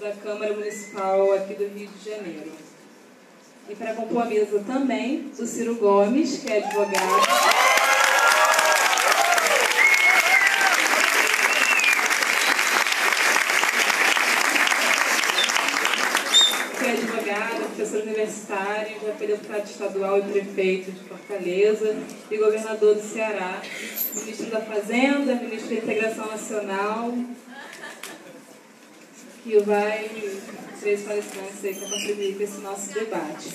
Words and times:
da 0.00 0.12
Câmara 0.12 0.52
Municipal 0.52 1.32
aqui 1.32 1.54
do 1.54 1.68
Rio 1.68 1.88
de 1.88 2.10
Janeiro. 2.10 2.52
E 3.68 3.74
para 3.74 3.94
compor 3.94 4.22
a 4.22 4.26
mesa 4.26 4.62
também, 4.66 5.32
o 5.38 5.46
Ciro 5.46 5.74
Gomes, 5.76 6.38
que 6.38 6.52
é 6.52 6.58
advogado. 6.58 7.56
que 16.78 16.84
é 16.84 16.90
advogado, 16.92 17.74
professor 17.74 18.02
universitário, 18.02 18.96
já 19.04 19.12
foi 19.14 19.26
deputado 19.26 19.64
estadual 19.64 20.18
e 20.18 20.22
prefeito 20.22 20.92
de 20.92 21.00
Fortaleza 21.08 21.96
e 22.30 22.36
governador 22.36 22.94
do 22.94 23.02
Ceará, 23.02 23.60
ministro 24.14 24.46
da 24.46 24.60
Fazenda, 24.60 25.34
ministro 25.34 25.70
da 25.70 25.82
Integração 25.82 26.26
Nacional, 26.26 27.12
que 29.46 29.60
vai 29.60 30.10
três 30.80 31.02
palestrantes 31.02 31.64
aí 31.64 31.74
para 31.76 31.88
contribuir 31.88 32.36
com 32.36 32.42
esse 32.42 32.58
nosso 32.58 32.92
debate. 32.92 33.48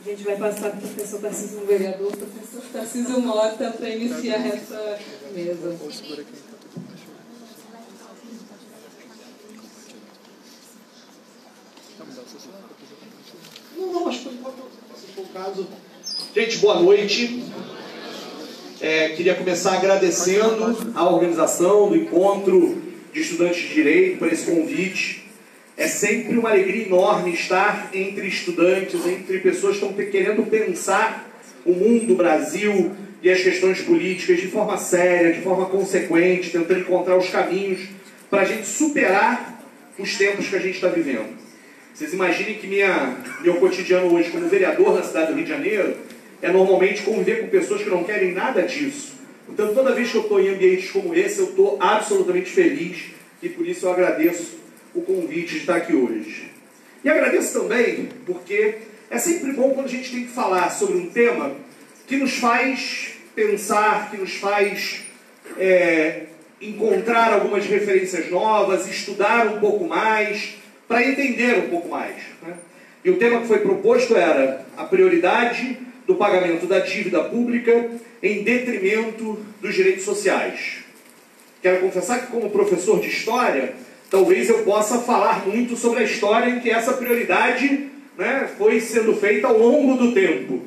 A 0.00 0.08
gente 0.08 0.24
vai 0.24 0.36
passar 0.36 0.70
para 0.70 0.78
o 0.78 0.80
professor 0.80 1.20
Tarcísio, 1.20 1.60
o 1.60 1.66
vereador, 1.66 2.16
professor 2.16 2.62
Tarcísio 2.72 3.20
Mota, 3.20 3.70
para 3.70 3.88
iniciar 3.90 4.46
essa 4.46 4.98
mesa. 5.34 5.78
Não, 13.76 13.92
não, 13.92 14.04
mas 14.06 14.16
por 14.16 14.32
enquanto, 14.32 14.70
se 14.96 15.06
for 15.08 15.22
o 15.22 15.28
caso. 15.28 15.68
Gente, 16.34 16.56
boa 16.58 16.80
noite. 16.80 17.44
É, 18.82 19.10
queria 19.10 19.36
começar 19.36 19.74
agradecendo 19.74 20.92
a 20.96 21.08
organização 21.08 21.88
do 21.88 21.94
encontro 21.94 22.82
de 23.12 23.20
estudantes 23.20 23.62
de 23.62 23.74
direito 23.74 24.18
por 24.18 24.26
esse 24.26 24.50
convite. 24.50 25.24
É 25.76 25.86
sempre 25.86 26.36
uma 26.36 26.50
alegria 26.50 26.86
enorme 26.86 27.32
estar 27.32 27.90
entre 27.94 28.26
estudantes, 28.26 29.06
entre 29.06 29.38
pessoas 29.38 29.78
que 29.78 29.86
estão 29.86 30.04
querendo 30.06 30.42
pensar 30.50 31.30
o 31.64 31.70
mundo, 31.70 32.14
o 32.14 32.16
Brasil 32.16 32.90
e 33.22 33.30
as 33.30 33.40
questões 33.40 33.80
políticas 33.82 34.40
de 34.40 34.48
forma 34.48 34.76
séria, 34.76 35.32
de 35.32 35.42
forma 35.42 35.66
consequente, 35.66 36.50
tentando 36.50 36.80
encontrar 36.80 37.16
os 37.16 37.30
caminhos 37.30 37.82
para 38.28 38.40
a 38.42 38.44
gente 38.44 38.66
superar 38.66 39.62
os 39.96 40.16
tempos 40.18 40.48
que 40.48 40.56
a 40.56 40.60
gente 40.60 40.74
está 40.74 40.88
vivendo. 40.88 41.38
Vocês 41.94 42.12
imaginem 42.12 42.54
que 42.54 42.66
minha, 42.66 43.16
meu 43.42 43.58
cotidiano 43.58 44.12
hoje 44.12 44.30
como 44.30 44.48
vereador 44.48 44.92
na 44.96 45.04
cidade 45.04 45.30
do 45.30 45.36
Rio 45.36 45.44
de 45.44 45.50
Janeiro 45.50 45.94
é 46.42 46.50
normalmente 46.50 47.02
conviver 47.02 47.40
com 47.40 47.46
pessoas 47.46 47.82
que 47.82 47.88
não 47.88 48.02
querem 48.02 48.32
nada 48.32 48.62
disso. 48.62 49.12
Então, 49.48 49.72
toda 49.72 49.94
vez 49.94 50.10
que 50.10 50.16
eu 50.16 50.22
estou 50.22 50.40
em 50.40 50.48
ambientes 50.48 50.90
como 50.90 51.14
esse, 51.14 51.38
eu 51.38 51.50
estou 51.50 51.78
absolutamente 51.80 52.50
feliz 52.50 53.12
e 53.40 53.48
por 53.48 53.66
isso 53.66 53.86
eu 53.86 53.92
agradeço 53.92 54.58
o 54.94 55.02
convite 55.02 55.52
de 55.52 55.58
estar 55.58 55.76
aqui 55.76 55.94
hoje. 55.94 56.50
E 57.04 57.08
agradeço 57.08 57.60
também 57.60 58.08
porque 58.26 58.74
é 59.08 59.18
sempre 59.18 59.52
bom 59.52 59.70
quando 59.70 59.86
a 59.86 59.90
gente 59.90 60.10
tem 60.10 60.24
que 60.24 60.32
falar 60.32 60.70
sobre 60.70 60.96
um 60.96 61.10
tema 61.10 61.54
que 62.06 62.16
nos 62.16 62.34
faz 62.34 63.14
pensar, 63.34 64.10
que 64.10 64.16
nos 64.16 64.34
faz 64.34 65.02
é, 65.58 66.24
encontrar 66.60 67.32
algumas 67.32 67.66
referências 67.66 68.30
novas, 68.30 68.88
estudar 68.88 69.46
um 69.46 69.60
pouco 69.60 69.84
mais, 69.86 70.56
para 70.88 71.06
entender 71.06 71.58
um 71.58 71.70
pouco 71.70 71.88
mais. 71.88 72.16
Né? 72.42 72.54
E 73.04 73.10
o 73.10 73.16
tema 73.16 73.40
que 73.40 73.46
foi 73.46 73.58
proposto 73.58 74.16
era 74.16 74.64
a 74.76 74.84
prioridade 74.84 75.78
do 76.06 76.14
pagamento 76.14 76.66
da 76.66 76.80
dívida 76.80 77.22
pública 77.24 77.90
em 78.22 78.42
detrimento 78.42 79.38
dos 79.60 79.74
direitos 79.74 80.04
sociais. 80.04 80.78
Quero 81.60 81.80
confessar 81.80 82.20
que, 82.20 82.32
como 82.32 82.50
professor 82.50 83.00
de 83.00 83.08
história, 83.08 83.74
talvez 84.10 84.48
eu 84.48 84.58
possa 84.58 84.98
falar 84.98 85.46
muito 85.46 85.76
sobre 85.76 86.00
a 86.00 86.04
história 86.04 86.50
em 86.50 86.60
que 86.60 86.70
essa 86.70 86.92
prioridade 86.92 87.88
né, 88.18 88.48
foi 88.58 88.80
sendo 88.80 89.14
feita 89.14 89.46
ao 89.46 89.58
longo 89.58 89.96
do 89.96 90.12
tempo. 90.12 90.62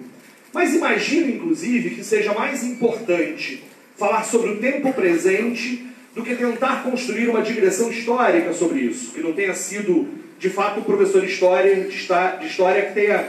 Mas 0.54 0.74
imagino, 0.74 1.30
inclusive, 1.30 1.96
que 1.96 2.04
seja 2.04 2.34
mais 2.34 2.64
importante 2.64 3.64
falar 3.98 4.24
sobre 4.24 4.52
o 4.52 4.58
tempo 4.58 4.94
presente 4.94 5.86
do 6.16 6.24
que 6.24 6.34
tentar 6.34 6.84
construir 6.84 7.28
uma 7.28 7.42
digressão 7.42 7.92
histórica 7.92 8.54
sobre 8.54 8.80
isso, 8.80 9.12
que 9.12 9.22
não 9.22 9.34
tenha 9.34 9.54
sido, 9.54 10.08
de 10.40 10.50
fato, 10.50 10.80
o 10.80 10.84
professor 10.84 11.22
de 11.22 11.28
história, 11.28 11.76
de 11.84 12.46
história 12.48 12.86
que 12.86 12.94
tenha 12.94 13.28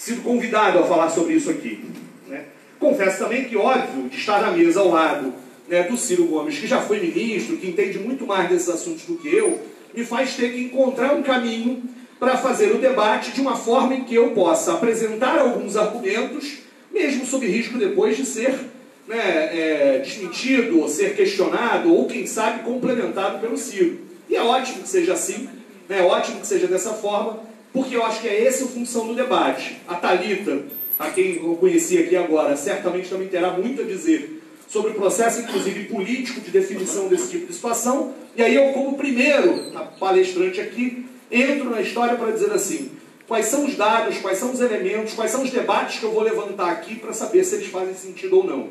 sido 0.00 0.22
convidado 0.22 0.78
a 0.78 0.82
falar 0.84 1.10
sobre 1.10 1.34
isso 1.34 1.50
aqui. 1.50 1.84
Né? 2.26 2.44
Confesso 2.78 3.18
também 3.18 3.44
que, 3.44 3.54
óbvio, 3.54 4.08
de 4.08 4.16
estar 4.16 4.40
na 4.40 4.50
mesa 4.50 4.80
ao 4.80 4.88
lado 4.88 5.34
né, 5.68 5.82
do 5.82 5.94
Ciro 5.94 6.24
Gomes, 6.24 6.58
que 6.58 6.66
já 6.66 6.80
foi 6.80 7.00
ministro, 7.00 7.58
que 7.58 7.68
entende 7.68 7.98
muito 7.98 8.26
mais 8.26 8.48
desses 8.48 8.70
assuntos 8.70 9.04
do 9.04 9.16
que 9.16 9.28
eu, 9.28 9.60
me 9.92 10.02
faz 10.02 10.34
ter 10.36 10.54
que 10.54 10.62
encontrar 10.62 11.12
um 11.12 11.22
caminho 11.22 11.82
para 12.18 12.38
fazer 12.38 12.72
o 12.72 12.78
debate 12.78 13.32
de 13.32 13.42
uma 13.42 13.54
forma 13.54 13.94
em 13.94 14.04
que 14.04 14.14
eu 14.14 14.30
possa 14.30 14.72
apresentar 14.72 15.38
alguns 15.38 15.76
argumentos, 15.76 16.60
mesmo 16.90 17.26
sob 17.26 17.46
risco 17.46 17.76
depois 17.76 18.16
de 18.16 18.24
ser 18.24 18.58
né, 19.06 19.18
é, 19.18 19.98
desmentido, 19.98 20.80
ou 20.80 20.88
ser 20.88 21.14
questionado, 21.14 21.92
ou 21.92 22.06
quem 22.06 22.26
sabe 22.26 22.62
complementado 22.62 23.38
pelo 23.38 23.58
Ciro. 23.58 23.98
E 24.30 24.34
é 24.34 24.42
ótimo 24.42 24.82
que 24.82 24.88
seja 24.88 25.12
assim, 25.12 25.46
né, 25.86 25.98
é 25.98 26.02
ótimo 26.02 26.40
que 26.40 26.46
seja 26.46 26.66
dessa 26.66 26.94
forma, 26.94 27.49
porque 27.72 27.96
eu 27.96 28.04
acho 28.04 28.20
que 28.20 28.28
é 28.28 28.46
essa 28.46 28.64
a 28.64 28.68
função 28.68 29.06
do 29.06 29.14
debate. 29.14 29.76
A 29.86 29.94
Talita, 29.94 30.64
a 30.98 31.10
quem 31.10 31.36
eu 31.36 31.56
conheci 31.56 31.98
aqui 31.98 32.16
agora, 32.16 32.56
certamente 32.56 33.08
também 33.08 33.28
terá 33.28 33.52
muito 33.52 33.82
a 33.82 33.84
dizer 33.84 34.42
sobre 34.68 34.92
o 34.92 34.94
processo, 34.94 35.40
inclusive 35.40 35.84
político, 35.84 36.40
de 36.40 36.50
definição 36.50 37.08
desse 37.08 37.30
tipo 37.30 37.46
de 37.46 37.52
situação. 37.52 38.14
E 38.36 38.42
aí 38.42 38.54
eu, 38.54 38.72
como 38.72 38.96
primeiro 38.96 39.72
palestrante 39.98 40.60
aqui, 40.60 41.06
entro 41.30 41.70
na 41.70 41.80
história 41.80 42.16
para 42.16 42.30
dizer 42.30 42.52
assim, 42.52 42.90
quais 43.26 43.46
são 43.46 43.64
os 43.64 43.76
dados, 43.76 44.18
quais 44.18 44.38
são 44.38 44.52
os 44.52 44.60
elementos, 44.60 45.14
quais 45.14 45.30
são 45.30 45.42
os 45.42 45.50
debates 45.50 45.98
que 45.98 46.04
eu 46.04 46.12
vou 46.12 46.22
levantar 46.22 46.70
aqui 46.70 46.96
para 46.96 47.12
saber 47.12 47.44
se 47.44 47.56
eles 47.56 47.68
fazem 47.68 47.94
sentido 47.94 48.38
ou 48.38 48.44
não. 48.44 48.68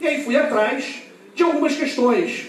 E 0.00 0.06
aí 0.06 0.22
fui 0.24 0.36
atrás 0.36 1.02
de 1.34 1.42
algumas 1.42 1.74
questões 1.74 2.46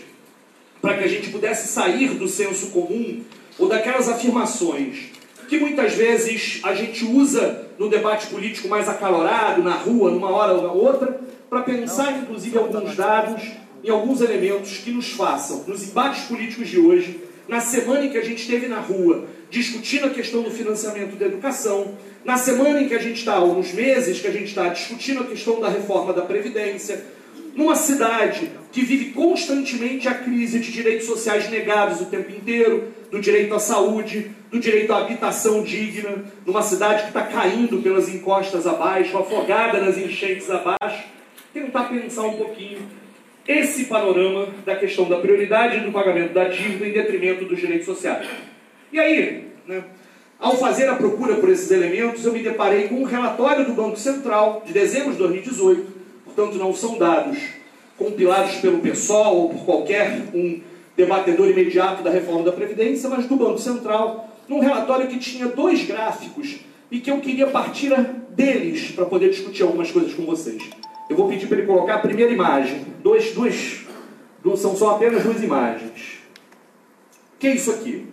para 0.81 0.97
que 0.97 1.03
a 1.03 1.07
gente 1.07 1.29
pudesse 1.29 1.67
sair 1.67 2.09
do 2.15 2.27
senso 2.27 2.67
comum 2.67 3.23
ou 3.57 3.67
daquelas 3.67 4.07
afirmações 4.07 5.16
que 5.47 5.57
muitas 5.59 5.93
vezes 5.93 6.59
a 6.63 6.73
gente 6.73 7.05
usa 7.05 7.67
no 7.79 7.89
debate 7.89 8.27
político 8.27 8.67
mais 8.67 8.89
acalorado, 8.89 9.63
na 9.63 9.75
rua, 9.75 10.11
numa 10.11 10.29
hora 10.29 10.53
ou 10.53 10.61
na 10.61 10.71
outra, 10.71 11.19
para 11.49 11.61
pensar 11.61 12.19
inclusive 12.19 12.57
alguns 12.57 12.95
dados 12.95 13.41
e 13.83 13.89
alguns 13.89 14.21
elementos 14.21 14.77
que 14.77 14.91
nos 14.91 15.11
façam, 15.11 15.63
nos 15.67 15.83
embates 15.83 16.25
políticos 16.25 16.67
de 16.67 16.79
hoje, 16.79 17.21
na 17.47 17.61
semana 17.61 18.05
em 18.05 18.09
que 18.09 18.17
a 18.17 18.23
gente 18.23 18.41
esteve 18.41 18.67
na 18.67 18.79
rua 18.79 19.25
discutindo 19.49 20.07
a 20.07 20.09
questão 20.09 20.41
do 20.41 20.51
financiamento 20.51 21.15
da 21.15 21.25
educação, 21.25 21.95
na 22.25 22.37
semana 22.37 22.81
em 22.81 22.87
que 22.87 22.93
a 22.93 22.99
gente 22.99 23.19
está, 23.19 23.39
ou 23.39 23.55
nos 23.55 23.71
meses 23.71 24.19
que 24.19 24.27
a 24.27 24.31
gente 24.31 24.47
está 24.47 24.67
discutindo 24.67 25.21
a 25.21 25.25
questão 25.25 25.61
da 25.61 25.69
reforma 25.69 26.11
da 26.11 26.23
Previdência, 26.23 27.01
numa 27.57 27.75
cidade 27.75 28.51
que 28.72 28.84
vive 28.84 29.06
constantemente 29.13 30.07
a 30.07 30.13
crise 30.13 30.59
de 30.59 30.72
direitos 30.72 31.07
sociais 31.07 31.50
negados 31.50 32.00
o 32.00 32.06
tempo 32.06 32.31
inteiro, 32.31 32.94
do 33.09 33.19
direito 33.19 33.56
à 33.56 33.59
saúde, 33.59 34.29
do 34.51 34.59
direito 34.59 34.94
à 34.94 35.00
habitação 35.00 35.63
digna, 35.63 36.23
numa 36.45 36.62
cidade 36.62 37.01
que 37.01 37.07
está 37.07 37.23
caindo 37.23 37.81
pelas 37.81 38.13
encostas 38.13 38.68
abaixo, 38.68 39.18
afogada 39.18 39.81
nas 39.81 39.97
enchentes 39.97 40.47
abaixo, 40.51 41.06
tentar 41.51 41.85
pensar 41.85 42.28
um 42.28 42.38
pouquinho 42.38 42.79
esse 43.47 43.85
panorama 43.85 44.50
da 44.63 44.75
questão 44.75 45.09
da 45.09 45.18
prioridade 45.18 45.79
do 45.79 45.91
pagamento 45.91 46.34
da 46.34 46.44
dívida 46.44 46.85
em 46.85 46.91
detrimento 46.91 47.45
dos 47.45 47.59
direitos 47.59 47.88
sociais. 47.88 48.28
E 48.91 49.00
aí, 49.00 49.45
né, 49.66 49.84
ao 50.38 50.56
fazer 50.57 50.88
a 50.89 50.95
procura 50.95 51.35
por 51.35 51.50
esses 51.50 51.72
elementos, 51.72 52.24
eu 52.24 52.34
me 52.34 52.44
deparei 52.44 52.88
com 52.88 52.95
um 52.95 53.03
relatório 53.03 53.66
do 53.66 53.74
Banco 53.74 53.97
Central 53.97 54.62
de 54.63 54.74
dezembro 54.74 55.13
de 55.13 55.18
2018, 55.18 55.96
portanto 56.37 56.59
não 56.59 56.71
são 56.71 56.99
dados 56.99 57.39
compilados 57.97 58.57
pelo 58.57 58.77
PSOL 58.77 59.35
ou 59.35 59.49
por 59.49 59.65
qualquer 59.65 60.21
um 60.35 60.61
debatedor 60.95 61.49
imediato 61.49 62.03
da 62.03 62.12
reforma 62.12 62.44
da 62.44 62.51
Previdência, 62.51 63.09
mas 63.09 63.25
do 63.25 63.35
Banco 63.35 63.57
Central, 63.57 64.29
num 64.47 64.59
relatório 64.59 65.07
que 65.07 65.17
tinha 65.17 65.47
dois 65.47 65.83
gráficos 65.83 66.59
e 66.91 67.00
que 67.00 67.09
eu 67.09 67.19
queria 67.19 67.47
partir 67.47 67.91
deles 68.29 68.91
para 68.91 69.06
poder 69.06 69.31
discutir 69.31 69.63
algumas 69.63 69.89
coisas 69.89 70.13
com 70.13 70.27
vocês. 70.27 70.62
Eu 71.09 71.17
vou 71.17 71.27
pedir 71.27 71.47
para 71.47 71.57
ele 71.57 71.65
colocar 71.65 71.95
a 71.95 72.00
primeira 72.00 72.31
imagem. 72.31 72.85
Dois, 73.01 73.33
dois, 73.33 73.88
dois, 74.44 74.59
são 74.59 74.75
só 74.75 74.91
apenas 74.91 75.23
duas 75.23 75.41
imagens. 75.41 76.19
O 77.35 77.39
que 77.39 77.47
é 77.47 77.56
isso 77.56 77.71
aqui? 77.71 78.06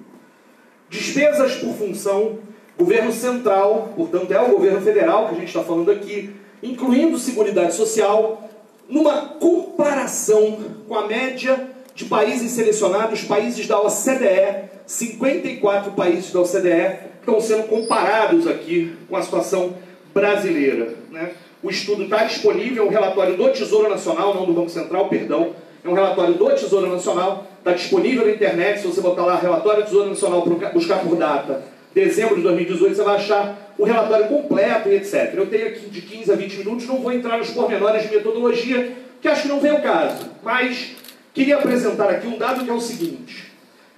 Despesas 0.88 1.56
por 1.56 1.74
função, 1.74 2.38
governo 2.78 3.12
central, 3.12 3.92
portanto 3.94 4.32
é 4.32 4.40
o 4.40 4.48
governo 4.48 4.80
federal 4.80 5.28
que 5.28 5.34
a 5.34 5.38
gente 5.38 5.48
está 5.48 5.62
falando 5.62 5.90
aqui, 5.90 6.34
incluindo 6.62 7.18
Seguridade 7.18 7.74
Social, 7.74 8.48
numa 8.88 9.28
comparação 9.28 10.58
com 10.86 10.94
a 10.94 11.06
média 11.06 11.70
de 11.94 12.04
países 12.06 12.50
selecionados, 12.52 13.22
países 13.22 13.66
da 13.66 13.80
OCDE, 13.80 14.70
54 14.86 15.92
países 15.92 16.32
da 16.32 16.40
OCDE 16.40 17.14
estão 17.20 17.40
sendo 17.40 17.64
comparados 17.64 18.46
aqui 18.46 18.94
com 19.08 19.16
a 19.16 19.22
situação 19.22 19.74
brasileira. 20.12 20.94
Né? 21.10 21.32
O 21.62 21.70
estudo 21.70 22.04
está 22.04 22.24
disponível, 22.24 22.86
o 22.86 22.90
relatório 22.90 23.36
do 23.36 23.48
Tesouro 23.50 23.88
Nacional, 23.88 24.34
não 24.34 24.44
do 24.44 24.52
Banco 24.52 24.70
Central, 24.70 25.08
perdão, 25.08 25.52
É 25.84 25.88
um 25.88 25.94
relatório 25.94 26.34
do 26.34 26.50
Tesouro 26.50 26.86
Nacional, 26.90 27.46
está 27.58 27.72
disponível 27.72 28.26
na 28.26 28.32
internet. 28.32 28.80
Se 28.80 28.86
você 28.86 29.00
botar 29.00 29.24
lá 29.24 29.36
relatório 29.36 29.82
do 29.82 29.86
Tesouro 29.86 30.08
Nacional, 30.08 30.42
buscar 30.72 30.98
por 31.00 31.16
data, 31.16 31.62
dezembro 31.94 32.36
de 32.36 32.42
2018, 32.42 32.96
você 32.96 33.02
vai 33.02 33.16
achar 33.16 33.63
o 33.78 33.84
relatório 33.84 34.28
completo 34.28 34.88
e 34.88 34.96
etc. 34.96 35.32
Eu 35.34 35.46
tenho 35.46 35.68
aqui 35.68 35.88
de 35.88 36.02
15 36.02 36.32
a 36.32 36.34
20 36.36 36.56
minutos, 36.58 36.86
não 36.86 37.00
vou 37.00 37.12
entrar 37.12 37.38
nos 37.38 37.50
pormenores 37.50 38.02
de 38.02 38.14
metodologia, 38.14 38.92
que 39.20 39.28
acho 39.28 39.42
que 39.42 39.48
não 39.48 39.60
vem 39.60 39.72
ao 39.72 39.80
caso. 39.80 40.30
Mas 40.42 40.92
queria 41.32 41.56
apresentar 41.56 42.10
aqui 42.10 42.26
um 42.26 42.38
dado 42.38 42.64
que 42.64 42.70
é 42.70 42.72
o 42.72 42.80
seguinte. 42.80 43.52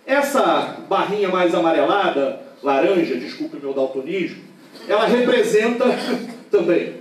Essa 0.06 0.76
barrinha 0.88 1.28
mais 1.28 1.54
amarelada, 1.54 2.40
laranja, 2.62 3.16
desculpe 3.16 3.56
o 3.56 3.60
meu 3.60 3.74
daltonismo, 3.74 4.42
ela 4.88 5.06
representa 5.06 5.84
também, 6.50 6.94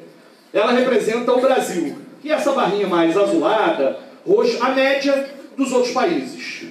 ela 0.53 0.71
representa 0.71 1.31
o 1.31 1.41
Brasil. 1.41 1.95
E 2.23 2.31
essa 2.31 2.51
barrinha 2.51 2.87
mais 2.87 3.15
azulada, 3.15 3.99
roxa, 4.25 4.63
a 4.65 4.71
média 4.71 5.29
dos 5.55 5.71
outros 5.71 5.93
países. 5.93 6.65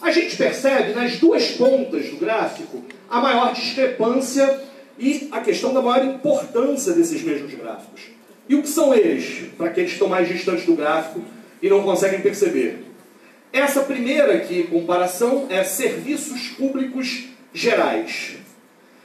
A 0.00 0.10
gente 0.10 0.36
percebe 0.36 0.94
nas 0.94 1.18
duas 1.18 1.50
pontas 1.50 2.08
do 2.08 2.16
gráfico 2.16 2.82
a 3.10 3.20
maior 3.20 3.52
discrepância 3.52 4.60
e 4.98 5.28
a 5.30 5.40
questão 5.40 5.72
da 5.72 5.80
maior 5.80 6.04
importância 6.04 6.92
desses 6.92 7.22
mesmos 7.22 7.54
gráficos. 7.54 8.02
E 8.48 8.54
o 8.54 8.62
que 8.62 8.68
são 8.68 8.94
eles, 8.94 9.50
para 9.56 9.66
aqueles 9.66 9.90
que 9.90 9.96
estão 9.96 10.08
mais 10.08 10.26
distantes 10.26 10.64
do 10.64 10.74
gráfico 10.74 11.20
e 11.62 11.68
não 11.68 11.82
conseguem 11.82 12.20
perceber? 12.20 12.84
Essa 13.52 13.82
primeira 13.82 14.34
aqui, 14.34 14.64
comparação, 14.64 15.46
é 15.48 15.62
serviços 15.62 16.48
públicos 16.48 17.28
gerais. 17.52 18.36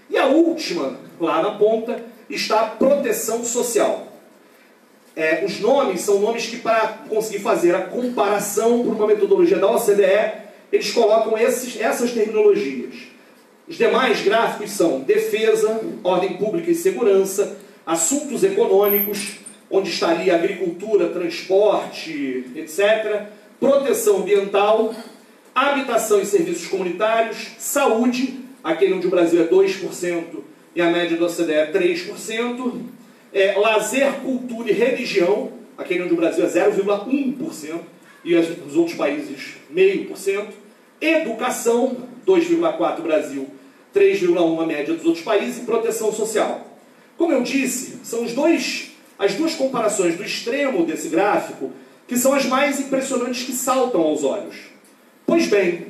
E 0.09 0.17
a 0.17 0.27
última, 0.27 0.97
lá 1.19 1.41
na 1.41 1.51
ponta, 1.51 2.03
está 2.29 2.61
a 2.61 2.67
proteção 2.67 3.43
social. 3.43 4.07
É, 5.15 5.43
os 5.45 5.59
nomes 5.59 6.01
são 6.01 6.19
nomes 6.19 6.47
que, 6.47 6.57
para 6.57 6.87
conseguir 7.07 7.39
fazer 7.39 7.75
a 7.75 7.81
comparação 7.81 8.83
por 8.83 8.95
uma 8.95 9.07
metodologia 9.07 9.59
da 9.59 9.69
OCDE, 9.69 10.43
eles 10.71 10.91
colocam 10.91 11.37
esses, 11.37 11.79
essas 11.79 12.11
terminologias. 12.11 13.12
Os 13.73 13.79
demais 13.79 14.21
gráficos 14.21 14.69
são 14.69 14.99
defesa, 14.99 15.81
ordem 16.03 16.37
pública 16.37 16.69
e 16.69 16.75
segurança, 16.75 17.57
assuntos 17.83 18.43
econômicos, 18.43 19.39
onde 19.67 19.89
estaria 19.89 20.35
agricultura, 20.35 21.09
transporte, 21.09 22.51
etc., 22.55 23.23
proteção 23.59 24.17
ambiental, 24.17 24.93
habitação 25.55 26.21
e 26.21 26.25
serviços 26.27 26.67
comunitários, 26.67 27.47
saúde, 27.57 28.41
aquele 28.63 28.93
onde 28.93 29.07
o 29.07 29.09
Brasil 29.09 29.41
é 29.41 29.47
2% 29.47 30.23
e 30.75 30.79
a 30.79 30.91
média 30.91 31.17
do 31.17 31.25
OCDE 31.25 31.53
é 31.53 31.71
3%, 31.71 32.79
é, 33.33 33.55
lazer, 33.57 34.13
cultura 34.21 34.69
e 34.69 34.73
religião, 34.73 35.51
aquele 35.75 36.03
onde 36.03 36.13
o 36.13 36.17
Brasil 36.17 36.45
é 36.45 36.47
0,1% 36.47 37.79
e 38.23 38.35
os 38.35 38.75
outros 38.75 38.95
países 38.95 39.55
0,5%, 39.75 40.45
educação, 41.01 41.97
2,4% 42.23 43.01
Brasil, 43.01 43.49
3,1% 43.93 44.61
a 44.61 44.65
média 44.65 44.93
dos 44.93 45.05
outros 45.05 45.23
países, 45.23 45.61
e 45.61 45.65
proteção 45.65 46.11
social. 46.11 46.67
Como 47.17 47.31
eu 47.31 47.43
disse, 47.43 47.99
são 48.03 48.23
os 48.23 48.33
dois, 48.33 48.91
as 49.17 49.35
duas 49.35 49.53
comparações 49.55 50.15
do 50.15 50.23
extremo 50.23 50.85
desse 50.85 51.09
gráfico 51.09 51.71
que 52.07 52.17
são 52.17 52.33
as 52.33 52.45
mais 52.45 52.79
impressionantes 52.79 53.43
que 53.43 53.53
saltam 53.53 54.01
aos 54.01 54.23
olhos. 54.23 54.55
Pois 55.25 55.47
bem, 55.47 55.87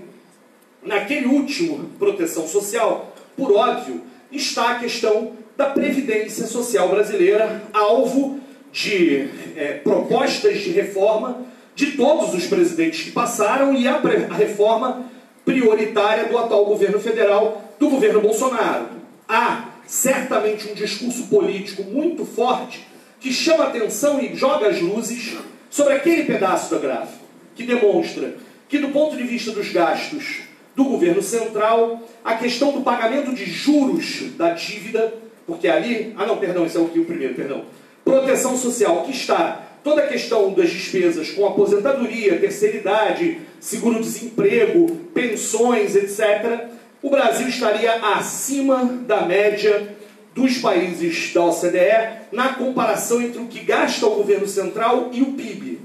naquele 0.84 1.26
último, 1.26 1.90
proteção 1.98 2.48
social, 2.48 3.14
por 3.36 3.52
óbvio, 3.54 4.02
está 4.32 4.72
a 4.72 4.80
questão 4.80 5.34
da 5.58 5.68
Previdência 5.68 6.46
Social 6.46 6.90
brasileira, 6.90 7.64
alvo 7.74 8.40
de 8.72 9.28
é, 9.56 9.80
propostas 9.84 10.60
de 10.60 10.72
reforma 10.72 11.46
de 11.76 11.92
todos 11.92 12.34
os 12.34 12.46
presidentes 12.48 13.04
que 13.04 13.12
passaram 13.12 13.74
e 13.74 13.88
a, 13.88 13.96
a 13.96 14.34
reforma 14.34 15.06
prioritária 15.46 16.26
do 16.26 16.38
atual 16.38 16.66
governo 16.66 17.00
federal, 17.00 17.73
do 17.84 17.90
governo 17.90 18.22
Bolsonaro. 18.22 18.88
Há 19.28 19.70
certamente 19.86 20.72
um 20.72 20.74
discurso 20.74 21.24
político 21.24 21.84
muito 21.84 22.26
forte 22.26 22.88
que 23.20 23.32
chama 23.32 23.66
atenção 23.66 24.22
e 24.22 24.36
joga 24.36 24.68
as 24.68 24.80
luzes 24.80 25.38
sobre 25.70 25.94
aquele 25.94 26.24
pedaço 26.24 26.74
do 26.74 26.80
gráfico, 26.80 27.26
que 27.56 27.64
demonstra 27.64 28.36
que, 28.70 28.80
do 28.80 28.90
ponto 28.90 29.18
de 29.18 29.24
vista 29.24 29.52
dos 29.52 29.70
gastos 29.70 30.44
do 30.76 30.86
governo 30.86 31.22
central, 31.22 32.02
a 32.24 32.36
questão 32.36 32.72
do 32.72 32.82
pagamento 32.82 33.34
de 33.34 33.46
juros 33.46 34.32
da 34.38 34.52
dívida, 34.52 35.14
porque 35.46 35.68
ali, 35.68 36.14
ah 36.18 36.26
não, 36.26 36.38
perdão, 36.38 36.66
esse 36.66 36.78
é 36.78 36.80
o, 36.80 36.86
o 36.86 37.06
primeiro, 37.06 37.34
perdão, 37.34 37.66
proteção 38.04 38.58
social, 38.58 39.04
que 39.04 39.12
está 39.12 39.62
toda 39.84 40.04
a 40.04 40.08
questão 40.08 40.54
das 40.54 40.70
despesas 40.70 41.32
com 41.32 41.46
aposentadoria, 41.46 42.40
terceira 42.40 42.78
idade, 42.78 43.42
seguro-desemprego, 43.60 44.88
pensões, 45.14 45.96
etc., 45.96 46.73
o 47.04 47.10
Brasil 47.10 47.50
estaria 47.50 47.96
acima 47.96 48.86
da 49.06 49.24
média 49.24 49.94
dos 50.34 50.58
países 50.60 51.34
da 51.34 51.44
OCDE 51.44 52.30
na 52.32 52.54
comparação 52.54 53.22
entre 53.22 53.42
o 53.42 53.46
que 53.46 53.60
gasta 53.60 54.08
o 54.08 54.16
governo 54.16 54.48
central 54.48 55.10
e 55.12 55.22
o 55.22 55.34
PIB. 55.34 55.80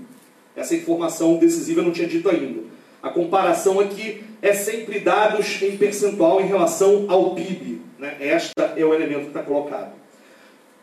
Essa 0.55 0.77
informação 0.77 1.37
decisiva 1.37 1.81
eu 1.81 1.85
não 1.85 1.93
tinha 1.93 2.07
dito 2.07 2.31
ainda. 2.31 2.61
A 3.03 3.11
comparação 3.11 3.81
aqui 3.81 4.23
é 4.41 4.53
sempre 4.53 5.01
dados 5.01 5.61
em 5.61 5.77
percentual 5.77 6.41
em 6.41 6.47
relação 6.47 7.07
ao 7.09 7.35
PIB. 7.35 7.81
Né? 7.99 8.17
Esta 8.21 8.75
é 8.77 8.85
o 8.85 8.95
elemento 8.95 9.23
que 9.23 9.29
está 9.29 9.43
colocado. 9.43 9.93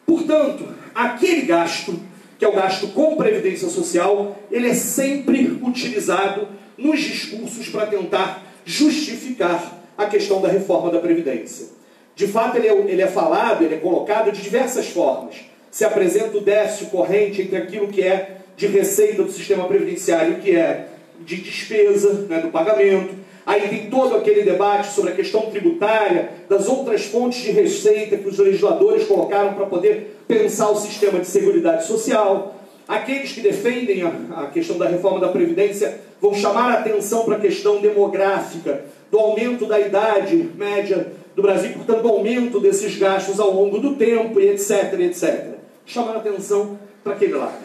Portanto, 0.06 0.68
aquele 0.94 1.44
gasto, 1.44 1.98
que 2.38 2.44
é 2.44 2.48
o 2.48 2.54
gasto 2.54 2.90
com 2.90 3.16
previdência 3.16 3.70
social, 3.70 4.38
ele 4.52 4.68
é 4.68 4.74
sempre 4.74 5.60
utilizado 5.64 6.50
nos 6.78 7.00
discursos 7.00 7.70
para 7.70 7.86
tentar 7.88 8.44
justificar 8.66 9.85
a 9.98 10.06
questão 10.06 10.42
da 10.42 10.48
reforma 10.48 10.92
da 10.92 11.00
Previdência. 11.00 11.68
De 12.16 12.28
fato, 12.28 12.58
ele 12.58 12.68
é, 12.68 12.74
ele 12.74 13.02
é 13.02 13.08
falado, 13.08 13.64
ele 13.64 13.76
é 13.76 13.78
colocado 13.78 14.32
de 14.32 14.42
diversas 14.42 14.88
formas. 14.88 15.36
Se 15.70 15.84
apresenta 15.84 16.38
o 16.38 16.42
déficit 16.42 16.90
corrente 16.90 17.42
entre 17.42 17.58
aquilo 17.58 17.88
que 17.88 18.02
é 18.02 18.38
de 18.56 18.68
receita 18.68 19.22
do 19.22 19.32
sistema 19.32 19.66
previdenciário 19.66 20.34
e 20.34 20.36
o 20.38 20.40
que 20.40 20.56
é 20.56 20.88
de 21.20 21.38
despesa, 21.38 22.26
né, 22.30 22.40
do 22.40 22.50
pagamento. 22.50 23.14
Aí 23.46 23.68
tem 23.68 23.90
todo 23.90 24.16
aquele 24.16 24.42
debate 24.42 24.88
sobre 24.88 25.12
a 25.12 25.16
questão 25.16 25.52
tributária, 25.52 26.30
das 26.50 26.68
outras 26.68 27.06
fontes 27.06 27.44
de 27.44 27.52
receita 27.52 28.18
que 28.18 28.28
os 28.28 28.40
legisladores 28.40 29.06
colocaram 29.06 29.54
para 29.54 29.68
poder 29.68 30.20
pensar 30.28 30.70
o 30.70 30.76
sistema 30.76 31.20
de 31.20 31.28
seguridade 31.28 31.86
social. 31.86 32.56
Aqueles 32.88 33.34
que 33.34 33.42
defendem 33.42 34.02
a, 34.02 34.42
a 34.42 34.48
questão 34.48 34.78
da 34.78 34.88
reforma 34.88 35.20
da 35.20 35.28
Previdência 35.28 36.00
vão 36.20 36.34
chamar 36.34 36.72
a 36.72 36.80
atenção 36.80 37.26
para 37.26 37.36
a 37.36 37.40
questão 37.40 37.82
demográfica, 37.82 38.86
do 39.16 39.20
aumento 39.22 39.66
da 39.66 39.80
idade 39.80 40.36
média 40.58 41.14
do 41.34 41.42
Brasil, 41.42 41.72
portanto, 41.72 42.02
do 42.02 42.10
aumento 42.10 42.60
desses 42.60 42.98
gastos 42.98 43.40
ao 43.40 43.50
longo 43.50 43.80
do 43.80 43.96
tempo, 43.96 44.42
e 44.42 44.50
etc, 44.50 44.94
etc. 45.00 45.56
Chamar 45.86 46.16
a 46.16 46.18
atenção 46.18 46.78
para 47.02 47.14
aquele 47.14 47.36
lado. 47.36 47.64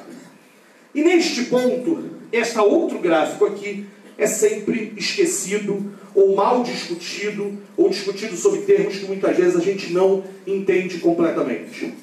E 0.95 1.02
neste 1.02 1.47
ponto, 1.47 2.04
este 2.30 2.57
outro 2.61 3.00
gráfico 3.00 3.47
aqui 3.47 3.85
é 4.16 4.28
sempre 4.28 4.92
esquecido 4.97 5.92
ou 6.14 6.37
mal 6.37 6.62
discutido 6.62 7.59
ou 7.76 7.88
discutido 7.88 8.37
sobre 8.37 8.61
termos 8.61 8.99
que 8.99 9.07
muitas 9.07 9.37
vezes 9.37 9.57
a 9.57 9.61
gente 9.61 9.92
não 9.92 10.23
entende 10.47 10.99
completamente. 10.99 11.95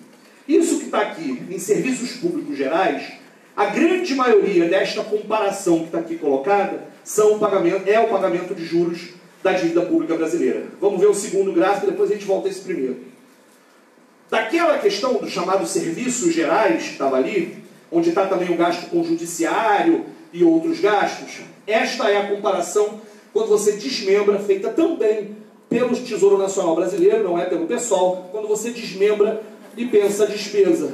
Isso 0.46 0.80
que 0.80 0.86
está 0.86 1.00
aqui 1.04 1.42
em 1.50 1.58
serviços 1.58 2.18
públicos 2.18 2.58
gerais, 2.58 3.14
a 3.56 3.68
grande 3.68 4.14
maioria 4.14 4.68
desta 4.68 5.04
comparação 5.04 5.80
que 5.80 5.86
está 5.86 6.00
aqui 6.00 6.18
colocada 6.18 6.84
são 7.02 7.36
o 7.36 7.40
pagamento, 7.40 7.88
é 7.88 7.98
o 7.98 8.10
pagamento 8.10 8.54
de 8.54 8.66
juros 8.66 9.17
da 9.44 9.54
dívida 9.54 9.82
pública 9.82 10.16
brasileira. 10.16 10.66
Vamos 10.80 11.00
ver 11.00 11.08
o 11.08 11.14
segundo 11.14 11.52
gráfico, 11.54 11.88
depois 11.88 12.10
a 12.10 12.14
gente 12.14 12.26
volta 12.26 12.48
a 12.48 12.52
esse 12.52 12.62
primeiro. 12.62 12.98
Daquela 14.30 14.78
questão 14.78 15.16
dos 15.16 15.32
chamados 15.32 15.70
serviços 15.70 16.34
gerais, 16.34 16.84
que 16.84 16.92
estava 16.92 17.18
ali, 17.18 17.58
onde 17.92 18.10
está 18.10 18.26
também 18.26 18.52
o 18.52 18.58
gasto 18.58 18.90
com 18.90 19.02
o 19.02 19.04
judiciário 19.04 20.06
e 20.34 20.44
outros 20.44 20.80
gastos, 20.80 21.42
esta 21.66 22.10
é 22.10 22.18
a 22.18 22.28
comparação 22.28 23.00
quando 23.32 23.50
você 23.50 23.74
desmembra, 23.74 24.40
feita 24.40 24.70
também 24.70 25.36
pelo 25.70 25.96
Tesouro 25.96 26.38
Nacional 26.38 26.76
Brasileiro, 26.76 27.24
não 27.24 27.38
é 27.38 27.46
pelo 27.46 27.68
PSOL, 27.68 28.30
quando 28.32 28.48
você 28.48 28.72
desmembra 28.72 29.44
e 29.76 29.86
pensa 29.86 30.24
a 30.24 30.28
despesa 30.28 30.94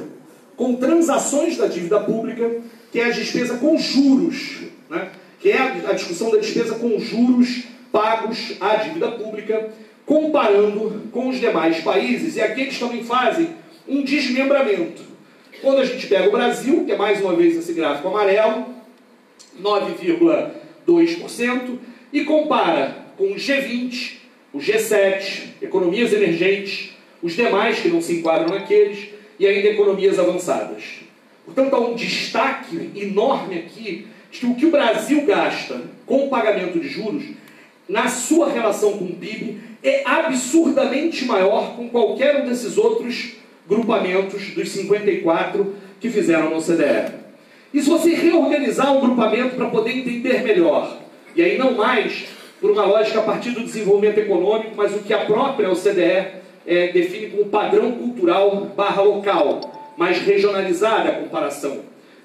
com 0.56 0.76
transações 0.76 1.56
da 1.56 1.66
dívida 1.66 2.00
pública, 2.00 2.60
que 2.92 3.00
é 3.00 3.06
a 3.06 3.10
despesa 3.10 3.56
com 3.56 3.76
juros, 3.76 4.60
né? 4.88 5.10
que 5.40 5.50
é 5.50 5.58
a 5.58 5.92
discussão 5.92 6.30
da 6.30 6.38
despesa 6.38 6.74
com 6.76 6.98
juros 6.98 7.64
pagos 7.94 8.56
à 8.60 8.74
dívida 8.74 9.12
pública, 9.12 9.72
comparando 10.04 11.02
com 11.12 11.28
os 11.28 11.38
demais 11.38 11.78
países, 11.78 12.34
e 12.34 12.42
aqui 12.42 12.62
eles 12.62 12.76
também 12.76 13.04
fazem 13.04 13.50
um 13.86 14.02
desmembramento. 14.02 15.00
Quando 15.62 15.78
a 15.78 15.84
gente 15.84 16.08
pega 16.08 16.28
o 16.28 16.32
Brasil, 16.32 16.84
que 16.84 16.90
é 16.90 16.96
mais 16.96 17.20
uma 17.20 17.36
vez 17.36 17.56
esse 17.56 17.72
gráfico 17.72 18.08
amarelo, 18.08 18.66
9,2%, 19.62 21.78
e 22.12 22.24
compara 22.24 22.96
com 23.16 23.30
o 23.30 23.36
G20, 23.36 24.14
o 24.52 24.58
G7, 24.58 25.50
economias 25.62 26.12
emergentes, 26.12 26.96
os 27.22 27.34
demais 27.34 27.78
que 27.78 27.88
não 27.88 28.02
se 28.02 28.14
enquadram 28.14 28.52
naqueles, 28.52 29.10
e 29.38 29.46
ainda 29.46 29.68
economias 29.68 30.18
avançadas. 30.18 30.82
Portanto, 31.44 31.74
há 31.74 31.78
um 31.78 31.94
destaque 31.94 32.90
enorme 32.96 33.56
aqui 33.56 34.08
de 34.32 34.40
que 34.40 34.46
o 34.46 34.56
que 34.56 34.66
o 34.66 34.72
Brasil 34.72 35.24
gasta 35.24 35.80
com 36.04 36.26
o 36.26 36.28
pagamento 36.28 36.80
de 36.80 36.88
juros, 36.88 37.22
na 37.88 38.08
sua 38.08 38.50
relação 38.50 38.98
com 38.98 39.04
o 39.04 39.14
PIB, 39.14 39.58
é 39.82 40.02
absurdamente 40.06 41.24
maior 41.24 41.76
com 41.76 41.88
qualquer 41.88 42.42
um 42.42 42.48
desses 42.48 42.78
outros 42.78 43.34
grupamentos 43.68 44.50
dos 44.54 44.70
54 44.70 45.74
que 46.00 46.08
fizeram 46.10 46.50
no 46.50 46.62
CDE. 46.62 47.12
E 47.72 47.82
se 47.82 47.90
você 47.90 48.14
reorganizar 48.14 48.96
o 48.96 49.00
grupamento 49.00 49.56
para 49.56 49.66
poder 49.66 49.90
entender 49.90 50.42
melhor, 50.42 50.98
e 51.34 51.42
aí 51.42 51.58
não 51.58 51.72
mais 51.72 52.26
por 52.60 52.70
uma 52.70 52.84
lógica 52.84 53.18
a 53.18 53.22
partir 53.22 53.50
do 53.50 53.64
desenvolvimento 53.64 54.18
econômico, 54.18 54.72
mas 54.76 54.94
o 54.94 55.00
que 55.00 55.12
a 55.12 55.24
própria 55.24 55.70
OCDE 55.70 56.44
é, 56.66 56.92
define 56.92 57.26
como 57.26 57.46
padrão 57.46 57.92
cultural 57.92 58.72
barra 58.76 59.02
local, 59.02 59.92
mais 59.96 60.18
regionalizada 60.18 61.10
a 61.10 61.12
comparação. 61.12 61.80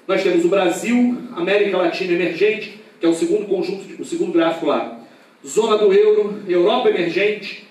Nós 0.06 0.22
temos 0.22 0.44
o 0.44 0.48
Brasil, 0.48 1.18
América 1.36 1.76
Latina 1.76 2.12
emergente, 2.12 2.80
que 2.98 3.04
é 3.04 3.08
o 3.08 3.14
segundo 3.14 3.46
conjunto, 3.46 4.00
o 4.00 4.04
segundo 4.04 4.32
gráfico 4.32 4.66
lá. 4.66 4.99
Zona 5.46 5.78
do 5.78 5.90
euro, 5.90 6.42
Europa 6.46 6.90
emergente, 6.90 7.66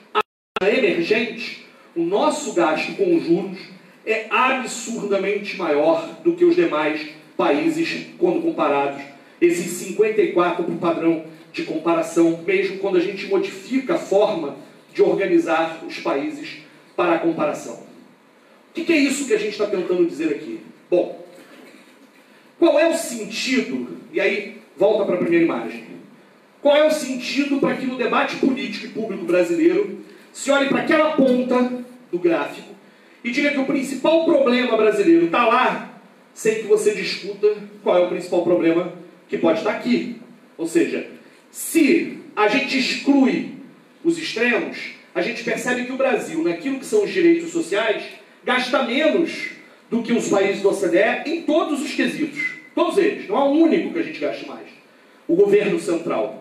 Ásia 0.60 0.78
emergente, 0.78 1.68
o 1.96 2.02
nosso 2.02 2.54
gasto 2.54 2.94
com 2.96 3.20
juros 3.20 3.60
é 4.06 4.26
absurdamente 4.30 5.56
maior 5.56 6.20
do 6.24 6.34
que 6.34 6.44
os 6.44 6.56
demais 6.56 7.10
países 7.38 8.08
quando 8.18 8.42
comparados. 8.42 9.04
Esses 9.40 9.68
54 9.68 10.64
por 10.64 10.76
padrão 10.78 11.26
de 11.54 11.64
comparação, 11.64 12.42
mesmo 12.44 12.80
quando 12.80 12.98
a 12.98 13.02
gente 13.02 13.28
modifica 13.28 13.96
a 13.96 14.00
forma 14.00 14.58
de 14.92 15.04
organizar 15.04 15.84
os 15.88 16.00
países 16.00 16.64
para 16.96 17.16
a 17.16 17.20
comparação. 17.20 17.84
O 18.72 18.74
que 18.74 18.92
é 18.92 18.98
isso 18.98 19.28
que 19.28 19.34
a 19.34 19.40
gente 19.40 19.52
está 19.52 19.68
tentando 19.68 20.06
dizer 20.08 20.30
aqui? 20.30 20.60
Bom, 20.90 21.24
qual 22.58 22.80
é 22.80 22.90
o 22.90 22.96
sentido? 22.96 23.98
E 24.12 24.20
aí, 24.20 24.58
volta 24.76 25.06
para 25.06 25.16
a 25.16 25.20
primeira 25.20 25.46
imagem. 25.46 25.99
Qual 26.62 26.76
é 26.76 26.86
o 26.86 26.92
sentido 26.92 27.60
para 27.60 27.76
que 27.76 27.86
no 27.86 27.98
debate 27.98 28.36
político 28.38 28.86
e 28.86 28.90
público 28.90 29.26
brasileiro 29.26 30.00
se 30.34 30.52
olhe 30.52 30.68
para 30.68 30.82
aquela 30.82 31.12
ponta 31.12 31.84
do 32.12 32.20
gráfico 32.20 32.70
e 33.24 33.32
diga 33.32 33.52
que 33.52 33.60
o 33.60 33.66
principal 33.66 34.26
problema 34.26 34.76
brasileiro 34.76 35.26
está 35.26 35.48
lá, 35.48 36.02
sem 36.34 36.56
que 36.56 36.68
você 36.68 36.94
discuta 36.94 37.48
qual 37.84 37.98
é 37.98 38.06
o 38.06 38.10
principal 38.10 38.44
problema 38.44 38.94
que 39.28 39.38
pode 39.38 39.60
estar 39.60 39.72
aqui? 39.72 40.18
Ou 40.58 40.68
seja, 40.68 41.08
se 41.52 42.20
a 42.36 42.48
gente 42.48 42.78
exclui 42.78 43.54
os 44.04 44.18
extremos, 44.18 44.78
a 45.14 45.22
gente 45.22 45.44
percebe 45.44 45.86
que 45.86 45.92
o 45.92 45.98
Brasil, 45.98 46.44
naquilo 46.44 46.80
que 46.80 46.86
são 46.86 47.04
os 47.04 47.12
direitos 47.12 47.52
sociais, 47.52 48.04
gasta 48.44 48.84
menos 48.84 49.50
do 49.90 50.04
que 50.04 50.14
os 50.14 50.30
países 50.30 50.62
da 50.62 50.70
OCDE 50.70 51.24
em 51.26 51.42
todos 51.42 51.82
os 51.82 51.94
quesitos. 51.94 52.60
Todos 52.76 52.98
eles. 52.98 53.28
Não 53.28 53.36
há 53.36 53.46
um 53.46 53.64
único 53.64 53.92
que 53.92 54.00
a 54.00 54.04
gente 54.04 54.20
gaste 54.20 54.48
mais. 54.48 54.68
O 55.28 55.36
governo 55.36 55.80
central. 55.80 56.39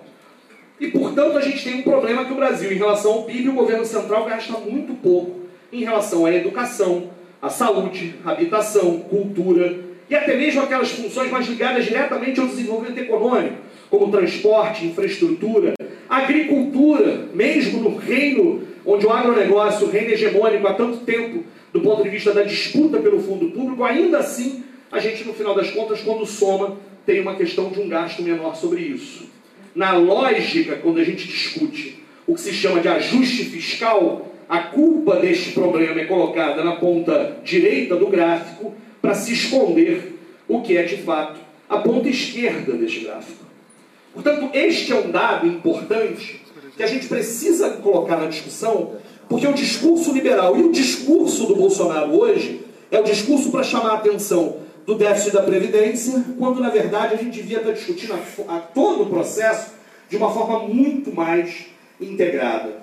E, 0.81 0.89
portanto, 0.89 1.37
a 1.37 1.41
gente 1.41 1.65
tem 1.65 1.81
um 1.81 1.83
problema 1.83 2.25
que 2.25 2.33
o 2.33 2.37
Brasil, 2.37 2.71
em 2.71 2.77
relação 2.77 3.13
ao 3.13 3.23
PIB, 3.25 3.49
o 3.49 3.55
governo 3.55 3.85
central 3.85 4.25
gasta 4.25 4.53
muito 4.59 4.95
pouco 4.95 5.41
em 5.73 5.81
relação 5.81 6.25
à 6.25 6.33
educação, 6.33 7.11
à 7.43 7.49
saúde, 7.49 8.15
habitação, 8.25 9.01
cultura 9.01 9.79
e 10.09 10.15
até 10.15 10.37
mesmo 10.37 10.63
aquelas 10.63 10.91
funções 10.91 11.31
mais 11.31 11.47
ligadas 11.47 11.85
diretamente 11.85 12.41
ao 12.41 12.47
desenvolvimento 12.47 12.99
econômico, 12.99 13.57
como 13.91 14.11
transporte, 14.11 14.87
infraestrutura, 14.87 15.75
agricultura, 16.09 17.29
mesmo 17.35 17.81
no 17.81 17.97
reino 17.97 18.63
onde 18.87 19.05
o 19.05 19.13
agronegócio, 19.13 19.87
o 19.87 19.91
reino 19.91 20.13
hegemônico 20.13 20.67
há 20.67 20.73
tanto 20.73 20.99
tempo, 20.99 21.45
do 21.73 21.81
ponto 21.81 22.03
de 22.03 22.09
vista 22.09 22.33
da 22.33 22.43
disputa 22.43 22.99
pelo 22.99 23.21
fundo 23.21 23.51
público, 23.51 23.85
ainda 23.85 24.19
assim, 24.19 24.65
a 24.91 24.99
gente, 24.99 25.25
no 25.25 25.35
final 25.35 25.55
das 25.55 25.71
contas, 25.71 26.01
quando 26.01 26.25
soma, 26.25 26.79
tem 27.05 27.21
uma 27.21 27.35
questão 27.35 27.69
de 27.69 27.81
um 27.81 27.89
gasto 27.89 28.23
menor 28.23 28.57
sobre 28.57 28.81
isso. 28.81 29.29
Na 29.75 29.93
lógica, 29.97 30.77
quando 30.77 30.99
a 30.99 31.05
gente 31.05 31.27
discute 31.27 32.03
o 32.27 32.35
que 32.35 32.41
se 32.41 32.53
chama 32.53 32.81
de 32.81 32.89
ajuste 32.89 33.45
fiscal, 33.45 34.33
a 34.49 34.59
culpa 34.59 35.17
deste 35.17 35.53
problema 35.53 36.01
é 36.01 36.05
colocada 36.05 36.65
na 36.65 36.77
ponta 36.77 37.37
direita 37.45 37.97
do 37.97 38.07
gráfico 38.07 38.75
para 39.01 39.15
se 39.15 39.33
esconder 39.33 40.19
o 40.49 40.63
que 40.63 40.77
é 40.77 40.83
de 40.83 40.97
fato 40.99 41.39
a 41.69 41.79
ponta 41.79 42.09
esquerda 42.09 42.73
deste 42.73 43.01
gráfico. 43.01 43.45
Portanto, 44.15 44.51
este 44.55 44.93
é 44.93 44.97
um 44.97 45.11
dado 45.11 45.47
importante 45.47 46.41
que 46.77 46.83
a 46.83 46.87
gente 46.87 47.07
precisa 47.07 47.71
colocar 47.71 48.17
na 48.17 48.27
discussão, 48.27 48.95
porque 49.29 49.47
o 49.47 49.53
discurso 49.53 50.13
liberal 50.13 50.57
e 50.57 50.63
o 50.63 50.73
discurso 50.73 51.47
do 51.47 51.57
Bolsonaro 51.57 52.19
hoje 52.19 52.63
é 52.91 52.99
o 52.99 53.05
discurso 53.05 53.51
para 53.51 53.63
chamar 53.63 53.91
a 53.91 53.95
atenção 53.95 54.57
do 54.89 54.95
déficit 54.95 55.35
da 55.35 55.43
Previdência, 55.43 56.25
quando 56.39 56.63
na 56.63 56.71
verdade 56.71 57.13
a 57.13 57.19
gente 57.19 57.43
devia 57.43 57.59
estar 57.59 57.73
discutindo 57.73 58.15
a, 58.15 58.57
a 58.57 58.59
todo 58.59 59.03
o 59.03 59.07
processo 59.11 59.75
de 60.09 60.17
uma 60.17 60.33
forma 60.33 60.61
muito 60.61 61.15
mais 61.15 61.67
integrada. 62.01 62.81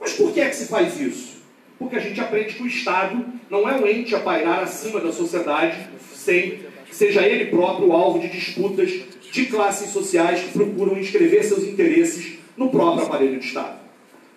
Mas 0.00 0.14
por 0.14 0.32
que 0.32 0.40
é 0.40 0.48
que 0.48 0.56
se 0.56 0.66
faz 0.66 1.00
isso? 1.00 1.36
Porque 1.78 1.94
a 1.94 2.00
gente 2.00 2.20
aprende 2.20 2.54
que 2.54 2.64
o 2.64 2.66
Estado 2.66 3.24
não 3.48 3.70
é 3.70 3.76
um 3.76 3.86
ente 3.86 4.12
a 4.12 4.18
pairar 4.18 4.64
acima 4.64 4.98
da 4.98 5.12
sociedade, 5.12 5.88
sem 6.12 6.62
seja 6.90 7.22
ele 7.22 7.44
próprio 7.44 7.92
alvo 7.92 8.18
de 8.18 8.28
disputas 8.28 8.90
de 9.30 9.46
classes 9.46 9.90
sociais 9.90 10.40
que 10.40 10.50
procuram 10.50 10.98
inscrever 10.98 11.44
seus 11.44 11.62
interesses 11.62 12.40
no 12.56 12.70
próprio 12.70 13.06
aparelho 13.06 13.38
de 13.38 13.46
Estado. 13.46 13.78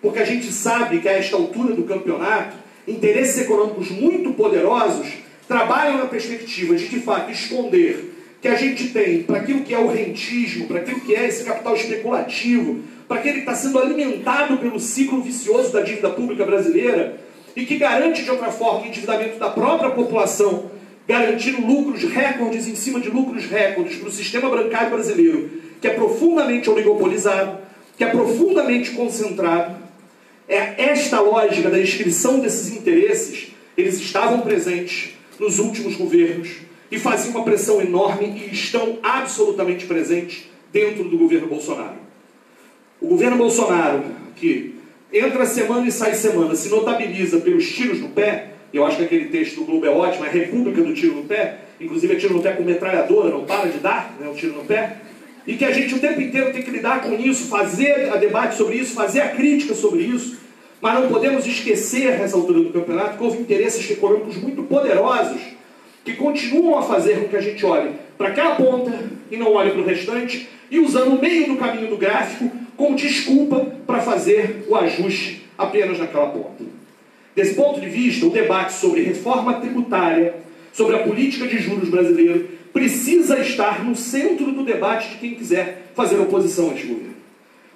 Porque 0.00 0.20
a 0.20 0.24
gente 0.24 0.46
sabe 0.52 1.00
que 1.00 1.08
a 1.08 1.18
esta 1.18 1.34
altura 1.34 1.74
do 1.74 1.82
campeonato, 1.82 2.56
interesses 2.86 3.40
econômicos 3.40 3.90
muito 3.90 4.32
poderosos 4.34 5.28
trabalham 5.50 5.98
na 5.98 6.06
perspectiva 6.06 6.76
de, 6.76 6.86
de 6.86 7.00
fato, 7.00 7.32
esconder 7.32 8.14
que 8.40 8.46
a 8.46 8.54
gente 8.54 8.90
tem 8.90 9.24
para 9.24 9.38
aquilo 9.38 9.64
que 9.64 9.74
é 9.74 9.78
o 9.80 9.88
rentismo, 9.88 10.68
para 10.68 10.78
aquilo 10.78 11.00
que 11.00 11.12
é 11.12 11.26
esse 11.26 11.42
capital 11.42 11.74
especulativo, 11.74 12.84
para 13.08 13.18
aquele 13.18 13.34
que 13.34 13.40
está 13.40 13.56
sendo 13.56 13.80
alimentado 13.80 14.58
pelo 14.58 14.78
ciclo 14.78 15.20
vicioso 15.20 15.72
da 15.72 15.80
dívida 15.80 16.08
pública 16.10 16.44
brasileira 16.44 17.18
e 17.56 17.66
que 17.66 17.78
garante 17.78 18.22
de 18.22 18.30
outra 18.30 18.52
forma 18.52 18.82
o 18.82 18.86
endividamento 18.86 19.40
da 19.40 19.50
própria 19.50 19.90
população, 19.90 20.70
garantindo 21.08 21.66
lucros 21.66 22.04
recordes 22.04 22.68
em 22.68 22.76
cima 22.76 23.00
de 23.00 23.10
lucros 23.10 23.44
recordes 23.46 23.96
para 23.96 24.08
o 24.08 24.12
sistema 24.12 24.48
bancário 24.48 24.90
brasileiro, 24.90 25.50
que 25.80 25.88
é 25.88 25.94
profundamente 25.94 26.70
oligopolizado, 26.70 27.58
que 27.98 28.04
é 28.04 28.06
profundamente 28.06 28.92
concentrado. 28.92 29.74
É 30.48 30.90
esta 30.90 31.18
lógica 31.18 31.68
da 31.68 31.80
inscrição 31.80 32.38
desses 32.38 32.72
interesses, 32.72 33.48
eles 33.76 33.98
estavam 33.98 34.42
presentes 34.42 35.18
nos 35.40 35.58
últimos 35.58 35.96
governos 35.96 36.50
e 36.90 36.98
faziam 36.98 37.34
uma 37.34 37.44
pressão 37.44 37.80
enorme 37.80 38.26
e 38.46 38.54
estão 38.54 38.98
absolutamente 39.02 39.86
presentes 39.86 40.44
dentro 40.70 41.04
do 41.04 41.16
governo 41.16 41.46
Bolsonaro. 41.46 41.96
O 43.00 43.08
governo 43.08 43.38
Bolsonaro, 43.38 44.04
que 44.36 44.74
entra 45.10 45.46
semana 45.46 45.88
e 45.88 45.90
sai 45.90 46.14
semana, 46.14 46.54
se 46.54 46.68
notabiliza 46.68 47.40
pelos 47.40 47.66
tiros 47.68 48.00
no 48.00 48.10
pé, 48.10 48.50
eu 48.72 48.84
acho 48.84 48.98
que 48.98 49.04
aquele 49.04 49.24
texto 49.26 49.56
do 49.56 49.64
Globo 49.64 49.86
é 49.86 49.90
ótimo, 49.90 50.24
é 50.26 50.28
a 50.28 50.32
República 50.32 50.82
do 50.82 50.94
Tiro 50.94 51.16
no 51.16 51.24
Pé, 51.24 51.58
inclusive 51.80 52.12
é 52.12 52.16
tiro 52.16 52.34
no 52.34 52.42
pé 52.42 52.52
com 52.52 52.62
metralhadora, 52.62 53.30
não 53.30 53.44
para 53.44 53.68
de 53.68 53.78
dar 53.78 54.14
né, 54.20 54.28
o 54.28 54.34
tiro 54.34 54.54
no 54.54 54.64
pé, 54.64 54.98
e 55.44 55.56
que 55.56 55.64
a 55.64 55.72
gente 55.72 55.94
o 55.94 55.98
tempo 55.98 56.20
inteiro 56.20 56.52
tem 56.52 56.62
que 56.62 56.70
lidar 56.70 57.02
com 57.02 57.14
isso, 57.14 57.48
fazer 57.48 58.10
a 58.12 58.16
debate 58.16 58.54
sobre 58.54 58.76
isso, 58.76 58.94
fazer 58.94 59.22
a 59.22 59.30
crítica 59.30 59.74
sobre 59.74 60.02
isso, 60.02 60.38
mas 60.80 61.00
não 61.00 61.08
podemos 61.08 61.46
esquecer, 61.46 62.18
nessa 62.18 62.36
altura 62.36 62.60
do 62.60 62.72
campeonato, 62.72 63.18
que 63.18 63.24
houve 63.24 63.38
interesses 63.38 63.90
econômicos 63.90 64.36
muito 64.36 64.62
poderosos 64.62 65.40
que 66.04 66.14
continuam 66.14 66.78
a 66.78 66.82
fazer 66.82 67.20
com 67.20 67.28
que 67.28 67.36
a 67.36 67.40
gente 67.40 67.64
olhe 67.66 67.92
para 68.16 68.28
aquela 68.28 68.54
ponta 68.54 69.10
e 69.30 69.36
não 69.36 69.52
olhe 69.52 69.70
para 69.70 69.80
o 69.80 69.84
restante, 69.84 70.48
e 70.70 70.78
usando 70.78 71.14
o 71.14 71.20
meio 71.20 71.48
do 71.48 71.56
caminho 71.56 71.88
do 71.88 71.96
gráfico 71.96 72.50
como 72.76 72.96
desculpa 72.96 73.74
para 73.86 74.00
fazer 74.00 74.64
o 74.68 74.76
ajuste 74.76 75.46
apenas 75.58 75.98
naquela 75.98 76.28
ponta. 76.28 76.64
Desse 77.34 77.54
ponto 77.54 77.80
de 77.80 77.88
vista, 77.88 78.26
o 78.26 78.30
debate 78.30 78.72
sobre 78.72 79.02
reforma 79.02 79.54
tributária, 79.54 80.34
sobre 80.72 80.96
a 80.96 81.00
política 81.00 81.46
de 81.46 81.58
juros 81.58 81.88
brasileiro, 81.88 82.48
precisa 82.72 83.38
estar 83.40 83.84
no 83.84 83.94
centro 83.94 84.52
do 84.52 84.64
debate 84.64 85.10
de 85.10 85.16
quem 85.16 85.34
quiser 85.34 85.90
fazer 85.94 86.18
oposição 86.18 86.70
a 86.70 86.74
este 86.74 86.86
governo. 86.86 87.14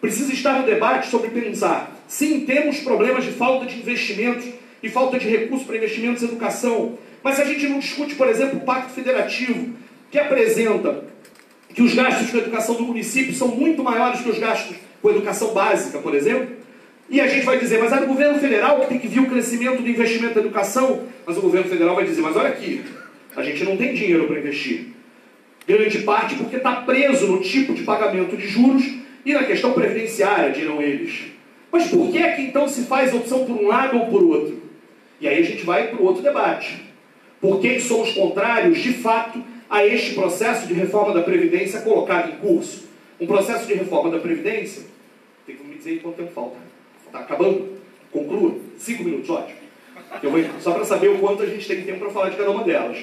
Precisa 0.00 0.32
estar 0.32 0.60
no 0.60 0.66
debate 0.66 1.08
sobre 1.08 1.28
pensar, 1.30 1.93
sim, 2.06 2.40
temos 2.46 2.78
problemas 2.80 3.24
de 3.24 3.30
falta 3.30 3.66
de 3.66 3.78
investimentos 3.78 4.46
e 4.82 4.88
falta 4.88 5.18
de 5.18 5.28
recursos 5.28 5.66
para 5.66 5.76
investimentos 5.76 6.22
em 6.22 6.26
educação, 6.26 6.98
mas 7.22 7.36
se 7.36 7.42
a 7.42 7.44
gente 7.46 7.66
não 7.66 7.78
discute, 7.78 8.14
por 8.14 8.28
exemplo, 8.28 8.58
o 8.58 8.60
Pacto 8.62 8.92
Federativo, 8.92 9.74
que 10.10 10.18
apresenta 10.18 11.04
que 11.74 11.82
os 11.82 11.94
gastos 11.94 12.30
com 12.30 12.36
a 12.36 12.40
educação 12.40 12.74
do 12.76 12.84
município 12.84 13.34
são 13.34 13.48
muito 13.48 13.82
maiores 13.82 14.20
que 14.20 14.28
os 14.28 14.38
gastos 14.38 14.76
com 15.00 15.08
a 15.08 15.12
educação 15.12 15.52
básica, 15.54 15.98
por 15.98 16.14
exemplo, 16.14 16.54
e 17.08 17.20
a 17.20 17.26
gente 17.26 17.44
vai 17.44 17.58
dizer, 17.58 17.78
mas 17.78 17.92
é 17.92 18.00
o 18.00 18.06
governo 18.06 18.38
federal 18.38 18.80
que 18.80 18.86
tem 18.86 18.98
que 18.98 19.08
vir 19.08 19.20
o 19.20 19.26
crescimento 19.26 19.82
do 19.82 19.88
investimento 19.88 20.34
na 20.34 20.40
educação, 20.40 21.02
mas 21.26 21.36
o 21.36 21.40
governo 21.40 21.68
federal 21.68 21.94
vai 21.94 22.04
dizer, 22.04 22.22
mas 22.22 22.36
olha 22.36 22.48
aqui, 22.48 22.82
a 23.36 23.42
gente 23.42 23.64
não 23.64 23.76
tem 23.76 23.94
dinheiro 23.94 24.26
para 24.26 24.38
investir. 24.38 24.86
Grande 25.66 25.98
parte 26.00 26.34
porque 26.36 26.56
está 26.56 26.76
preso 26.76 27.26
no 27.26 27.40
tipo 27.40 27.74
de 27.74 27.82
pagamento 27.82 28.36
de 28.36 28.46
juros 28.46 28.84
e 29.24 29.32
na 29.32 29.44
questão 29.44 29.72
previdenciária, 29.72 30.52
dirão 30.52 30.80
eles. 30.80 31.33
Mas 31.74 31.88
por 31.88 32.08
que 32.12 32.18
é 32.18 32.30
que 32.36 32.42
então 32.42 32.68
se 32.68 32.82
faz 32.82 33.12
opção 33.12 33.44
por 33.44 33.56
um 33.56 33.66
lado 33.66 33.98
ou 33.98 34.06
por 34.06 34.22
outro? 34.22 34.62
E 35.20 35.26
aí 35.26 35.40
a 35.40 35.44
gente 35.44 35.64
vai 35.64 35.88
para 35.88 36.00
o 36.00 36.04
outro 36.04 36.22
debate. 36.22 36.84
Por 37.40 37.60
que 37.60 37.80
somos 37.80 38.12
contrários, 38.12 38.78
de 38.78 38.92
fato, 38.92 39.42
a 39.68 39.84
este 39.84 40.14
processo 40.14 40.68
de 40.68 40.72
reforma 40.72 41.12
da 41.12 41.22
Previdência 41.22 41.80
colocado 41.80 42.30
em 42.30 42.36
curso. 42.36 42.84
Um 43.20 43.26
processo 43.26 43.66
de 43.66 43.74
reforma 43.74 44.08
da 44.08 44.20
Previdência, 44.20 44.84
tem 45.44 45.56
que 45.56 45.64
me 45.64 45.74
dizer 45.74 46.00
quanto 46.00 46.14
tempo 46.14 46.30
falta. 46.30 46.56
Está 47.06 47.18
acabando? 47.18 47.72
Conclua. 48.12 48.54
Cinco 48.78 49.02
minutos, 49.02 49.28
ótimo. 49.28 49.58
Eu 50.22 50.30
vou, 50.30 50.40
só 50.60 50.74
para 50.74 50.84
saber 50.84 51.08
o 51.08 51.18
quanto 51.18 51.42
a 51.42 51.46
gente 51.46 51.66
tem 51.66 51.82
tempo 51.82 51.98
para 51.98 52.10
falar 52.10 52.28
de 52.28 52.36
cada 52.36 52.52
uma 52.52 52.62
delas. 52.62 52.98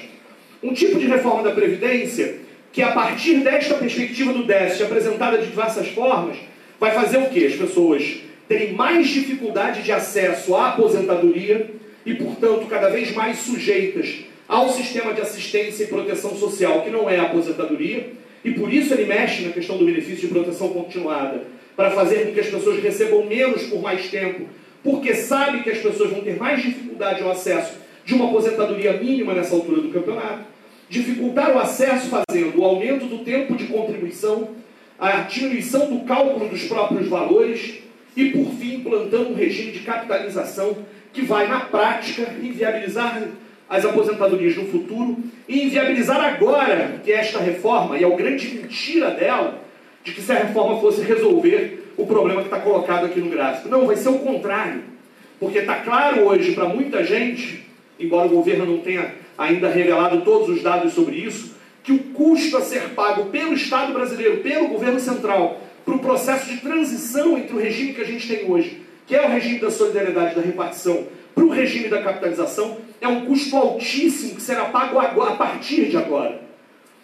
Um 0.62 0.72
tipo 0.72 0.98
de 0.98 1.06
reforma 1.06 1.42
da 1.42 1.50
Previdência 1.50 2.38
que, 2.72 2.80
a 2.80 2.92
partir 2.92 3.40
desta 3.40 3.74
perspectiva 3.74 4.32
do 4.32 4.44
déficit, 4.44 4.84
apresentada 4.84 5.36
de 5.36 5.48
diversas 5.48 5.88
formas, 5.88 6.38
vai 6.80 6.92
fazer 6.92 7.18
o 7.18 7.28
quê? 7.28 7.50
As 7.52 7.54
pessoas 7.54 8.31
terem 8.52 8.74
mais 8.74 9.08
dificuldade 9.08 9.82
de 9.82 9.90
acesso 9.90 10.54
à 10.54 10.68
aposentadoria 10.68 11.70
e, 12.04 12.14
portanto, 12.14 12.66
cada 12.68 12.90
vez 12.90 13.10
mais 13.14 13.38
sujeitas 13.38 14.26
ao 14.46 14.68
sistema 14.68 15.14
de 15.14 15.22
assistência 15.22 15.84
e 15.84 15.86
proteção 15.86 16.36
social, 16.36 16.82
que 16.82 16.90
não 16.90 17.08
é 17.08 17.18
a 17.18 17.22
aposentadoria, 17.22 18.10
e 18.44 18.50
por 18.50 18.70
isso 18.70 18.92
ele 18.92 19.06
mexe 19.06 19.42
na 19.42 19.52
questão 19.52 19.78
do 19.78 19.86
benefício 19.86 20.28
de 20.28 20.34
proteção 20.34 20.68
continuada, 20.68 21.44
para 21.74 21.92
fazer 21.92 22.26
com 22.26 22.34
que 22.34 22.40
as 22.40 22.48
pessoas 22.48 22.82
recebam 22.82 23.24
menos 23.24 23.62
por 23.62 23.80
mais 23.80 24.10
tempo, 24.10 24.46
porque 24.84 25.14
sabe 25.14 25.62
que 25.62 25.70
as 25.70 25.78
pessoas 25.78 26.10
vão 26.10 26.20
ter 26.20 26.36
mais 26.36 26.62
dificuldade 26.62 27.22
ao 27.22 27.30
acesso 27.30 27.78
de 28.04 28.12
uma 28.12 28.26
aposentadoria 28.26 28.92
mínima 28.92 29.32
nessa 29.32 29.54
altura 29.54 29.80
do 29.80 29.88
campeonato, 29.88 30.44
dificultar 30.90 31.56
o 31.56 31.58
acesso 31.58 32.10
fazendo 32.10 32.60
o 32.60 32.64
aumento 32.64 33.06
do 33.06 33.24
tempo 33.24 33.54
de 33.54 33.64
contribuição, 33.64 34.50
a 34.98 35.22
diminuição 35.22 35.88
do 35.88 36.04
cálculo 36.04 36.50
dos 36.50 36.64
próprios 36.64 37.08
valores 37.08 37.80
e, 38.16 38.30
por 38.30 38.50
fim, 38.54 38.76
implantando 38.76 39.30
um 39.30 39.34
regime 39.34 39.72
de 39.72 39.80
capitalização 39.80 40.76
que 41.12 41.22
vai, 41.22 41.48
na 41.48 41.60
prática, 41.60 42.22
inviabilizar 42.42 43.22
as 43.68 43.84
aposentadorias 43.84 44.56
no 44.56 44.66
futuro 44.66 45.16
e 45.48 45.62
inviabilizar 45.64 46.20
agora 46.22 47.00
que 47.02 47.10
esta 47.10 47.38
reforma, 47.38 47.98
e 47.98 48.04
é 48.04 48.06
o 48.06 48.16
grande 48.16 48.48
mentira 48.48 49.10
dela, 49.10 49.60
de 50.04 50.12
que 50.12 50.20
se 50.20 50.32
a 50.32 50.36
reforma 50.36 50.80
fosse 50.80 51.02
resolver 51.02 51.92
o 51.96 52.06
problema 52.06 52.40
que 52.40 52.48
está 52.48 52.58
colocado 52.58 53.06
aqui 53.06 53.20
no 53.20 53.30
gráfico. 53.30 53.68
Não, 53.68 53.86
vai 53.86 53.96
ser 53.96 54.08
o 54.08 54.18
contrário. 54.18 54.82
Porque 55.38 55.58
está 55.58 55.76
claro 55.76 56.22
hoje 56.22 56.52
para 56.52 56.68
muita 56.68 57.04
gente, 57.04 57.66
embora 57.98 58.26
o 58.26 58.30
governo 58.30 58.66
não 58.66 58.78
tenha 58.78 59.14
ainda 59.36 59.68
revelado 59.68 60.20
todos 60.22 60.48
os 60.48 60.62
dados 60.62 60.92
sobre 60.92 61.16
isso, 61.16 61.54
que 61.82 61.92
o 61.92 61.98
custo 61.98 62.56
a 62.56 62.60
ser 62.60 62.90
pago 62.90 63.26
pelo 63.26 63.54
Estado 63.54 63.92
brasileiro, 63.92 64.38
pelo 64.38 64.68
governo 64.68 65.00
central, 65.00 65.60
para 65.84 65.94
o 65.94 65.98
processo 65.98 66.48
de 66.48 66.58
transição 66.58 67.36
entre 67.38 67.54
o 67.54 67.58
regime 67.58 67.94
que 67.94 68.00
a 68.00 68.06
gente 68.06 68.28
tem 68.28 68.50
hoje, 68.50 68.82
que 69.06 69.14
é 69.14 69.26
o 69.26 69.30
regime 69.30 69.58
da 69.58 69.70
solidariedade 69.70 70.34
da 70.34 70.40
repartição, 70.40 71.06
para 71.34 71.44
o 71.44 71.50
regime 71.50 71.88
da 71.88 72.02
capitalização, 72.02 72.78
é 73.00 73.08
um 73.08 73.26
custo 73.26 73.56
altíssimo 73.56 74.34
que 74.34 74.42
será 74.42 74.66
pago 74.66 75.00
a 75.00 75.36
partir 75.36 75.86
de 75.86 75.96
agora. 75.96 76.42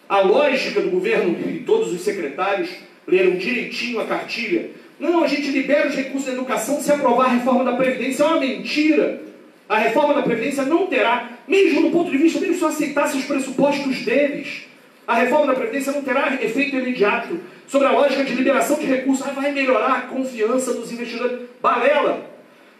A 0.07 0.21
lógica 0.21 0.81
do 0.81 0.89
governo 0.89 1.37
e 1.49 1.59
todos 1.59 1.91
os 1.91 2.01
secretários 2.01 2.69
leram 3.07 3.35
direitinho 3.37 3.99
a 3.99 4.05
cartilha. 4.05 4.71
Não, 4.99 5.23
a 5.23 5.27
gente 5.27 5.49
libera 5.49 5.87
os 5.87 5.95
recursos 5.95 6.25
da 6.25 6.33
educação 6.33 6.81
se 6.81 6.91
aprovar 6.91 7.25
a 7.25 7.33
reforma 7.33 7.63
da 7.63 7.73
Previdência. 7.73 8.23
É 8.23 8.25
uma 8.27 8.39
mentira. 8.39 9.21
A 9.67 9.77
reforma 9.77 10.13
da 10.13 10.21
Previdência 10.21 10.65
não 10.65 10.87
terá, 10.87 11.29
mesmo 11.47 11.83
do 11.83 11.91
ponto 11.91 12.11
de 12.11 12.17
vista 12.17 12.39
deles, 12.39 12.57
se 12.57 12.65
aceitasse 12.65 13.17
os 13.17 13.25
pressupostos 13.25 14.01
deles, 14.03 14.65
a 15.09 15.15
reforma 15.15 15.47
da 15.47 15.55
Previdência 15.55 15.91
não 15.91 16.03
terá 16.03 16.37
efeito 16.39 16.75
imediato 16.75 17.39
sobre 17.67 17.87
a 17.87 17.91
lógica 17.91 18.23
de 18.23 18.35
liberação 18.35 18.77
de 18.77 18.85
recursos. 18.85 19.25
Ah, 19.27 19.31
vai 19.31 19.51
melhorar 19.51 19.93
a 19.93 20.01
confiança 20.01 20.71
dos 20.71 20.91
investidores. 20.91 21.49
Balela. 21.59 22.29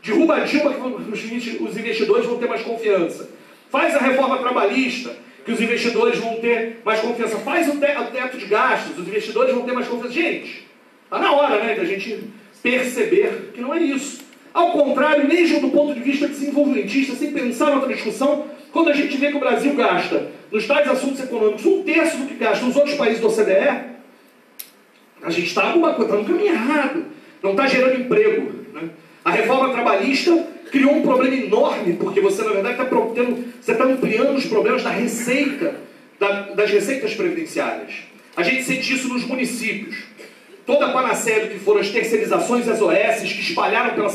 Derruba 0.03 0.35
a 0.35 0.39
Dilma 0.41 0.71
que 0.71 1.63
os 1.63 1.75
investidores 1.75 2.27
vão 2.27 2.37
ter 2.37 2.47
mais 2.47 2.61
confiança. 2.61 3.31
Faz 3.71 3.95
a 3.95 3.99
reforma 3.99 4.37
trabalhista, 4.37 5.17
que 5.43 5.51
os 5.51 5.59
investidores 5.59 6.19
vão 6.19 6.35
ter 6.35 6.81
mais 6.85 6.99
confiança. 6.99 7.39
Faz 7.39 7.67
o 7.67 7.79
teto 7.79 8.37
de 8.37 8.45
gastos, 8.45 8.99
os 8.99 9.07
investidores 9.07 9.55
vão 9.55 9.63
ter 9.63 9.71
mais 9.71 9.87
confiança. 9.87 10.13
Gente, 10.13 10.67
está 11.05 11.17
na 11.17 11.31
hora 11.31 11.63
né, 11.63 11.73
da 11.73 11.83
gente 11.83 12.25
perceber 12.61 13.49
que 13.55 13.59
não 13.59 13.73
é 13.73 13.81
isso. 13.81 14.21
Ao 14.53 14.71
contrário, 14.71 15.27
mesmo 15.27 15.61
do 15.61 15.71
ponto 15.71 15.95
de 15.95 16.01
vista 16.01 16.27
desenvolvimentista, 16.27 17.15
sem 17.15 17.31
pensar 17.31 17.71
na 17.71 17.77
outra 17.77 17.91
discussão, 17.91 18.45
quando 18.71 18.89
a 18.89 18.93
gente 18.93 19.17
vê 19.17 19.29
que 19.29 19.37
o 19.37 19.39
Brasil 19.39 19.73
gasta 19.73 20.31
nos 20.51 20.65
tais 20.67 20.87
assuntos 20.87 21.19
econômicos 21.19 21.65
um 21.65 21.83
terço 21.83 22.17
do 22.17 22.25
que 22.25 22.35
gasta 22.35 22.65
nos 22.65 22.75
outros 22.75 22.95
países 22.95 23.21
da 23.21 23.27
OCDE, 23.27 23.89
a 25.21 25.29
gente 25.29 25.47
está 25.47 25.73
tá 25.73 25.75
no 25.75 26.25
caminho 26.25 26.47
errado. 26.47 27.05
Não 27.41 27.51
está 27.51 27.67
gerando 27.67 28.01
emprego. 28.01 28.51
Né? 28.73 28.89
A 29.23 29.31
reforma 29.31 29.71
trabalhista 29.71 30.47
criou 30.71 30.93
um 30.93 31.01
problema 31.01 31.35
enorme, 31.35 31.93
porque 31.93 32.21
você, 32.21 32.43
na 32.43 32.51
verdade, 32.51 32.81
está 33.59 33.75
tá 33.75 33.83
ampliando 33.83 34.35
os 34.35 34.45
problemas 34.45 34.83
da 34.83 34.89
receita, 34.89 35.75
da, 36.19 36.41
das 36.53 36.69
receitas 36.69 37.13
previdenciárias. 37.13 37.93
A 38.35 38.43
gente 38.43 38.63
sente 38.63 38.93
isso 38.93 39.07
nos 39.09 39.25
municípios. 39.25 40.03
Toda 40.65 40.87
a 40.87 40.91
panaceia 40.91 41.45
do 41.45 41.51
que 41.51 41.59
foram 41.59 41.79
as 41.79 41.89
terceirizações 41.89 42.67
e 42.67 42.71
as 42.71 42.81
OS 42.81 43.21
que 43.21 43.41
espalharam 43.41 43.95
pela, 43.95 44.13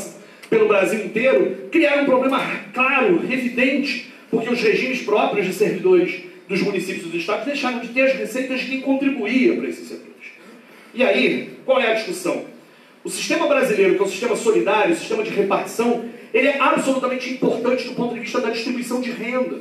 pelo 0.49 0.67
Brasil 0.67 1.03
inteiro, 1.03 1.67
criaram 1.71 2.03
um 2.03 2.05
problema 2.05 2.39
claro, 2.73 3.21
evidente, 3.29 4.13
porque 4.29 4.49
os 4.49 4.61
regimes 4.61 5.01
próprios 5.01 5.45
de 5.45 5.53
servidores 5.53 6.23
dos 6.47 6.61
municípios 6.61 7.05
e 7.05 7.09
dos 7.09 7.21
estados 7.21 7.45
deixaram 7.45 7.79
de 7.79 7.89
ter 7.89 8.01
as 8.01 8.13
receitas 8.13 8.61
que 8.61 8.81
contribuía 8.81 9.55
para 9.55 9.67
esses 9.67 9.87
setores. 9.87 10.13
E 10.93 11.03
aí, 11.03 11.51
qual 11.65 11.79
é 11.79 11.91
a 11.91 11.93
discussão? 11.95 12.45
O 13.03 13.09
sistema 13.09 13.47
brasileiro, 13.47 13.95
que 13.95 14.01
é 14.01 14.03
um 14.03 14.09
sistema 14.09 14.35
solidário, 14.35 14.93
um 14.93 14.97
sistema 14.97 15.23
de 15.23 15.29
repartição, 15.29 16.05
ele 16.33 16.47
é 16.47 16.59
absolutamente 16.59 17.31
importante 17.31 17.87
do 17.87 17.95
ponto 17.95 18.13
de 18.13 18.19
vista 18.19 18.41
da 18.41 18.49
distribuição 18.49 19.01
de 19.01 19.11
renda. 19.11 19.59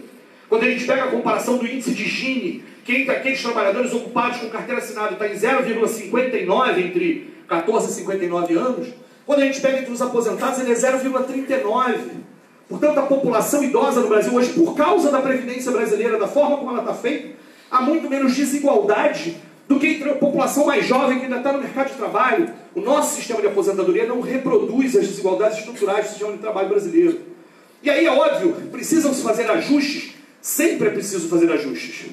Quando 0.49 0.65
a 0.65 0.71
gente 0.71 0.85
pega 0.85 1.05
a 1.05 1.09
comparação 1.09 1.57
do 1.57 1.67
índice 1.67 1.93
de 1.93 2.05
Gini, 2.05 2.65
que 2.85 2.95
entre 2.95 3.15
aqueles 3.15 3.43
trabalhadores 3.43 3.93
ocupados 3.93 4.39
com 4.39 4.49
carteira 4.49 4.81
assinada 4.81 5.13
está 5.13 5.27
em 5.27 5.35
0,59 5.35 6.79
entre 6.79 7.35
14 7.49 7.91
e 7.91 7.95
59 7.95 8.55
anos, 8.55 8.89
quando 9.27 9.41
a 9.41 9.47
gente 9.47 9.61
pega 9.61 9.79
entre 9.79 9.93
os 9.93 10.03
aposentados, 10.03 10.61
ele 10.61 10.73
é 10.73 10.75
0,39. 10.75 11.95
Portanto, 12.69 12.99
a 12.99 13.03
população 13.03 13.63
idosa 13.63 14.01
no 14.01 14.09
Brasil 14.09 14.35
hoje, 14.35 14.53
por 14.53 14.75
causa 14.75 15.11
da 15.11 15.21
Previdência 15.21 15.71
brasileira, 15.71 16.19
da 16.19 16.27
forma 16.27 16.57
como 16.57 16.71
ela 16.71 16.81
está 16.81 16.95
feita, 16.95 17.29
há 17.71 17.83
muito 17.83 18.09
menos 18.09 18.35
desigualdade 18.35 19.37
do 19.69 19.79
que 19.79 19.87
entre 19.87 20.11
a 20.11 20.15
população 20.15 20.67
mais 20.67 20.87
jovem 20.87 21.19
que 21.19 21.25
ainda 21.25 21.39
está 21.39 21.53
no 21.53 21.61
mercado 21.61 21.91
de 21.91 21.97
trabalho. 21.97 22.51
O 22.75 22.81
nosso 22.81 23.17
sistema 23.17 23.41
de 23.41 23.47
aposentadoria 23.47 24.07
não 24.07 24.21
reproduz 24.21 24.97
as 24.97 25.07
desigualdades 25.07 25.59
estruturais 25.59 26.07
do 26.07 26.11
sistema 26.11 26.33
de 26.33 26.39
trabalho 26.39 26.69
brasileiro. 26.69 27.21
E 27.83 27.91
aí 27.91 28.07
é 28.07 28.11
óbvio, 28.11 28.53
precisam 28.73 29.13
se 29.13 29.23
fazer 29.23 29.51
ajustes, 29.51 30.15
sempre 30.41 30.89
é 30.89 30.91
preciso 30.91 31.29
fazer 31.29 31.51
ajustes. 31.53 32.07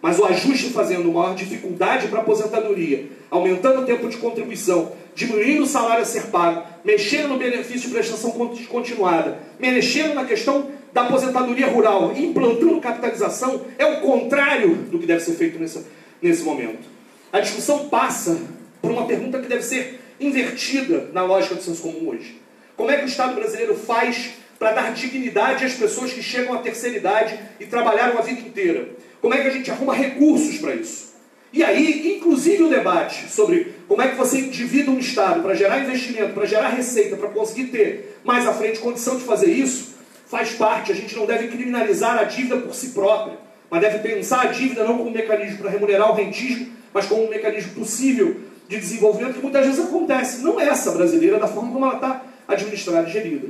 Mas 0.00 0.18
o 0.18 0.24
ajuste 0.24 0.70
fazendo 0.70 1.12
maior 1.12 1.34
dificuldade 1.34 2.08
para 2.08 2.20
a 2.20 2.22
aposentadoria, 2.22 3.10
aumentando 3.30 3.82
o 3.82 3.84
tempo 3.84 4.08
de 4.08 4.16
contribuição, 4.16 4.92
diminuindo 5.18 5.64
o 5.64 5.66
salário 5.66 6.02
a 6.02 6.06
ser 6.06 6.26
pago, 6.26 6.64
mexendo 6.84 7.30
no 7.30 7.38
benefício 7.38 7.88
de 7.88 7.94
prestação 7.94 8.30
continuada, 8.68 9.40
mexendo 9.58 10.14
na 10.14 10.24
questão 10.24 10.70
da 10.92 11.02
aposentadoria 11.02 11.66
rural, 11.66 12.12
implantando 12.16 12.80
capitalização, 12.80 13.62
é 13.76 13.84
o 13.84 14.00
contrário 14.00 14.76
do 14.76 14.96
que 14.96 15.06
deve 15.06 15.20
ser 15.20 15.32
feito 15.32 15.58
nesse, 15.58 15.84
nesse 16.22 16.44
momento. 16.44 16.88
A 17.32 17.40
discussão 17.40 17.88
passa 17.88 18.40
por 18.80 18.92
uma 18.92 19.06
pergunta 19.06 19.40
que 19.40 19.48
deve 19.48 19.62
ser 19.62 20.00
invertida 20.20 21.10
na 21.12 21.24
lógica 21.24 21.56
do 21.56 21.62
senso 21.62 21.82
comum 21.82 22.10
hoje. 22.10 22.40
Como 22.76 22.88
é 22.88 22.98
que 22.98 23.04
o 23.04 23.08
Estado 23.08 23.34
brasileiro 23.34 23.74
faz 23.74 24.34
para 24.56 24.70
dar 24.70 24.94
dignidade 24.94 25.64
às 25.64 25.74
pessoas 25.74 26.12
que 26.12 26.22
chegam 26.22 26.54
à 26.54 26.58
terceira 26.58 26.96
idade 26.96 27.36
e 27.58 27.66
trabalharam 27.66 28.18
a 28.18 28.22
vida 28.22 28.40
inteira? 28.40 28.88
Como 29.20 29.34
é 29.34 29.40
que 29.40 29.48
a 29.48 29.50
gente 29.50 29.68
arruma 29.68 29.94
recursos 29.94 30.58
para 30.58 30.76
isso? 30.76 31.07
E 31.52 31.64
aí, 31.64 32.16
inclusive 32.16 32.64
o 32.64 32.68
debate 32.68 33.30
sobre 33.30 33.74
como 33.86 34.02
é 34.02 34.08
que 34.08 34.16
você 34.16 34.42
divide 34.42 34.90
um 34.90 34.98
Estado 34.98 35.40
para 35.40 35.54
gerar 35.54 35.80
investimento, 35.80 36.34
para 36.34 36.44
gerar 36.44 36.68
receita, 36.68 37.16
para 37.16 37.30
conseguir 37.30 37.68
ter 37.68 38.20
mais 38.22 38.46
à 38.46 38.52
frente 38.52 38.80
condição 38.80 39.16
de 39.16 39.24
fazer 39.24 39.50
isso, 39.50 39.94
faz 40.26 40.50
parte. 40.50 40.92
A 40.92 40.94
gente 40.94 41.16
não 41.16 41.24
deve 41.24 41.48
criminalizar 41.48 42.18
a 42.18 42.24
dívida 42.24 42.58
por 42.58 42.74
si 42.74 42.90
própria, 42.90 43.38
mas 43.70 43.80
deve 43.80 43.98
pensar 43.98 44.42
a 44.42 44.46
dívida 44.46 44.84
não 44.84 44.98
como 44.98 45.08
um 45.08 45.12
mecanismo 45.12 45.58
para 45.58 45.70
remunerar 45.70 46.10
o 46.10 46.14
rentismo, 46.14 46.68
mas 46.92 47.06
como 47.06 47.24
um 47.24 47.30
mecanismo 47.30 47.72
possível 47.74 48.36
de 48.68 48.78
desenvolvimento 48.78 49.34
que 49.34 49.42
muitas 49.42 49.64
vezes 49.64 49.82
acontece. 49.82 50.42
Não 50.42 50.60
é 50.60 50.68
essa 50.68 50.90
brasileira, 50.90 51.38
da 51.38 51.48
forma 51.48 51.72
como 51.72 51.86
ela 51.86 51.94
está 51.94 52.22
administrada 52.46 53.08
e 53.08 53.12
gerida. 53.12 53.48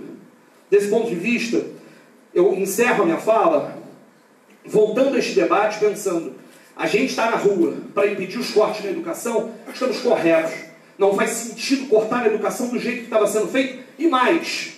Desse 0.70 0.88
ponto 0.88 1.08
de 1.08 1.16
vista, 1.16 1.64
eu 2.32 2.54
encerro 2.54 3.02
a 3.02 3.06
minha 3.06 3.18
fala 3.18 3.76
voltando 4.64 5.16
a 5.16 5.18
este 5.18 5.34
debate 5.34 5.80
pensando: 5.80 6.34
a 6.78 6.86
gente 6.86 7.06
está 7.06 7.28
na 7.28 7.36
rua 7.36 7.74
para 7.92 8.06
impedir 8.06 8.38
os 8.38 8.52
cortes 8.52 8.84
na 8.84 8.92
educação, 8.92 9.50
estamos 9.74 9.98
corretos. 9.98 10.52
Não 10.96 11.12
faz 11.12 11.30
sentido 11.30 11.88
cortar 11.88 12.22
a 12.22 12.28
educação 12.28 12.68
do 12.68 12.78
jeito 12.78 12.98
que 12.98 13.04
estava 13.04 13.26
sendo 13.26 13.48
feito 13.48 13.82
e 13.98 14.06
mais, 14.06 14.74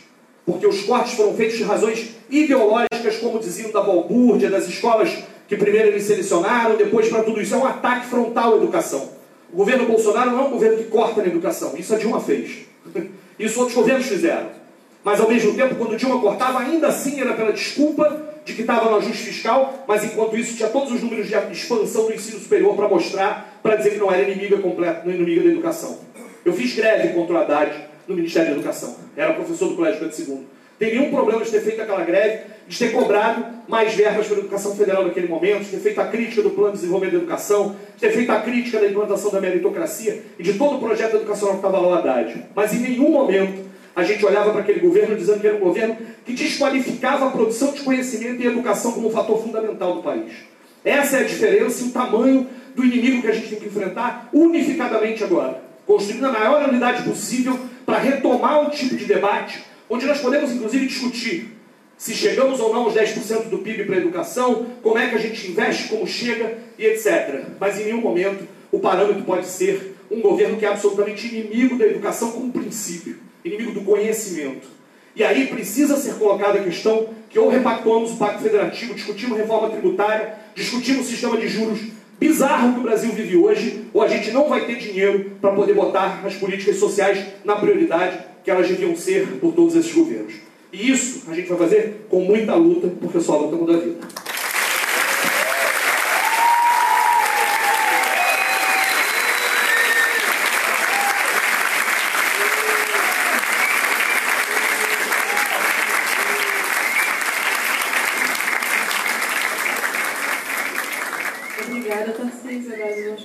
porque 0.46 0.66
os 0.66 0.82
cortes 0.82 1.12
foram 1.12 1.34
feitos 1.34 1.58
de 1.58 1.62
razões 1.62 2.16
ideológicas, 2.30 3.18
como 3.20 3.38
diziam 3.38 3.70
da 3.70 3.82
balbúrdia, 3.82 4.48
das 4.48 4.66
escolas 4.66 5.10
que 5.46 5.56
primeiro 5.56 5.88
eles 5.88 6.04
selecionaram, 6.04 6.76
depois 6.76 7.08
para 7.08 7.22
tudo 7.22 7.40
isso. 7.40 7.54
É 7.54 7.58
um 7.58 7.66
ataque 7.66 8.06
frontal 8.06 8.54
à 8.54 8.56
educação. 8.56 9.10
O 9.52 9.56
governo 9.56 9.84
Bolsonaro 9.84 10.30
não 10.30 10.40
é 10.40 10.42
um 10.44 10.50
governo 10.52 10.78
que 10.78 10.84
corta 10.84 11.20
na 11.20 11.26
educação. 11.26 11.74
Isso 11.76 11.94
a 11.94 11.98
Dilma 11.98 12.20
fez. 12.20 12.60
Isso 13.38 13.58
outros 13.58 13.76
governos 13.76 14.06
fizeram. 14.06 14.48
Mas 15.02 15.20
ao 15.20 15.28
mesmo 15.28 15.54
tempo, 15.54 15.74
quando 15.76 15.96
Dilma 15.96 16.20
cortava, 16.20 16.60
ainda 16.60 16.88
assim 16.88 17.20
era 17.20 17.32
pela 17.32 17.52
desculpa 17.52 18.30
de 18.44 18.54
que 18.54 18.62
estava 18.62 18.90
no 18.90 18.96
ajuste 18.96 19.24
fiscal, 19.24 19.84
mas 19.86 20.04
enquanto 20.04 20.36
isso 20.36 20.56
tinha 20.56 20.68
todos 20.68 20.92
os 20.92 21.02
números 21.02 21.26
de 21.26 21.34
expansão 21.52 22.06
do 22.06 22.12
ensino 22.12 22.38
superior 22.38 22.74
para 22.74 22.88
mostrar, 22.88 23.60
para 23.62 23.76
dizer 23.76 23.90
que 23.90 23.98
não 23.98 24.10
era 24.10 24.28
inimiga 24.28 24.58
completa, 24.58 25.02
não 25.04 25.12
inimiga 25.12 25.42
da 25.42 25.48
educação. 25.50 25.98
Eu 26.44 26.52
fiz 26.52 26.74
greve 26.74 27.14
contra 27.14 27.34
o 27.34 27.38
Haddad 27.38 27.72
no 28.08 28.14
Ministério 28.14 28.50
da 28.50 28.56
Educação. 28.56 28.96
Era 29.16 29.34
professor 29.34 29.68
do 29.68 29.76
Colégio 29.76 30.00
Pedro 30.00 30.16
II. 30.18 30.46
Tem 30.78 30.94
nenhum 30.94 31.10
problema 31.10 31.44
de 31.44 31.50
ter 31.50 31.60
feito 31.60 31.82
aquela 31.82 32.02
greve, 32.02 32.44
de 32.66 32.78
ter 32.78 32.90
cobrado 32.90 33.44
mais 33.68 33.94
verbas 33.94 34.26
para 34.26 34.36
a 34.36 34.40
educação 34.40 34.74
federal 34.74 35.04
naquele 35.04 35.28
momento, 35.28 35.64
de 35.64 35.70
ter 35.70 35.78
feito 35.78 36.00
a 36.00 36.06
crítica 36.06 36.40
do 36.40 36.50
plano 36.50 36.72
de 36.72 36.78
desenvolvimento 36.78 37.12
da 37.12 37.18
educação, 37.18 37.76
de 37.94 38.00
ter 38.00 38.12
feito 38.12 38.32
a 38.32 38.40
crítica 38.40 38.80
da 38.80 38.86
implantação 38.86 39.30
da 39.30 39.40
meritocracia 39.40 40.22
e 40.38 40.42
de 40.42 40.54
todo 40.54 40.76
o 40.76 40.78
projeto 40.80 41.16
educacional 41.16 41.56
que 41.56 41.66
estava 41.66 41.78
lá 41.78 41.88
o 41.88 41.94
Haddad. 41.94 42.46
Mas 42.54 42.72
em 42.72 42.78
nenhum 42.78 43.10
momento 43.10 43.69
a 44.00 44.04
gente 44.04 44.24
olhava 44.24 44.50
para 44.50 44.62
aquele 44.62 44.80
governo 44.80 45.14
dizendo 45.14 45.40
que 45.40 45.46
era 45.46 45.56
um 45.56 45.60
governo 45.60 45.96
que 46.24 46.32
desqualificava 46.32 47.26
a 47.26 47.30
produção 47.30 47.72
de 47.72 47.82
conhecimento 47.82 48.42
e 48.42 48.46
educação 48.46 48.92
como 48.92 49.08
um 49.08 49.12
fator 49.12 49.42
fundamental 49.42 49.96
do 49.96 50.02
país. 50.02 50.32
Essa 50.82 51.18
é 51.18 51.20
a 51.20 51.24
diferença 51.24 51.84
e 51.84 51.88
o 51.88 51.90
tamanho 51.90 52.48
do 52.74 52.82
inimigo 52.82 53.20
que 53.20 53.28
a 53.28 53.32
gente 53.32 53.48
tem 53.48 53.58
que 53.60 53.66
enfrentar 53.66 54.30
unificadamente 54.32 55.22
agora. 55.22 55.62
Construindo 55.86 56.24
a 56.24 56.32
maior 56.32 56.66
unidade 56.68 57.02
possível 57.02 57.58
para 57.84 57.98
retomar 57.98 58.62
um 58.62 58.70
tipo 58.70 58.96
de 58.96 59.04
debate 59.04 59.62
onde 59.88 60.06
nós 60.06 60.20
podemos, 60.20 60.50
inclusive, 60.50 60.86
discutir 60.86 61.56
se 61.98 62.14
chegamos 62.14 62.60
ou 62.60 62.72
não 62.72 62.84
aos 62.84 62.94
10% 62.94 63.50
do 63.50 63.58
PIB 63.58 63.84
para 63.84 63.96
a 63.96 63.98
educação, 63.98 64.66
como 64.82 64.96
é 64.96 65.08
que 65.08 65.16
a 65.16 65.18
gente 65.18 65.50
investe, 65.50 65.88
como 65.88 66.06
chega 66.06 66.56
e 66.78 66.86
etc. 66.86 67.44
Mas 67.60 67.78
em 67.78 67.84
nenhum 67.84 68.00
momento 68.00 68.48
o 68.72 68.78
parâmetro 68.78 69.22
pode 69.24 69.46
ser 69.46 69.96
um 70.10 70.22
governo 70.22 70.56
que 70.56 70.64
é 70.64 70.68
absolutamente 70.68 71.26
inimigo 71.26 71.76
da 71.76 71.84
educação 71.84 72.32
como 72.32 72.50
princípio 72.50 73.29
inimigo 73.44 73.72
do 73.72 73.82
conhecimento. 73.82 74.68
E 75.14 75.24
aí 75.24 75.48
precisa 75.48 75.96
ser 75.96 76.14
colocada 76.14 76.58
a 76.58 76.62
questão 76.62 77.08
que 77.28 77.38
ou 77.38 77.48
repactuamos 77.48 78.12
o 78.12 78.16
Pacto 78.16 78.42
Federativo, 78.42 78.94
discutimos 78.94 79.36
reforma 79.36 79.70
tributária, 79.70 80.34
discutimos 80.54 81.06
o 81.06 81.10
sistema 81.10 81.36
de 81.36 81.48
juros 81.48 81.80
bizarro 82.18 82.74
que 82.74 82.80
o 82.80 82.82
Brasil 82.82 83.10
vive 83.12 83.36
hoje, 83.36 83.86
ou 83.94 84.02
a 84.02 84.08
gente 84.08 84.30
não 84.30 84.48
vai 84.48 84.66
ter 84.66 84.76
dinheiro 84.76 85.32
para 85.40 85.52
poder 85.52 85.74
botar 85.74 86.22
as 86.24 86.34
políticas 86.34 86.76
sociais 86.76 87.24
na 87.44 87.56
prioridade 87.56 88.18
que 88.44 88.50
elas 88.50 88.68
deviam 88.68 88.94
ser 88.94 89.26
por 89.40 89.54
todos 89.54 89.74
esses 89.74 89.92
governos. 89.92 90.34
E 90.72 90.90
isso 90.90 91.24
a 91.28 91.34
gente 91.34 91.48
vai 91.48 91.58
fazer 91.58 92.06
com 92.08 92.20
muita 92.20 92.54
luta, 92.54 92.88
porque 93.00 93.20
só 93.20 93.34
a 93.34 93.38
luta 93.38 93.56
muda 93.56 93.74
a 93.74 93.80
vida. 93.80 93.98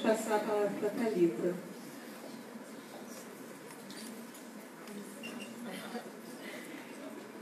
passar 0.06 0.36
a 0.36 1.05
palavra 1.15 1.28
para 1.28 1.49
a 1.49 1.54
Thalita. 1.54 1.56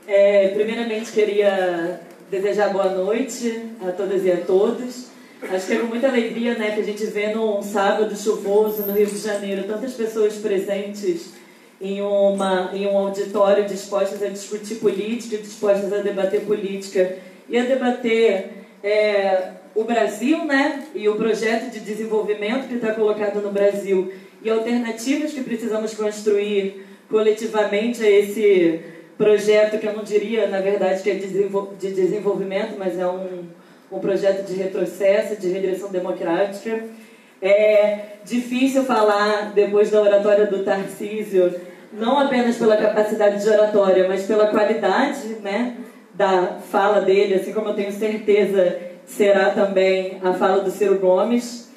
É, 0.05 0.49
primeiramente, 0.49 1.11
queria 1.11 2.01
desejar 2.29 2.69
boa 2.69 2.89
noite 2.89 3.69
a 3.81 3.91
todas 3.91 4.23
e 4.25 4.31
a 4.31 4.37
todos. 4.37 5.07
Acho 5.41 5.67
que 5.67 5.73
é 5.73 5.79
com 5.79 5.87
muita 5.87 6.07
alegria 6.07 6.57
né, 6.57 6.71
que 6.71 6.81
a 6.81 6.83
gente 6.83 7.05
vê 7.05 7.33
num 7.33 7.61
sábado 7.61 8.15
chuvoso 8.15 8.83
no 8.83 8.93
Rio 8.93 9.07
de 9.07 9.17
Janeiro 9.17 9.65
tantas 9.65 9.93
pessoas 9.93 10.35
presentes 10.35 11.33
em, 11.81 12.01
uma, 12.01 12.71
em 12.73 12.87
um 12.87 12.97
auditório 12.97 13.65
dispostas 13.65 14.23
a 14.23 14.27
discutir 14.27 14.75
política, 14.75 15.37
dispostas 15.37 15.91
a 15.91 15.97
debater 15.97 16.41
política 16.41 17.17
e 17.49 17.57
a 17.57 17.65
debater 17.65 18.53
é, 18.81 19.51
o 19.75 19.83
Brasil, 19.83 20.45
né, 20.45 20.83
e 20.93 21.09
o 21.09 21.15
projeto 21.15 21.71
de 21.71 21.79
desenvolvimento 21.79 22.67
que 22.67 22.75
está 22.75 22.93
colocado 22.93 23.41
no 23.41 23.51
Brasil 23.51 24.13
e 24.43 24.49
alternativas 24.49 25.31
que 25.31 25.41
precisamos 25.41 25.93
construir 25.93 26.85
coletivamente 27.09 28.03
a 28.03 28.09
esse 28.09 28.81
projeto 29.17 29.79
que 29.79 29.87
eu 29.87 29.93
não 29.93 30.03
diria, 30.03 30.47
na 30.47 30.59
verdade, 30.59 31.01
que 31.01 31.09
é 31.09 31.15
de 31.15 31.91
desenvolvimento, 31.91 32.75
mas 32.77 32.99
é 32.99 33.07
um, 33.07 33.43
um 33.91 33.99
projeto 33.99 34.45
de 34.45 34.53
retrocesso, 34.53 35.39
de 35.39 35.49
regressão 35.49 35.89
democrática. 35.89 36.83
É 37.41 38.17
difícil 38.25 38.83
falar, 38.83 39.51
depois 39.53 39.89
da 39.91 40.01
oratória 40.01 40.45
do 40.45 40.63
Tarcísio, 40.63 41.53
não 41.91 42.19
apenas 42.19 42.57
pela 42.57 42.75
capacidade 42.75 43.43
de 43.43 43.49
oratória, 43.49 44.07
mas 44.07 44.25
pela 44.25 44.47
qualidade 44.47 45.27
né, 45.41 45.77
da 46.13 46.59
fala 46.71 47.01
dele, 47.01 47.35
assim 47.35 47.53
como 47.53 47.69
eu 47.69 47.75
tenho 47.75 47.91
certeza 47.91 48.92
será 49.05 49.51
também 49.51 50.19
a 50.23 50.33
fala 50.33 50.63
do 50.63 50.71
Ciro 50.71 50.99
Gomes, 50.99 51.69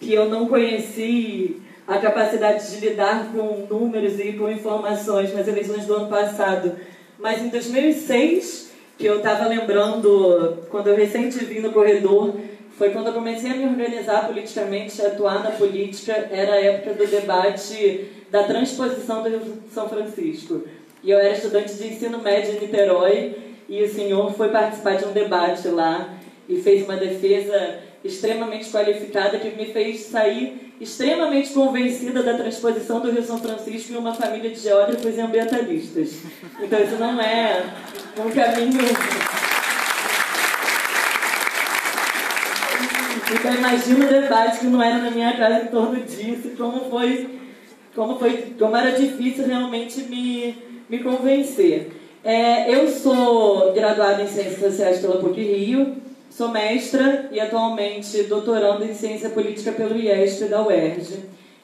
que 0.00 0.12
eu 0.12 0.28
não 0.28 0.46
conheci 0.46 1.60
a 1.86 1.98
capacidade 1.98 2.70
de 2.70 2.86
lidar 2.86 3.30
com 3.32 3.66
números 3.68 4.18
e 4.18 4.32
com 4.32 4.50
informações 4.50 5.34
nas 5.34 5.46
eleições 5.46 5.86
do 5.86 5.94
ano 5.94 6.08
passado. 6.08 6.72
Mas 7.18 7.42
em 7.42 7.48
2006, 7.48 8.72
que 8.98 9.06
eu 9.06 9.18
estava 9.18 9.46
lembrando, 9.46 10.64
quando 10.70 10.88
eu 10.88 10.96
recente 10.96 11.44
vim 11.44 11.60
no 11.60 11.72
corredor, 11.72 12.34
foi 12.76 12.90
quando 12.90 13.08
eu 13.08 13.12
comecei 13.12 13.50
a 13.50 13.54
me 13.54 13.66
organizar 13.66 14.26
politicamente, 14.26 15.00
a 15.00 15.08
atuar 15.08 15.44
na 15.44 15.50
política, 15.52 16.12
era 16.30 16.54
a 16.54 16.60
época 16.60 16.94
do 16.94 17.06
debate 17.06 18.08
da 18.30 18.44
transposição 18.44 19.22
do 19.22 19.28
Rio 19.28 19.40
de 19.40 19.72
São 19.72 19.88
Francisco. 19.88 20.62
E 21.02 21.10
eu 21.10 21.18
era 21.18 21.34
estudante 21.34 21.74
de 21.74 21.86
ensino 21.86 22.18
médio 22.18 22.54
em 22.54 22.60
Niterói, 22.60 23.36
e 23.68 23.82
o 23.82 23.88
senhor 23.88 24.32
foi 24.34 24.48
participar 24.48 24.96
de 24.96 25.04
um 25.04 25.12
debate 25.12 25.68
lá 25.68 26.14
e 26.48 26.60
fez 26.60 26.84
uma 26.84 26.96
defesa 26.96 27.78
extremamente 28.04 28.70
qualificada 28.70 29.38
que 29.38 29.50
me 29.50 29.66
fez 29.72 30.00
sair 30.02 30.74
extremamente 30.80 31.52
convencida 31.52 32.22
da 32.22 32.34
transposição 32.34 33.00
do 33.00 33.10
Rio 33.10 33.22
São 33.22 33.38
Francisco 33.38 33.92
em 33.92 33.96
uma 33.96 34.14
família 34.14 34.50
de 34.50 34.60
geógrafos 34.60 35.16
e 35.16 35.20
ambientalistas. 35.20 36.18
Então 36.60 36.78
isso 36.80 36.96
não 36.96 37.20
é 37.20 37.64
um 38.18 38.30
caminho. 38.30 38.80
Então 43.32 43.54
imagina 43.54 44.04
o 44.04 44.08
debate 44.08 44.58
que 44.58 44.66
não 44.66 44.82
era 44.82 44.98
na 44.98 45.10
minha 45.10 45.36
casa 45.36 45.64
em 45.64 45.68
torno 45.68 46.00
disso, 46.00 46.50
como 46.58 46.90
foi, 46.90 47.38
como 47.94 48.18
foi, 48.18 48.54
como 48.58 48.76
era 48.76 48.92
difícil 48.92 49.46
realmente 49.46 50.02
me, 50.02 50.56
me 50.88 50.98
convencer. 50.98 51.90
É, 52.22 52.74
eu 52.74 52.88
sou 52.88 53.72
graduada 53.72 54.22
em 54.22 54.26
Ciências 54.26 54.58
Sociais 54.58 54.98
pela 54.98 55.18
PUC 55.18 55.40
Rio, 55.40 55.96
Sou 56.36 56.48
mestra 56.48 57.28
e 57.30 57.38
atualmente 57.38 58.24
doutorando 58.24 58.84
em 58.84 58.92
Ciência 58.92 59.30
Política 59.30 59.70
pelo 59.70 59.96
IESP 59.96 60.46
da 60.46 60.66
UERJ 60.66 61.20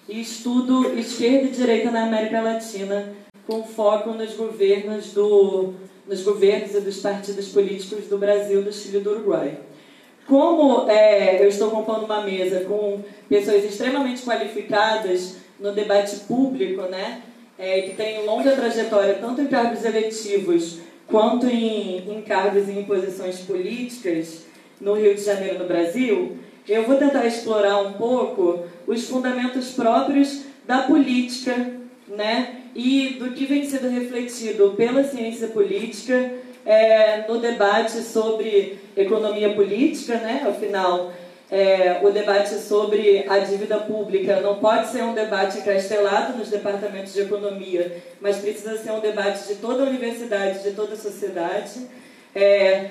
e 0.08 0.20
estudo 0.20 0.96
esquerda 0.96 1.48
e 1.48 1.50
direita 1.50 1.90
na 1.90 2.04
América 2.04 2.40
Latina 2.40 3.12
com 3.48 3.64
foco 3.64 4.10
nos 4.10 4.34
governos 4.34 5.12
do 5.12 5.74
nos 6.06 6.22
governos 6.22 6.72
e 6.72 6.80
dos 6.82 6.98
partidos 6.98 7.48
políticos 7.48 8.06
do 8.06 8.16
Brasil, 8.16 8.62
do 8.62 8.72
Chile 8.72 8.98
e 8.98 9.00
do 9.00 9.10
Uruguai. 9.10 9.58
Como 10.28 10.88
é, 10.88 11.42
eu 11.42 11.48
estou 11.48 11.72
compondo 11.72 12.04
uma 12.04 12.20
mesa 12.20 12.60
com 12.60 13.02
pessoas 13.28 13.64
extremamente 13.64 14.22
qualificadas 14.22 15.38
no 15.58 15.72
debate 15.72 16.14
público, 16.28 16.82
né, 16.82 17.22
é, 17.58 17.82
que 17.82 17.96
têm 17.96 18.24
longa 18.24 18.52
trajetória 18.52 19.14
tanto 19.14 19.40
em 19.40 19.48
cargos 19.48 19.84
eletivos 19.84 20.78
quanto 21.08 21.46
em, 21.48 22.08
em 22.08 22.22
cargos 22.22 22.68
e 22.68 22.72
em 22.72 22.84
posições 22.84 23.40
políticas, 23.40 24.48
no 24.80 24.94
Rio 24.94 25.14
de 25.14 25.22
Janeiro, 25.22 25.58
no 25.58 25.66
Brasil, 25.66 26.38
eu 26.68 26.84
vou 26.84 26.96
tentar 26.96 27.26
explorar 27.26 27.78
um 27.80 27.92
pouco 27.94 28.64
os 28.86 29.08
fundamentos 29.08 29.72
próprios 29.72 30.42
da 30.66 30.82
política, 30.82 31.54
né? 32.08 32.56
E 32.74 33.16
do 33.18 33.32
que 33.32 33.44
vem 33.44 33.64
sendo 33.64 33.88
refletido 33.88 34.74
pela 34.76 35.02
ciência 35.02 35.48
política 35.48 36.32
é, 36.64 37.24
no 37.28 37.38
debate 37.38 38.02
sobre 38.02 38.78
economia 38.96 39.52
política, 39.52 40.14
né? 40.18 40.44
Afinal, 40.48 41.12
é, 41.50 41.98
o 42.02 42.10
debate 42.10 42.54
sobre 42.54 43.24
a 43.28 43.38
dívida 43.40 43.78
pública 43.78 44.40
não 44.40 44.58
pode 44.58 44.88
ser 44.88 45.02
um 45.02 45.14
debate 45.14 45.58
encastelado 45.58 46.38
nos 46.38 46.48
departamentos 46.48 47.12
de 47.12 47.22
economia, 47.22 47.96
mas 48.20 48.36
precisa 48.36 48.78
ser 48.78 48.92
um 48.92 49.00
debate 49.00 49.48
de 49.48 49.56
toda 49.56 49.82
a 49.82 49.86
universidade, 49.86 50.62
de 50.62 50.70
toda 50.70 50.94
a 50.94 50.96
sociedade. 50.96 51.88
É, 52.32 52.90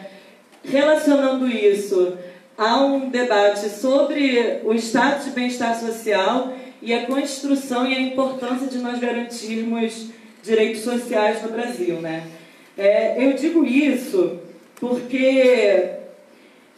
relacionando 0.64 1.48
isso 1.48 2.18
a 2.58 2.78
um 2.84 3.10
debate 3.10 3.70
sobre 3.70 4.60
o 4.64 4.74
estado 4.74 5.24
de 5.24 5.32
bem-estar 5.32 5.80
social 5.80 6.54
e 6.82 6.94
a 6.94 7.06
construção 7.06 7.88
e 7.88 7.96
a 7.96 8.00
importância 8.02 8.68
de 8.68 8.78
nós 8.80 9.00
garantirmos 9.00 10.10
direitos 10.44 10.82
sociais 10.82 11.42
no 11.42 11.50
Brasil. 11.50 11.96
Né? 11.96 12.24
É, 12.78 13.26
eu 13.26 13.34
digo 13.34 13.66
isso 13.66 14.40
porque 14.80 15.90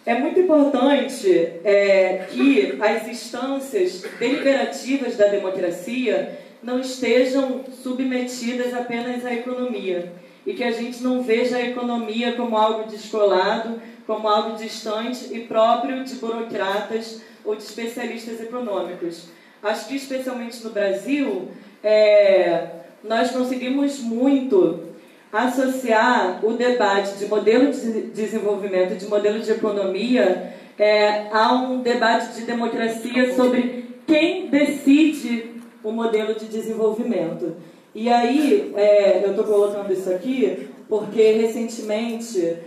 é 0.05 0.15
muito 0.19 0.39
importante 0.39 1.31
é, 1.63 2.25
que 2.29 2.77
as 2.79 3.07
instâncias 3.07 4.03
deliberativas 4.19 5.15
da 5.15 5.27
democracia 5.27 6.39
não 6.61 6.79
estejam 6.79 7.63
submetidas 7.83 8.73
apenas 8.73 9.25
à 9.25 9.33
economia 9.33 10.11
e 10.45 10.53
que 10.53 10.63
a 10.63 10.71
gente 10.71 11.03
não 11.03 11.21
veja 11.21 11.57
a 11.57 11.61
economia 11.61 12.33
como 12.33 12.57
algo 12.57 12.89
descolado, 12.89 13.81
como 14.07 14.27
algo 14.27 14.57
distante 14.57 15.33
e 15.33 15.41
próprio 15.41 16.03
de 16.03 16.15
burocratas 16.15 17.21
ou 17.45 17.55
de 17.55 17.63
especialistas 17.63 18.41
econômicos. 18.41 19.29
Acho 19.61 19.87
que, 19.87 19.95
especialmente 19.95 20.63
no 20.63 20.71
Brasil, 20.71 21.49
é, 21.83 22.67
nós 23.03 23.31
conseguimos 23.31 23.99
muito 23.99 24.91
associar 25.31 26.43
o 26.43 26.53
debate 26.53 27.17
de 27.17 27.25
modelo 27.27 27.71
de 27.71 28.01
desenvolvimento, 28.07 28.97
de 28.97 29.07
modelo 29.07 29.39
de 29.39 29.51
economia, 29.51 30.53
é, 30.77 31.27
a 31.31 31.53
um 31.53 31.81
debate 31.81 32.33
de 32.33 32.41
democracia 32.45 33.33
sobre 33.35 33.85
quem 34.05 34.49
decide 34.49 35.61
o 35.83 35.91
modelo 35.91 36.33
de 36.33 36.45
desenvolvimento. 36.45 37.55
E 37.93 38.09
aí, 38.09 38.71
é, 38.75 39.23
eu 39.25 39.31
estou 39.31 39.43
colocando 39.43 39.91
isso 39.91 40.09
aqui 40.09 40.69
porque 40.87 41.31
recentemente, 41.33 42.57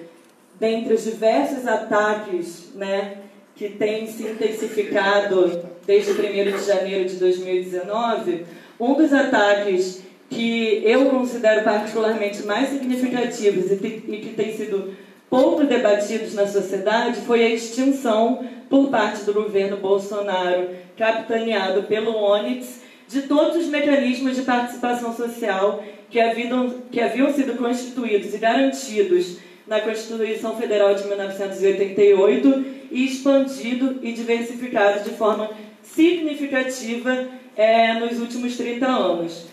dentre 0.58 0.94
os 0.94 1.04
diversos 1.04 1.66
ataques 1.66 2.70
né, 2.74 3.18
que 3.54 3.68
têm 3.70 4.06
se 4.06 4.22
intensificado 4.22 5.62
desde 5.87 6.12
1 6.12 6.14
de 6.56 6.66
janeiro 6.66 7.08
de 7.08 7.16
2019, 7.16 8.46
um 8.80 8.94
dos 8.94 9.12
ataques 9.12 10.02
que 10.28 10.82
eu 10.84 11.06
considero 11.06 11.62
particularmente 11.62 12.44
mais 12.44 12.70
significativos 12.70 13.70
e 13.70 13.76
que 13.76 14.34
têm 14.34 14.56
sido 14.56 14.94
pouco 15.30 15.64
debatidos 15.64 16.34
na 16.34 16.46
sociedade 16.46 17.20
foi 17.22 17.44
a 17.44 17.48
extinção 17.48 18.46
por 18.68 18.88
parte 18.88 19.24
do 19.24 19.34
governo 19.34 19.76
Bolsonaro, 19.76 20.70
capitaneado 20.96 21.82
pelo 21.84 22.14
ONIX, 22.14 22.83
de 23.08 23.22
todos 23.22 23.56
os 23.56 23.66
mecanismos 23.66 24.36
de 24.36 24.42
participação 24.42 25.14
social 25.14 25.84
que 26.10 26.20
haviam, 26.20 26.82
que 26.90 27.00
haviam 27.00 27.32
sido 27.32 27.56
constituídos 27.56 28.34
e 28.34 28.38
garantidos 28.38 29.38
na 29.66 29.80
Constituição 29.80 30.56
Federal 30.56 30.94
de 30.94 31.06
1988 31.06 32.64
e 32.90 33.06
expandido 33.06 33.98
e 34.02 34.12
diversificado 34.12 35.04
de 35.04 35.16
forma 35.16 35.50
significativa 35.82 37.28
é, 37.56 37.94
nos 37.94 38.20
últimos 38.20 38.56
30 38.56 38.86
anos. 38.86 39.46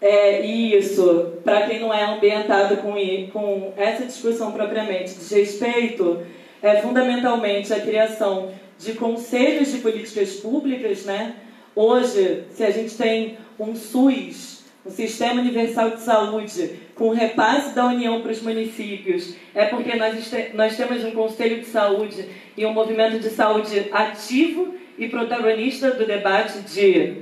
É, 0.00 0.40
isso, 0.42 1.34
para 1.44 1.66
quem 1.66 1.80
não 1.80 1.92
é 1.92 2.04
ambientado 2.04 2.76
com, 2.78 2.94
com 3.32 3.72
essa 3.76 4.04
discussão 4.04 4.52
propriamente 4.52 5.14
de 5.14 5.34
respeito, 5.34 6.22
é 6.62 6.76
fundamentalmente 6.76 7.72
a 7.72 7.80
criação 7.80 8.52
de 8.78 8.92
conselhos 8.92 9.72
de 9.72 9.78
políticas 9.78 10.34
públicas, 10.34 11.04
né? 11.04 11.34
Hoje, 11.80 12.42
se 12.50 12.64
a 12.64 12.72
gente 12.72 12.96
tem 12.96 13.38
um 13.56 13.76
SUS, 13.76 14.64
um 14.84 14.90
Sistema 14.90 15.40
Universal 15.40 15.90
de 15.90 16.00
Saúde, 16.00 16.72
com 16.96 17.10
repasse 17.10 17.72
da 17.72 17.86
União 17.86 18.20
para 18.20 18.32
os 18.32 18.42
municípios, 18.42 19.36
é 19.54 19.66
porque 19.66 19.94
nós, 19.94 20.28
nós 20.54 20.76
temos 20.76 21.04
um 21.04 21.12
Conselho 21.12 21.60
de 21.60 21.66
Saúde 21.66 22.28
e 22.56 22.66
um 22.66 22.72
movimento 22.72 23.20
de 23.20 23.30
saúde 23.30 23.90
ativo 23.92 24.74
e 24.98 25.06
protagonista 25.06 25.92
do 25.92 26.04
debate 26.04 26.62
de, 26.62 27.18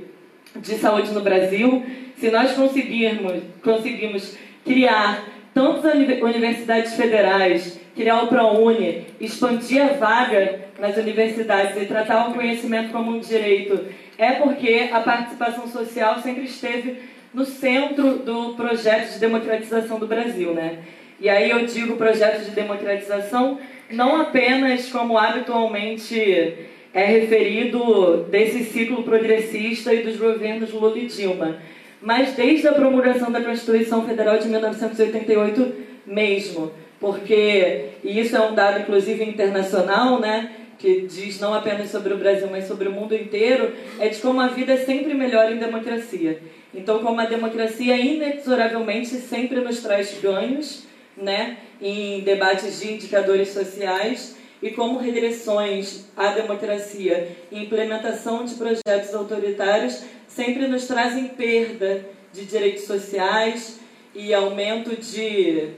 de 0.55 0.73
saúde 0.79 1.11
no 1.11 1.21
Brasil. 1.21 1.85
Se 2.17 2.31
nós 2.31 2.53
conseguirmos, 2.53 3.43
conseguimos 3.61 4.35
criar 4.65 5.23
tantas 5.57 5.95
universidades 5.95 6.93
federais, 6.93 7.79
criar 7.95 8.21
o 8.21 8.27
ProUni, 8.27 9.07
expandir 9.19 9.81
a 9.81 9.93
vaga 9.93 10.67
nas 10.79 10.95
universidades 10.97 11.81
e 11.81 11.87
tratar 11.87 12.29
o 12.29 12.35
conhecimento 12.35 12.91
como 12.91 13.09
um 13.09 13.19
direito, 13.19 13.85
é 14.19 14.33
porque 14.33 14.87
a 14.93 14.99
participação 14.99 15.67
social 15.67 16.19
sempre 16.21 16.43
esteve 16.43 16.97
no 17.33 17.43
centro 17.43 18.19
do 18.19 18.53
projeto 18.53 19.13
de 19.13 19.19
democratização 19.19 19.97
do 19.97 20.05
Brasil, 20.05 20.53
né? 20.53 20.77
E 21.19 21.27
aí 21.27 21.49
eu 21.49 21.65
digo 21.65 21.95
projeto 21.95 22.45
de 22.45 22.51
democratização 22.51 23.57
não 23.89 24.21
apenas 24.21 24.91
como 24.91 25.17
habitualmente 25.17 26.53
é 26.93 27.03
referido 27.03 28.27
desse 28.29 28.63
ciclo 28.63 29.01
progressista 29.01 29.91
e 29.91 30.03
dos 30.03 30.17
governos 30.17 30.71
Lula 30.71 30.99
e 30.99 31.07
Dilma, 31.07 31.57
mas 32.01 32.33
desde 32.35 32.67
a 32.67 32.73
promulgação 32.73 33.31
da 33.31 33.41
Constituição 33.41 34.05
Federal 34.05 34.37
de 34.37 34.47
1988 34.47 35.73
mesmo, 36.05 36.71
porque, 36.99 37.89
e 38.03 38.19
isso 38.19 38.35
é 38.35 38.41
um 38.41 38.55
dado 38.55 38.79
inclusive 38.79 39.23
internacional, 39.23 40.19
né, 40.19 40.51
que 40.77 41.01
diz 41.01 41.39
não 41.39 41.53
apenas 41.53 41.89
sobre 41.89 42.13
o 42.13 42.17
Brasil, 42.17 42.47
mas 42.51 42.67
sobre 42.67 42.87
o 42.87 42.91
mundo 42.91 43.15
inteiro, 43.15 43.73
é 43.99 44.09
de 44.09 44.19
como 44.19 44.39
a 44.39 44.47
vida 44.47 44.73
é 44.73 44.77
sempre 44.77 45.13
melhor 45.13 45.51
em 45.51 45.57
democracia. 45.57 46.39
Então, 46.73 46.99
como 46.99 47.19
a 47.19 47.25
democracia 47.25 47.95
inexoravelmente 47.97 49.07
sempre 49.15 49.59
nos 49.61 49.81
traz 49.81 50.19
ganhos, 50.21 50.83
né, 51.15 51.57
em 51.81 52.21
debates 52.21 52.79
de 52.79 52.93
indicadores 52.93 53.49
sociais, 53.49 54.37
e 54.61 54.71
como 54.71 54.99
regressões 54.99 56.05
à 56.15 56.29
democracia 56.29 57.29
e 57.51 57.63
implementação 57.63 58.43
de 58.43 58.55
projetos 58.55 59.13
autoritários 59.13 60.03
sempre 60.37 60.67
nos 60.67 60.85
trazem 60.85 61.29
perda 61.29 62.05
de 62.31 62.45
direitos 62.45 62.83
sociais 62.83 63.79
e 64.13 64.31
aumento 64.35 64.95
de, 64.95 65.69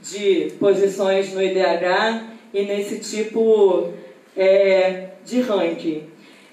de 0.00 0.52
posições 0.60 1.32
no 1.34 1.42
IDH 1.42 2.22
e 2.54 2.62
nesse 2.62 3.00
tipo 3.00 3.92
é, 4.36 5.08
de 5.24 5.40
ranking. 5.40 6.04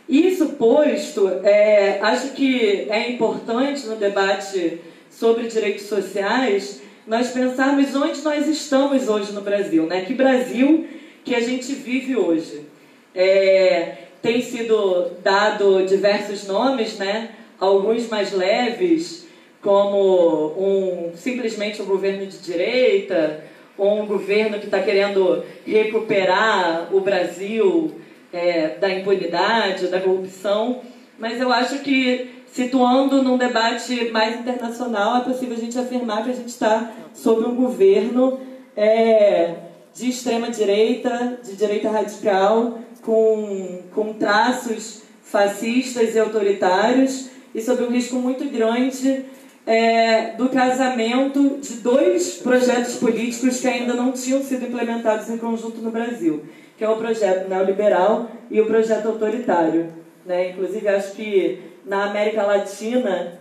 Isso 0.09 0.49
posto, 0.53 1.29
é, 1.43 1.99
acho 2.01 2.31
que 2.31 2.87
é 2.89 3.11
importante 3.11 3.85
no 3.85 3.95
debate 3.95 4.79
sobre 5.11 5.47
direitos 5.47 5.85
sociais 5.85 6.81
nós 7.05 7.29
pensarmos 7.29 7.95
onde 7.95 8.21
nós 8.21 8.47
estamos 8.47 9.07
hoje 9.07 9.31
no 9.33 9.41
Brasil, 9.41 9.85
né? 9.85 10.01
Que 10.01 10.15
Brasil 10.15 10.87
que 11.23 11.35
a 11.35 11.39
gente 11.39 11.73
vive 11.73 12.15
hoje. 12.15 12.65
É, 13.13 13.97
tem 14.21 14.41
sido 14.41 15.11
dado 15.23 15.85
diversos 15.85 16.47
nomes, 16.47 16.97
né? 16.97 17.35
Alguns 17.61 18.09
mais 18.09 18.33
leves, 18.33 19.27
como 19.61 20.53
um 20.57 21.11
simplesmente 21.15 21.81
um 21.81 21.85
governo 21.85 22.25
de 22.25 22.39
direita, 22.39 23.43
ou 23.77 24.01
um 24.01 24.07
governo 24.07 24.59
que 24.59 24.65
está 24.65 24.79
querendo 24.81 25.43
recuperar 25.65 26.89
o 26.91 26.99
Brasil 26.99 27.91
é, 28.33 28.75
da 28.79 28.89
impunidade, 28.89 29.87
da 29.87 30.01
corrupção. 30.01 30.81
Mas 31.19 31.39
eu 31.39 31.51
acho 31.51 31.79
que, 31.79 32.43
situando 32.51 33.21
num 33.21 33.37
debate 33.37 34.09
mais 34.09 34.39
internacional, 34.39 35.17
é 35.17 35.21
possível 35.21 35.55
a 35.55 35.59
gente 35.59 35.77
afirmar 35.77 36.23
que 36.23 36.31
a 36.31 36.35
gente 36.35 36.49
está 36.49 36.91
sob 37.13 37.45
um 37.45 37.55
governo 37.55 38.39
é, 38.75 39.53
de 39.93 40.09
extrema-direita, 40.09 41.39
de 41.43 41.55
direita 41.55 41.91
radical, 41.91 42.79
com, 43.03 43.83
com 43.93 44.13
traços 44.13 45.03
fascistas 45.23 46.13
e 46.15 46.19
autoritários, 46.19 47.30
e 47.53 47.61
sob 47.61 47.83
um 47.83 47.89
risco 47.89 48.15
muito 48.15 48.45
grande 48.45 49.25
é, 49.65 50.33
do 50.37 50.49
casamento 50.49 51.59
de 51.59 51.75
dois 51.75 52.35
projetos 52.35 52.95
políticos 52.95 53.59
que 53.59 53.67
ainda 53.67 53.93
não 53.93 54.11
tinham 54.11 54.41
sido 54.43 54.65
implementados 54.65 55.29
em 55.29 55.37
conjunto 55.37 55.77
no 55.81 55.91
Brasil, 55.91 56.43
que 56.77 56.83
é 56.83 56.89
o 56.89 56.97
projeto 56.97 57.47
neoliberal 57.47 58.31
e 58.49 58.59
o 58.59 58.65
projeto 58.65 59.07
autoritário. 59.07 59.87
Né? 60.25 60.49
Inclusive, 60.49 60.87
acho 60.87 61.11
que 61.13 61.59
na 61.85 62.05
América 62.05 62.43
Latina, 62.43 63.39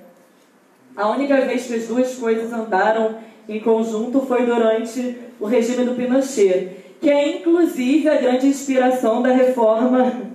a 0.96 1.09
única 1.11 1.40
vez 1.40 1.66
que 1.66 1.75
as 1.75 1.87
duas 1.87 2.14
coisas 2.16 2.53
andaram 2.53 3.16
em 3.49 3.61
conjunto 3.61 4.20
foi 4.23 4.44
durante 4.44 5.16
o 5.38 5.46
regime 5.46 5.85
do 5.85 5.94
Pinochet, 5.94 6.68
que 7.01 7.09
é 7.09 7.38
inclusive 7.38 8.09
a 8.09 8.16
grande 8.16 8.46
inspiração 8.46 9.23
da 9.23 9.33
reforma 9.33 10.30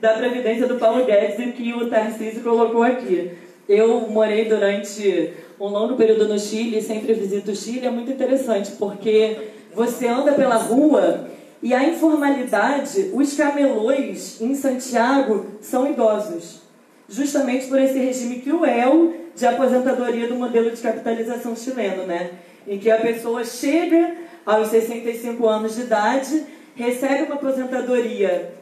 da 0.00 0.12
Previdência 0.14 0.66
do 0.66 0.76
Paulo 0.76 1.04
Guedes 1.04 1.54
que 1.54 1.72
o 1.72 1.88
Tarcísio 1.88 2.42
colocou 2.42 2.82
aqui. 2.82 3.32
Eu 3.68 4.02
morei 4.08 4.44
durante 4.44 5.32
um 5.58 5.66
longo 5.66 5.96
período 5.96 6.28
no 6.28 6.38
Chile, 6.38 6.82
sempre 6.82 7.14
visito 7.14 7.50
o 7.50 7.56
Chile, 7.56 7.86
é 7.86 7.90
muito 7.90 8.10
interessante, 8.10 8.72
porque 8.72 9.36
você 9.74 10.06
anda 10.06 10.32
pela 10.32 10.56
rua 10.56 11.26
e 11.62 11.74
a 11.74 11.82
informalidade, 11.82 13.10
os 13.12 13.34
camelões 13.34 14.40
em 14.40 14.54
Santiago 14.54 15.46
são 15.60 15.90
idosos, 15.90 16.62
justamente 17.08 17.66
por 17.66 17.80
esse 17.80 17.98
regime 17.98 18.40
cruel 18.40 19.14
de 19.34 19.46
aposentadoria 19.46 20.28
do 20.28 20.34
modelo 20.34 20.70
de 20.70 20.80
capitalização 20.80 21.56
chileno, 21.56 22.04
né? 22.04 22.30
Em 22.68 22.78
que 22.78 22.90
a 22.90 22.98
pessoa 22.98 23.44
chega 23.44 24.14
aos 24.44 24.68
65 24.68 25.46
anos 25.46 25.74
de 25.74 25.82
idade, 25.82 26.44
recebe 26.74 27.24
uma 27.24 27.34
aposentadoria 27.36 28.54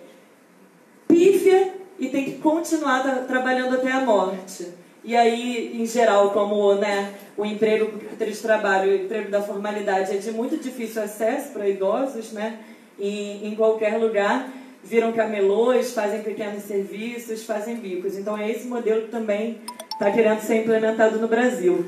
pífia 1.06 1.74
e 1.98 2.08
tem 2.08 2.24
que 2.24 2.32
continuar 2.38 3.02
trabalhando 3.26 3.74
até 3.74 3.92
a 3.92 4.00
morte. 4.00 4.68
E 5.04 5.14
aí, 5.14 5.78
em 5.78 5.84
geral, 5.84 6.30
como 6.30 6.74
né, 6.74 7.12
o 7.36 7.44
emprego 7.44 7.92
de 8.18 8.36
trabalho, 8.36 8.90
o 8.90 8.94
emprego 8.94 9.30
da 9.30 9.42
formalidade 9.42 10.12
é 10.12 10.16
de 10.16 10.30
muito 10.30 10.56
difícil 10.56 11.02
acesso 11.02 11.52
para 11.52 11.68
idosos, 11.68 12.32
né, 12.32 12.58
em, 12.98 13.46
em 13.46 13.54
qualquer 13.54 13.98
lugar, 13.98 14.48
viram 14.82 15.12
camelôs, 15.12 15.92
fazem 15.92 16.22
pequenos 16.22 16.62
serviços, 16.62 17.44
fazem 17.44 17.76
bicos. 17.76 18.16
Então, 18.16 18.36
é 18.36 18.50
esse 18.50 18.66
modelo 18.66 19.02
que 19.02 19.10
também 19.10 19.58
está 19.92 20.10
querendo 20.10 20.40
ser 20.40 20.62
implementado 20.62 21.18
no 21.18 21.28
Brasil. 21.28 21.84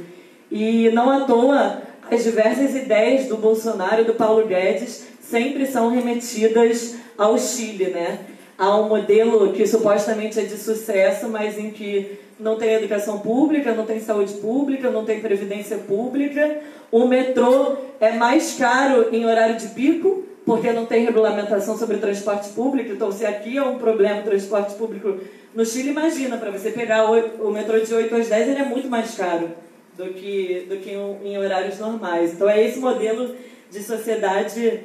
E 0.51 0.91
não 0.91 1.11
à 1.11 1.21
toa, 1.25 1.83
as 2.11 2.23
diversas 2.23 2.75
ideias 2.75 3.27
do 3.27 3.37
Bolsonaro 3.37 4.03
e 4.03 4.05
do 4.05 4.15
Paulo 4.15 4.47
Guedes 4.47 5.07
sempre 5.21 5.67
são 5.67 5.89
remetidas 5.89 6.97
ao 7.17 7.39
Chile, 7.39 7.87
né? 7.87 8.21
Há 8.59 8.75
um 8.79 8.89
modelo 8.89 9.53
que 9.53 9.67
supostamente 9.67 10.39
é 10.41 10.43
de 10.43 10.57
sucesso, 10.57 11.29
mas 11.29 11.59
em 11.59 11.71
que 11.71 12.19
não 12.41 12.57
tem 12.57 12.75
educação 12.75 13.19
pública, 13.19 13.75
não 13.75 13.85
tem 13.85 14.01
saúde 14.01 14.35
pública, 14.35 14.91
não 14.91 15.05
tem 15.05 15.21
previdência 15.21 15.79
pública. 15.79 16.59
O 16.91 17.07
metrô 17.07 17.77
é 18.01 18.13
mais 18.13 18.55
caro 18.55 19.09
em 19.13 19.27
horário 19.27 19.57
de 19.57 19.69
pico, 19.69 20.25
porque 20.45 20.73
não 20.73 20.87
tem 20.87 21.05
regulamentação 21.05 21.77
sobre 21.77 21.99
transporte 21.99 22.49
público. 22.51 22.93
Então, 22.93 23.13
se 23.13 23.27
aqui 23.27 23.59
é 23.59 23.63
um 23.63 23.79
problema 23.79 24.21
o 24.21 24.25
transporte 24.25 24.75
público 24.75 25.19
no 25.55 25.65
Chile, 25.65 25.91
imagina, 25.91 26.37
para 26.37 26.51
você 26.51 26.71
pegar 26.71 27.11
o, 27.11 27.51
metrô 27.51 27.79
de 27.81 27.93
8 27.93 28.15
às 28.15 28.29
10, 28.29 28.49
ele 28.49 28.61
é 28.61 28.65
muito 28.65 28.89
mais 28.89 29.15
caro 29.15 29.51
do 29.97 30.07
que, 30.15 30.67
do 30.69 30.77
que 30.77 30.93
em 30.93 31.39
horários 31.39 31.79
normais. 31.79 32.35
Então, 32.35 32.49
é 32.49 32.63
esse 32.63 32.79
modelo 32.79 33.35
de 33.71 33.83
sociedade 33.83 34.81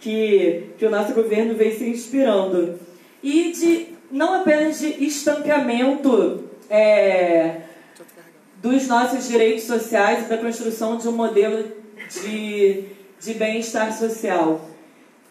que, 0.00 0.70
que 0.78 0.84
o 0.84 0.90
nosso 0.90 1.14
governo 1.14 1.54
vem 1.54 1.72
se 1.72 1.88
inspirando. 1.88 2.78
E 3.22 3.52
de 3.52 3.96
não 4.10 4.34
apenas 4.34 4.78
de 4.78 5.04
estancamento 5.04 6.44
é, 6.70 7.60
dos 8.62 8.86
nossos 8.86 9.28
direitos 9.28 9.64
sociais 9.64 10.26
e 10.26 10.28
da 10.28 10.38
construção 10.38 10.96
de 10.96 11.08
um 11.08 11.12
modelo 11.12 11.64
de, 12.22 12.84
de 13.20 13.34
bem-estar 13.34 13.96
social. 13.96 14.60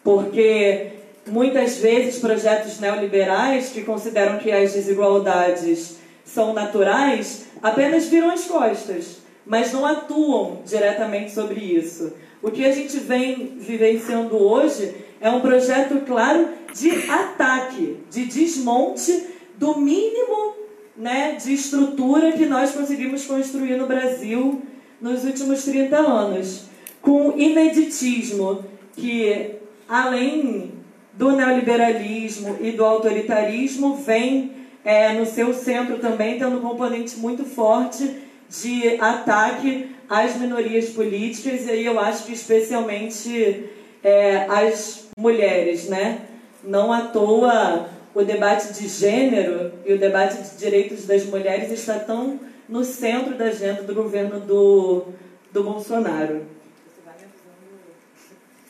Porque 0.02 0.92
muitas 1.26 1.78
vezes 1.78 2.18
projetos 2.18 2.78
neoliberais 2.78 3.70
que 3.70 3.82
consideram 3.82 4.38
que 4.38 4.50
as 4.50 4.72
desigualdades 4.72 5.96
são 6.24 6.52
naturais 6.52 7.46
apenas 7.62 8.06
viram 8.06 8.30
as 8.30 8.44
costas, 8.44 9.18
mas 9.44 9.72
não 9.72 9.86
atuam 9.86 10.60
diretamente 10.64 11.32
sobre 11.32 11.60
isso. 11.60 12.12
O 12.42 12.50
que 12.50 12.64
a 12.64 12.72
gente 12.72 12.98
vem 12.98 13.56
vivenciando 13.58 14.36
hoje 14.36 14.94
é 15.20 15.30
um 15.30 15.40
projeto 15.40 16.04
claro 16.04 16.48
de 16.74 16.90
ataque, 17.10 17.98
de 18.10 18.26
desmonte 18.26 19.26
do 19.56 19.78
mínimo 19.78 20.54
né, 20.96 21.32
de 21.32 21.52
estrutura 21.52 22.32
que 22.32 22.46
nós 22.46 22.72
conseguimos 22.72 23.24
construir 23.24 23.76
no 23.76 23.86
Brasil 23.86 24.62
nos 25.00 25.24
últimos 25.24 25.64
30 25.64 25.96
anos, 25.96 26.64
com 27.02 27.34
ineditismo 27.36 28.64
que, 28.96 29.52
além 29.88 30.72
do 31.12 31.32
neoliberalismo 31.32 32.56
e 32.60 32.72
do 32.72 32.84
autoritarismo, 32.84 33.96
vem 33.96 34.52
é, 34.84 35.12
no 35.12 35.26
seu 35.26 35.52
centro 35.52 35.98
também 35.98 36.38
tendo 36.38 36.58
um 36.58 36.60
componente 36.60 37.16
muito 37.16 37.44
forte 37.44 38.22
de 38.48 38.96
ataque 39.00 39.90
às 40.08 40.36
minorias 40.36 40.90
políticas, 40.90 41.66
e 41.66 41.70
aí 41.70 41.84
eu 41.84 41.98
acho 41.98 42.24
que 42.24 42.32
especialmente 42.32 43.64
é, 44.06 44.46
as 44.48 45.08
mulheres, 45.18 45.88
né? 45.88 46.20
Não 46.62 46.92
à 46.92 47.08
toa 47.08 47.88
o 48.14 48.22
debate 48.22 48.72
de 48.72 48.86
gênero 48.86 49.72
e 49.84 49.92
o 49.94 49.98
debate 49.98 50.40
de 50.40 50.56
direitos 50.56 51.06
das 51.06 51.24
mulheres 51.26 51.72
está 51.72 51.98
tão 51.98 52.38
no 52.68 52.84
centro 52.84 53.34
da 53.34 53.46
agenda 53.46 53.82
do 53.82 53.92
governo 53.92 54.38
do, 54.38 55.06
do 55.52 55.64
Bolsonaro. 55.64 56.42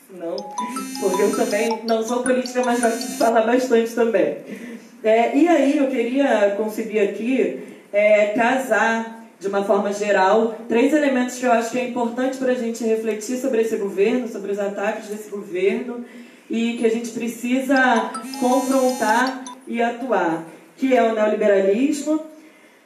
Não, 0.09 0.35
porque 1.01 1.21
eu 1.21 1.35
também 1.35 1.83
não 1.83 2.03
sou 2.03 2.23
política, 2.23 2.63
mas 2.65 2.79
gosto 2.79 3.07
de 3.07 3.17
falar 3.17 3.45
bastante 3.45 3.93
também. 3.93 4.37
É, 5.03 5.37
e 5.37 5.47
aí 5.47 5.77
eu 5.77 5.87
queria 5.87 6.55
conseguir 6.57 6.99
aqui 6.99 7.63
é, 7.93 8.27
casar 8.29 9.16
de 9.39 9.47
uma 9.47 9.63
forma 9.63 9.93
geral, 9.93 10.57
três 10.67 10.93
elementos 10.93 11.35
que 11.35 11.45
eu 11.45 11.51
acho 11.51 11.71
que 11.71 11.79
é 11.79 11.87
importante 11.87 12.37
para 12.37 12.53
a 12.53 12.55
gente 12.55 12.83
refletir 12.83 13.37
sobre 13.37 13.61
esse 13.61 13.77
governo, 13.77 14.27
sobre 14.27 14.51
os 14.51 14.59
ataques 14.59 15.09
desse 15.09 15.29
governo 15.29 16.03
e 16.49 16.77
que 16.77 16.85
a 16.85 16.89
gente 16.89 17.11
precisa 17.11 18.11
confrontar 18.39 19.43
e 19.67 19.81
atuar, 19.81 20.43
que 20.75 20.95
é 20.95 21.03
o 21.03 21.13
neoliberalismo, 21.13 22.21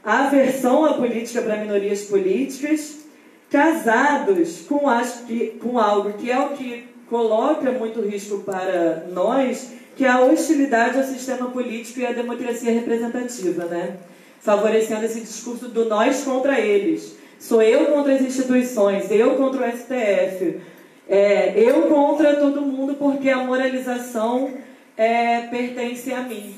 a 0.04 0.26
aversão 0.26 0.84
à 0.84 0.96
política 0.96 1.42
para 1.42 1.58
minorias 1.58 2.02
políticas, 2.02 3.06
casados 3.50 4.62
com, 4.68 4.90
acho 4.90 5.26
que, 5.26 5.58
com 5.62 5.78
algo 5.78 6.14
que 6.14 6.32
é 6.32 6.40
o 6.40 6.50
que 6.50 6.86
coloca 7.10 7.72
muito 7.72 8.02
risco 8.02 8.40
para 8.40 9.06
nós, 9.12 9.74
que 9.96 10.06
é 10.06 10.10
a 10.10 10.22
hostilidade 10.22 10.98
ao 10.98 11.04
sistema 11.04 11.50
político 11.50 12.00
e 12.00 12.06
à 12.06 12.14
democracia 12.14 12.72
representativa, 12.72 13.66
né? 13.66 13.98
Favorecendo 14.42 15.06
esse 15.06 15.22
discurso 15.22 15.68
do 15.68 15.86
nós 15.86 16.24
contra 16.24 16.60
eles. 16.60 17.16
Sou 17.40 17.62
eu 17.62 17.88
contra 17.88 18.14
as 18.14 18.22
instituições, 18.22 19.10
eu 19.10 19.36
contra 19.36 19.68
o 19.68 19.72
STF, 19.72 20.60
é, 21.08 21.54
eu 21.56 21.84
contra 21.84 22.36
todo 22.36 22.62
mundo 22.62 22.96
porque 22.96 23.30
a 23.30 23.38
moralização 23.38 24.52
é, 24.98 25.42
pertence 25.48 26.14
a 26.14 26.22
mim. 26.22 26.56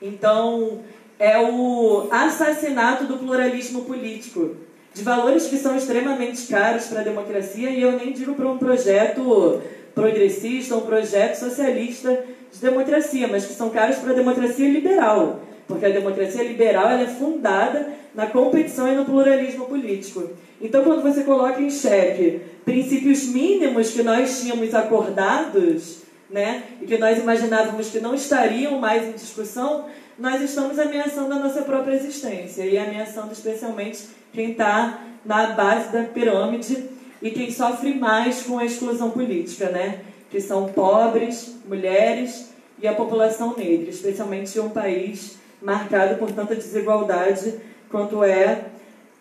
Então, 0.00 0.80
é 1.18 1.38
o 1.38 2.08
assassinato 2.10 3.04
do 3.04 3.16
pluralismo 3.16 3.84
político, 3.84 4.56
de 4.92 5.02
valores 5.02 5.46
que 5.46 5.56
são 5.56 5.76
extremamente 5.76 6.46
caros 6.46 6.86
para 6.86 7.00
a 7.00 7.04
democracia, 7.04 7.70
e 7.70 7.80
eu 7.80 7.92
nem 7.92 8.12
digo 8.12 8.34
para 8.34 8.48
um 8.48 8.58
projeto 8.58 9.62
progressista, 9.94 10.76
um 10.76 10.82
projeto 10.82 11.36
socialista 11.36 12.24
de 12.52 12.60
democracia, 12.60 13.26
mas 13.26 13.46
que 13.46 13.54
são 13.54 13.70
caros 13.70 13.96
para 13.96 14.10
a 14.10 14.14
democracia 14.16 14.68
liberal 14.68 15.40
porque 15.66 15.86
a 15.86 15.90
democracia 15.90 16.42
liberal 16.44 16.90
é 16.90 17.06
fundada 17.06 17.88
na 18.14 18.26
competição 18.26 18.90
e 18.90 18.94
no 18.94 19.04
pluralismo 19.04 19.66
político. 19.66 20.30
Então, 20.60 20.84
quando 20.84 21.02
você 21.02 21.22
coloca 21.22 21.60
em 21.60 21.70
xeque 21.70 22.40
princípios 22.64 23.26
mínimos 23.26 23.90
que 23.90 24.02
nós 24.02 24.40
tínhamos 24.40 24.74
acordados, 24.74 25.98
né, 26.30 26.64
e 26.80 26.86
que 26.86 26.98
nós 26.98 27.18
imaginávamos 27.18 27.88
que 27.88 28.00
não 28.00 28.14
estariam 28.14 28.78
mais 28.78 29.06
em 29.06 29.12
discussão, 29.12 29.84
nós 30.18 30.40
estamos 30.40 30.78
ameaçando 30.78 31.32
a 31.34 31.38
nossa 31.38 31.62
própria 31.62 31.94
existência 31.94 32.64
e 32.64 32.76
ameaçando 32.78 33.32
especialmente 33.32 34.08
quem 34.32 34.52
está 34.52 35.04
na 35.24 35.48
base 35.48 35.92
da 35.92 36.04
pirâmide 36.04 36.84
e 37.20 37.30
quem 37.30 37.50
sofre 37.50 37.94
mais 37.94 38.42
com 38.42 38.58
a 38.58 38.64
exclusão 38.64 39.10
política, 39.10 39.68
né, 39.68 40.00
que 40.30 40.40
são 40.40 40.66
pobres, 40.68 41.56
mulheres 41.68 42.50
e 42.80 42.88
a 42.88 42.94
população 42.94 43.54
negra, 43.56 43.90
especialmente 43.90 44.58
em 44.58 44.60
um 44.60 44.70
país 44.70 45.38
marcado 45.60 46.16
por 46.16 46.30
tanta 46.32 46.54
desigualdade 46.54 47.54
quanto 47.90 48.22
é, 48.22 48.66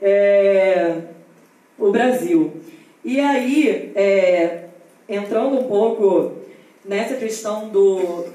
é 0.01 1.01
o 1.77 1.91
Brasil. 1.91 2.61
E 3.03 3.19
aí, 3.19 3.91
é, 3.95 4.65
entrando 5.07 5.59
um 5.59 5.63
pouco 5.63 6.33
nessa 6.83 7.15
questão 7.15 7.69
do, 7.69 8.25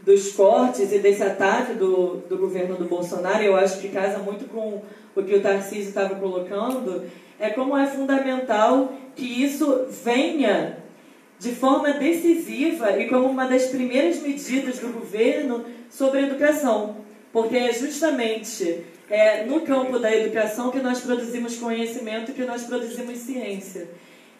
dos 0.00 0.32
cortes 0.32 0.92
e 0.92 0.98
desse 0.98 1.22
ataque 1.22 1.74
do, 1.74 2.16
do 2.28 2.36
governo 2.38 2.76
do 2.76 2.84
Bolsonaro, 2.84 3.42
eu 3.42 3.56
acho 3.56 3.80
que 3.80 3.88
casa 3.88 4.18
muito 4.18 4.46
com 4.46 4.82
o 5.14 5.22
que 5.22 5.34
o 5.34 5.42
Tarcísio 5.42 5.88
estava 5.88 6.14
colocando, 6.14 7.04
é 7.38 7.50
como 7.50 7.76
é 7.76 7.86
fundamental 7.86 8.92
que 9.14 9.42
isso 9.42 9.86
venha 10.04 10.78
de 11.38 11.54
forma 11.54 11.92
decisiva 11.92 12.98
e 12.98 13.08
como 13.08 13.28
uma 13.28 13.46
das 13.46 13.66
primeiras 13.66 14.20
medidas 14.20 14.78
do 14.78 14.88
governo 14.88 15.64
sobre 15.90 16.20
a 16.20 16.22
educação 16.22 17.07
porque 17.32 17.56
é 17.56 17.72
justamente 17.72 18.84
é, 19.10 19.44
no 19.44 19.62
campo 19.62 19.98
da 19.98 20.14
educação 20.14 20.70
que 20.70 20.80
nós 20.80 21.00
produzimos 21.00 21.56
conhecimento, 21.56 22.32
que 22.32 22.44
nós 22.44 22.64
produzimos 22.64 23.18
ciência. 23.18 23.88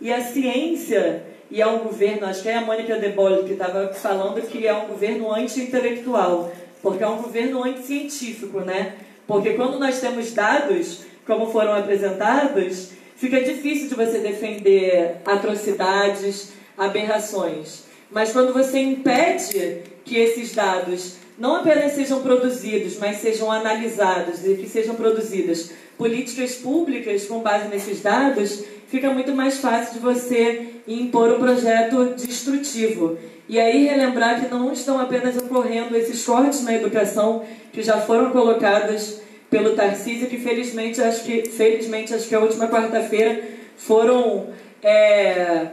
E 0.00 0.12
a 0.12 0.20
ciência, 0.20 1.24
e 1.50 1.60
é 1.60 1.66
um 1.66 1.78
governo, 1.78 2.26
acho 2.26 2.42
que 2.42 2.48
é 2.48 2.56
a 2.56 2.60
Mônica 2.60 2.98
De 2.98 3.08
Bolle 3.08 3.44
que 3.44 3.52
estava 3.52 3.92
falando 3.92 4.40
que 4.46 4.66
é 4.66 4.74
um 4.74 4.86
governo 4.86 5.32
anti-intelectual, 5.32 6.52
porque 6.82 7.02
é 7.02 7.08
um 7.08 7.20
governo 7.22 7.64
anti-científico, 7.64 8.60
né? 8.60 8.94
Porque 9.26 9.54
quando 9.54 9.78
nós 9.78 10.00
temos 10.00 10.32
dados, 10.32 11.04
como 11.26 11.50
foram 11.50 11.74
apresentados, 11.74 12.92
fica 13.16 13.40
difícil 13.40 13.88
de 13.88 13.94
você 13.94 14.18
defender 14.18 15.16
atrocidades, 15.26 16.52
aberrações. 16.76 17.84
Mas 18.10 18.32
quando 18.32 18.54
você 18.54 18.78
impede 18.78 19.82
que 20.04 20.16
esses 20.16 20.54
dados 20.54 21.17
não 21.38 21.56
apenas 21.56 21.92
sejam 21.92 22.20
produzidos, 22.20 22.98
mas 22.98 23.18
sejam 23.18 23.50
analisados 23.50 24.44
e 24.44 24.54
que 24.56 24.68
sejam 24.68 24.94
produzidas 24.94 25.70
políticas 25.96 26.56
públicas 26.56 27.26
com 27.26 27.40
base 27.40 27.68
nesses 27.68 28.00
dados, 28.00 28.64
fica 28.88 29.10
muito 29.10 29.32
mais 29.32 29.58
fácil 29.58 29.94
de 29.94 30.00
você 30.00 30.66
impor 30.86 31.32
um 31.32 31.38
projeto 31.38 32.14
destrutivo. 32.16 33.18
E 33.48 33.58
aí 33.58 33.86
relembrar 33.86 34.40
que 34.40 34.52
não 34.52 34.72
estão 34.72 35.00
apenas 35.00 35.36
ocorrendo 35.36 35.96
esses 35.96 36.24
cortes 36.24 36.62
na 36.62 36.74
educação 36.74 37.44
que 37.72 37.82
já 37.82 37.98
foram 37.98 38.30
colocados 38.30 39.20
pelo 39.48 39.74
Tarcísio, 39.74 40.28
que 40.28 40.38
felizmente 40.38 41.00
acho 41.00 41.24
que 41.24 41.48
felizmente 41.48 42.12
acho 42.12 42.28
que 42.28 42.34
a 42.34 42.40
última 42.40 42.68
quarta-feira 42.68 43.42
foram 43.76 44.48
é, 44.82 45.68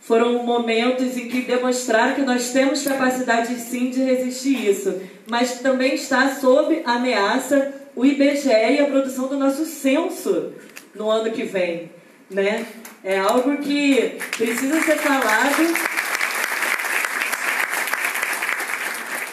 foram 0.00 0.42
momentos 0.44 1.16
em 1.16 1.28
que 1.28 1.42
demonstraram 1.42 2.14
que 2.14 2.22
nós 2.22 2.50
temos 2.50 2.82
capacidade 2.82 3.54
sim 3.56 3.90
de 3.90 4.02
resistir 4.02 4.68
isso, 4.68 5.00
mas 5.28 5.60
também 5.60 5.94
está 5.94 6.34
sob 6.34 6.82
ameaça 6.84 7.72
o 7.94 8.04
IBGE 8.04 8.48
e 8.48 8.80
a 8.80 8.86
produção 8.86 9.28
do 9.28 9.36
nosso 9.36 9.64
censo 9.66 10.52
no 10.94 11.10
ano 11.10 11.30
que 11.30 11.44
vem, 11.44 11.90
né? 12.30 12.66
É 13.04 13.18
algo 13.18 13.58
que 13.58 14.18
precisa 14.36 14.80
ser 14.80 14.96
falado. 14.96 15.90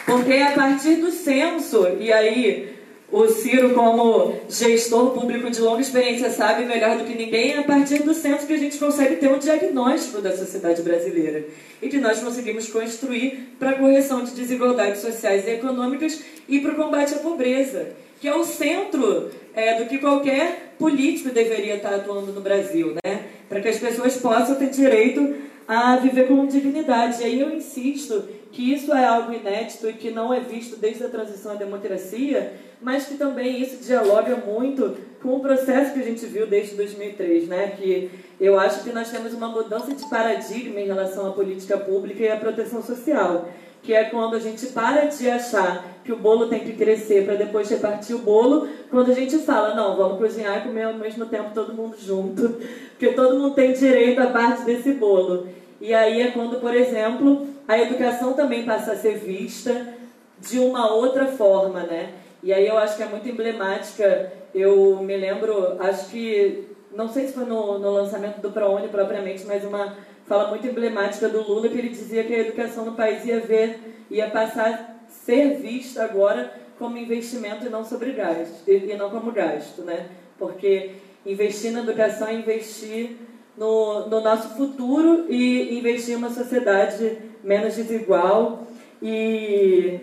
Porque 0.06 0.32
é 0.32 0.48
a 0.48 0.52
partir 0.52 0.96
do 0.96 1.10
censo, 1.10 1.96
e 1.98 2.12
aí 2.12 2.77
o 3.10 3.26
Ciro, 3.26 3.72
como 3.72 4.34
gestor 4.50 5.12
público 5.12 5.50
de 5.50 5.60
longa 5.60 5.80
experiência, 5.80 6.30
sabe 6.30 6.66
melhor 6.66 6.98
do 6.98 7.04
que 7.04 7.14
ninguém, 7.14 7.52
é 7.52 7.58
a 7.58 7.62
partir 7.62 8.02
do 8.02 8.12
censo 8.12 8.46
que 8.46 8.52
a 8.52 8.58
gente 8.58 8.76
consegue 8.76 9.16
ter 9.16 9.28
um 9.28 9.38
diagnóstico 9.38 10.20
da 10.20 10.36
sociedade 10.36 10.82
brasileira 10.82 11.44
e 11.80 11.88
que 11.88 11.96
nós 11.96 12.20
conseguimos 12.20 12.68
construir 12.68 13.54
para 13.58 13.70
a 13.70 13.74
correção 13.74 14.22
de 14.22 14.32
desigualdades 14.32 15.00
sociais 15.00 15.46
e 15.46 15.52
econômicas 15.52 16.22
e 16.46 16.60
para 16.60 16.72
o 16.72 16.76
combate 16.76 17.14
à 17.14 17.18
pobreza, 17.18 17.92
que 18.20 18.28
é 18.28 18.34
o 18.34 18.44
centro 18.44 19.30
é, 19.54 19.82
do 19.82 19.88
que 19.88 19.96
qualquer 19.96 20.74
político 20.78 21.30
deveria 21.30 21.76
estar 21.76 21.94
atuando 21.94 22.32
no 22.32 22.42
Brasil, 22.42 22.94
né? 23.04 23.22
para 23.48 23.60
que 23.60 23.68
as 23.68 23.78
pessoas 23.78 24.18
possam 24.18 24.56
ter 24.56 24.68
direito 24.68 25.34
a 25.66 25.96
viver 25.96 26.28
com 26.28 26.46
dignidade. 26.46 27.22
E 27.22 27.24
aí 27.24 27.40
eu 27.40 27.50
insisto 27.50 28.24
que 28.50 28.72
isso 28.72 28.92
é 28.92 29.04
algo 29.04 29.32
inédito 29.32 29.88
e 29.88 29.92
que 29.92 30.10
não 30.10 30.32
é 30.32 30.40
visto 30.40 30.76
desde 30.76 31.04
a 31.04 31.08
transição 31.08 31.52
à 31.52 31.54
democracia, 31.54 32.54
mas 32.80 33.06
que 33.06 33.16
também 33.16 33.60
isso 33.60 33.84
dialoga 33.84 34.36
muito 34.36 34.96
com 35.22 35.36
o 35.36 35.40
processo 35.40 35.92
que 35.92 36.00
a 36.00 36.04
gente 36.04 36.24
viu 36.26 36.46
desde 36.46 36.76
2003, 36.76 37.48
né? 37.48 37.74
Que 37.76 38.10
eu 38.40 38.58
acho 38.58 38.84
que 38.84 38.90
nós 38.90 39.10
temos 39.10 39.34
uma 39.34 39.48
mudança 39.48 39.92
de 39.92 40.08
paradigma 40.08 40.80
em 40.80 40.86
relação 40.86 41.26
à 41.28 41.32
política 41.32 41.76
pública 41.76 42.22
e 42.22 42.30
à 42.30 42.36
proteção 42.36 42.82
social, 42.82 43.48
que 43.82 43.92
é 43.92 44.04
quando 44.04 44.36
a 44.36 44.38
gente 44.38 44.66
para 44.66 45.06
de 45.06 45.28
achar 45.28 45.98
que 46.04 46.12
o 46.12 46.16
bolo 46.16 46.48
tem 46.48 46.60
que 46.60 46.72
crescer 46.72 47.24
para 47.24 47.34
depois 47.34 47.68
repartir 47.68 48.16
o 48.16 48.20
bolo, 48.20 48.68
quando 48.90 49.10
a 49.10 49.14
gente 49.14 49.36
fala, 49.38 49.74
não, 49.74 49.96
vamos 49.96 50.18
cozinhar 50.18 50.58
e 50.58 50.68
comer 50.68 50.84
ao 50.84 50.94
mesmo 50.94 51.26
tempo 51.26 51.50
todo 51.52 51.74
mundo 51.74 51.96
junto, 51.98 52.56
porque 52.96 53.08
todo 53.08 53.38
mundo 53.38 53.54
tem 53.54 53.72
direito 53.72 54.20
a 54.20 54.28
parte 54.28 54.64
desse 54.64 54.92
bolo. 54.92 55.48
E 55.80 55.92
aí 55.92 56.22
é 56.22 56.30
quando, 56.30 56.60
por 56.60 56.74
exemplo, 56.74 57.46
a 57.68 57.78
educação 57.78 58.32
também 58.32 58.64
passa 58.64 58.92
a 58.92 58.96
ser 58.96 59.18
vista 59.18 59.94
de 60.40 60.58
uma 60.58 60.90
outra 60.90 61.26
forma, 61.26 61.82
né? 61.82 62.14
E 62.42 62.50
aí 62.50 62.66
eu 62.66 62.78
acho 62.78 62.96
que 62.96 63.02
é 63.02 63.06
muito 63.06 63.28
emblemática. 63.28 64.32
Eu 64.54 64.96
me 65.02 65.14
lembro, 65.14 65.76
acho 65.78 66.08
que, 66.08 66.64
não 66.94 67.08
sei 67.08 67.26
se 67.26 67.34
foi 67.34 67.44
no, 67.44 67.78
no 67.78 67.90
lançamento 67.90 68.40
do 68.40 68.50
ProUni 68.50 68.88
propriamente, 68.88 69.44
mas 69.44 69.64
uma 69.64 69.94
fala 70.26 70.48
muito 70.48 70.66
emblemática 70.66 71.28
do 71.28 71.42
Lula, 71.42 71.68
que 71.68 71.76
ele 71.76 71.90
dizia 71.90 72.24
que 72.24 72.34
a 72.34 72.38
educação 72.38 72.86
no 72.86 72.92
país 72.92 73.24
ia 73.26 73.40
ver, 73.40 74.04
ia 74.10 74.30
passar 74.30 74.70
a 74.70 75.10
ser 75.10 75.58
vista 75.58 76.04
agora 76.04 76.52
como 76.78 76.96
investimento 76.96 77.66
e 77.66 77.68
não 77.68 77.84
sobre 77.84 78.12
gasto, 78.12 78.66
e 78.66 78.94
não 78.94 79.10
como 79.10 79.30
gasto, 79.30 79.82
né? 79.82 80.06
Porque 80.38 80.92
investir 81.26 81.72
na 81.72 81.80
educação 81.80 82.28
é 82.28 82.34
investir 82.34 83.16
no, 83.56 84.08
no 84.08 84.20
nosso 84.20 84.56
futuro 84.56 85.26
e 85.28 85.78
investir 85.78 86.14
em 86.14 86.16
uma 86.16 86.30
sociedade 86.30 87.27
menos 87.42 87.76
desigual 87.76 88.66
e, 89.02 90.00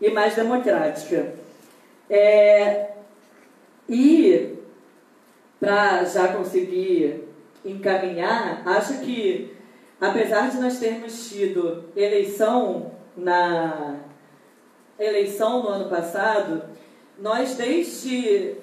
e 0.00 0.10
mais 0.10 0.34
democrática. 0.34 1.34
É, 2.10 2.90
e 3.88 4.54
para 5.60 6.04
já 6.04 6.28
conseguir 6.28 7.24
encaminhar, 7.64 8.62
acho 8.66 9.00
que 9.00 9.54
apesar 10.00 10.50
de 10.50 10.58
nós 10.58 10.78
termos 10.78 11.28
tido 11.28 11.84
eleição 11.96 12.92
na 13.16 13.96
eleição 14.98 15.62
no 15.62 15.68
ano 15.68 15.88
passado, 15.88 16.62
nós 17.18 17.56
desde 17.56 18.56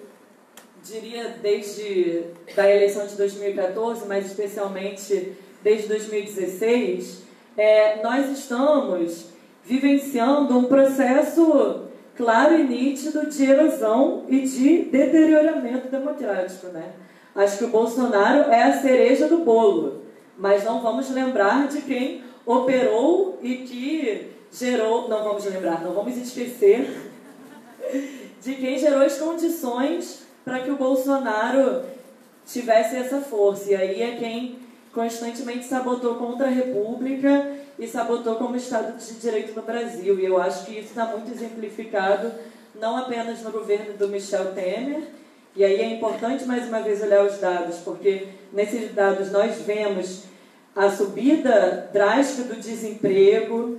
diria 0.84 1.30
desde 1.42 2.26
da 2.56 2.70
eleição 2.70 3.08
de 3.08 3.16
2014, 3.16 4.06
mas 4.08 4.28
especialmente 4.28 5.34
desde 5.64 5.88
2016, 5.88 7.24
é, 7.58 8.02
nós 8.02 8.30
estamos 8.30 9.26
vivenciando 9.64 10.58
um 10.58 10.66
processo 10.66 11.86
claro 12.16 12.56
e 12.56 12.64
nítido 12.64 13.28
de 13.28 13.44
erosão 13.44 14.24
e 14.30 14.42
de 14.42 14.84
deterioramento 14.84 15.90
democrático. 15.90 16.68
Né? 16.68 16.94
Acho 17.36 17.58
que 17.58 17.66
o 17.66 17.70
Bolsonaro 17.70 18.52
é 18.52 18.64
a 18.64 18.82
cereja 18.82 19.28
do 19.28 19.40
bolo, 19.40 20.04
mas 20.38 20.64
não 20.64 20.82
vamos 20.82 21.10
lembrar 21.10 21.68
de 21.68 21.82
quem 21.82 22.24
operou 22.46 23.40
e 23.42 23.58
que 23.58 24.32
gerou, 24.52 25.10
não 25.10 25.24
vamos 25.24 25.46
lembrar, 25.46 25.82
não 25.84 25.92
vamos 25.92 26.16
esquecer 26.16 27.12
de 28.42 28.56
quem 28.56 28.78
gerou 28.78 29.02
as 29.02 29.18
condições 29.18 30.26
para 30.44 30.60
que 30.60 30.70
o 30.70 30.76
Bolsonaro 30.76 31.84
tivesse 32.46 32.96
essa 32.96 33.20
força. 33.20 33.72
E 33.72 33.76
aí 33.76 34.02
é 34.02 34.16
quem 34.18 34.60
constantemente 34.96 35.66
sabotou 35.66 36.16
contra 36.16 36.48
a 36.48 36.50
República 36.50 37.52
e 37.78 37.86
sabotou 37.86 38.36
como 38.36 38.56
Estado 38.56 38.98
de 38.98 39.14
Direito 39.16 39.54
no 39.54 39.62
Brasil. 39.62 40.18
E 40.18 40.26
eu 40.26 40.42
acho 40.42 40.66
que 40.66 40.72
isso 40.72 40.90
está 40.90 41.06
muito 41.08 41.30
exemplificado 41.30 42.32
não 42.74 42.96
apenas 42.98 43.42
no 43.42 43.52
governo 43.52 43.94
do 43.98 44.08
Michel 44.08 44.54
Temer, 44.54 45.04
e 45.56 45.64
aí 45.64 45.80
é 45.80 45.94
importante 45.94 46.46
mais 46.46 46.68
uma 46.68 46.82
vez 46.82 47.02
olhar 47.02 47.26
os 47.26 47.38
dados, 47.38 47.78
porque 47.78 48.28
nesses 48.52 48.94
dados 48.94 49.32
nós 49.32 49.62
vemos 49.62 50.24
a 50.76 50.90
subida 50.90 51.90
drástica 51.94 52.54
do 52.54 52.60
desemprego, 52.60 53.78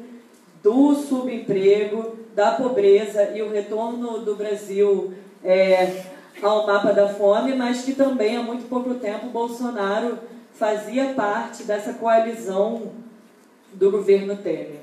do 0.62 0.94
subemprego, 0.94 2.16
da 2.34 2.52
pobreza 2.52 3.30
e 3.34 3.42
o 3.42 3.50
retorno 3.50 4.20
do 4.20 4.34
Brasil 4.34 5.12
é, 5.44 6.04
ao 6.42 6.66
mapa 6.66 6.92
da 6.92 7.08
fome, 7.08 7.54
mas 7.54 7.84
que 7.84 7.92
também 7.92 8.36
há 8.36 8.42
muito 8.42 8.66
pouco 8.68 8.94
tempo 8.94 9.26
Bolsonaro 9.26 10.18
fazia 10.58 11.12
parte 11.14 11.64
dessa 11.64 11.94
coalizão 11.94 12.92
do 13.72 13.90
governo 13.90 14.36
Temer, 14.36 14.80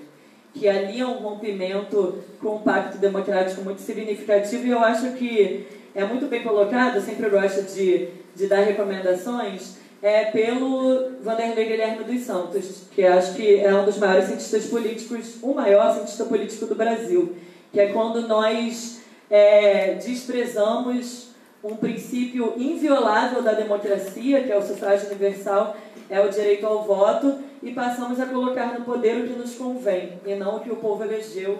que 0.53 0.69
ali 0.69 0.99
é 0.99 1.05
um 1.05 1.17
rompimento 1.17 2.19
com 2.39 2.57
um 2.57 2.61
pacto 2.61 2.97
democrático 2.97 3.61
muito 3.63 3.81
significativo. 3.81 4.67
E 4.67 4.69
eu 4.69 4.79
acho 4.79 5.13
que 5.13 5.65
é 5.95 6.03
muito 6.05 6.27
bem 6.27 6.43
colocado, 6.43 7.01
sempre 7.01 7.29
gosto 7.29 7.63
de, 7.73 8.07
de 8.35 8.47
dar 8.47 8.61
recomendações, 8.61 9.77
é 10.01 10.25
pelo 10.25 11.11
Vanderlei 11.21 11.65
Guilherme 11.65 12.03
dos 12.03 12.21
Santos, 12.21 12.83
que 12.93 13.03
acho 13.03 13.35
que 13.35 13.59
é 13.59 13.73
um 13.73 13.85
dos 13.85 13.97
maiores 13.97 14.25
cientistas 14.25 14.65
políticos, 14.65 15.37
o 15.41 15.53
maior 15.53 15.93
cientista 15.93 16.25
político 16.25 16.65
do 16.65 16.75
Brasil, 16.75 17.35
que 17.71 17.79
é 17.79 17.87
quando 17.87 18.27
nós 18.27 19.01
é, 19.29 19.95
desprezamos 19.95 21.32
um 21.63 21.75
princípio 21.75 22.53
inviolável 22.57 23.41
da 23.41 23.53
democracia, 23.53 24.43
que 24.43 24.51
é 24.51 24.57
o 24.57 24.61
sufrágio 24.61 25.07
universal, 25.07 25.77
é 26.09 26.19
o 26.19 26.29
direito 26.29 26.65
ao 26.65 26.83
voto, 26.83 27.39
e 27.61 27.71
passamos 27.71 28.19
a 28.19 28.25
colocar 28.25 28.77
no 28.77 28.83
poder 28.83 29.17
o 29.17 29.27
que 29.27 29.39
nos 29.39 29.55
convém, 29.55 30.19
e 30.25 30.35
não 30.35 30.57
o 30.57 30.59
que 30.59 30.71
o 30.71 30.75
povo 30.75 31.03
elegeu 31.03 31.59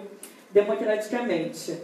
democraticamente. 0.50 1.78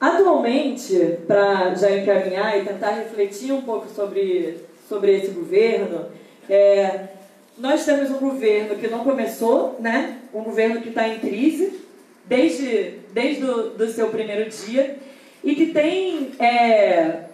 Atualmente, 0.00 1.18
para 1.26 1.74
já 1.74 1.90
encaminhar 1.96 2.58
e 2.58 2.64
tentar 2.64 2.90
refletir 2.90 3.52
um 3.52 3.62
pouco 3.62 3.88
sobre, 3.88 4.58
sobre 4.88 5.16
esse 5.16 5.28
governo, 5.28 6.06
é, 6.50 7.08
nós 7.56 7.84
temos 7.84 8.10
um 8.10 8.18
governo 8.18 8.74
que 8.76 8.88
não 8.88 9.04
começou, 9.04 9.76
né? 9.80 10.18
um 10.34 10.42
governo 10.42 10.80
que 10.80 10.88
está 10.88 11.08
em 11.08 11.20
crise 11.20 11.80
desde, 12.26 12.98
desde 13.12 13.44
o 13.44 13.70
do 13.70 13.88
seu 13.88 14.08
primeiro 14.08 14.50
dia, 14.50 14.98
e 15.44 15.54
que 15.54 15.66
tem 15.66 16.32
é, 16.38 17.24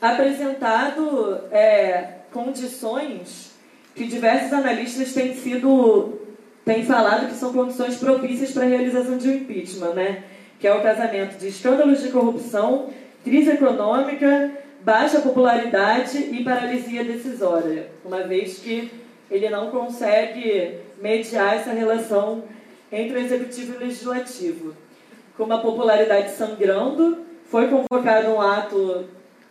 apresentado 0.00 1.40
é, 1.50 2.04
condições 2.32 3.50
que 3.94 4.06
diversos 4.06 4.52
analistas 4.52 5.12
têm 5.12 5.34
sido 5.34 6.20
têm 6.64 6.84
falado 6.84 7.26
que 7.26 7.34
são 7.34 7.52
condições 7.52 7.96
propícias 7.96 8.52
para 8.52 8.62
a 8.62 8.68
realização 8.68 9.18
de 9.18 9.28
um 9.28 9.34
impeachment, 9.34 9.94
né? 9.94 10.22
Que 10.60 10.68
é 10.68 10.74
o 10.74 10.82
casamento 10.82 11.36
de 11.36 11.48
escândalos 11.48 12.00
de 12.00 12.10
corrupção, 12.10 12.90
crise 13.24 13.50
econômica, 13.50 14.52
baixa 14.82 15.20
popularidade 15.20 16.18
e 16.18 16.44
paralisia 16.44 17.02
decisória, 17.02 17.88
uma 18.04 18.22
vez 18.22 18.58
que 18.58 18.90
ele 19.30 19.48
não 19.48 19.70
consegue 19.70 20.78
mediar 21.00 21.56
essa 21.56 21.72
relação 21.72 22.44
entre 22.92 23.18
o 23.18 23.20
executivo 23.20 23.72
e 23.72 23.76
o 23.76 23.80
legislativo. 23.80 24.74
Com 25.36 25.44
uma 25.44 25.60
popularidade 25.60 26.30
sangrando, 26.32 27.29
foi 27.50 27.66
convocado 27.66 28.28
um 28.28 28.40
ato 28.40 29.06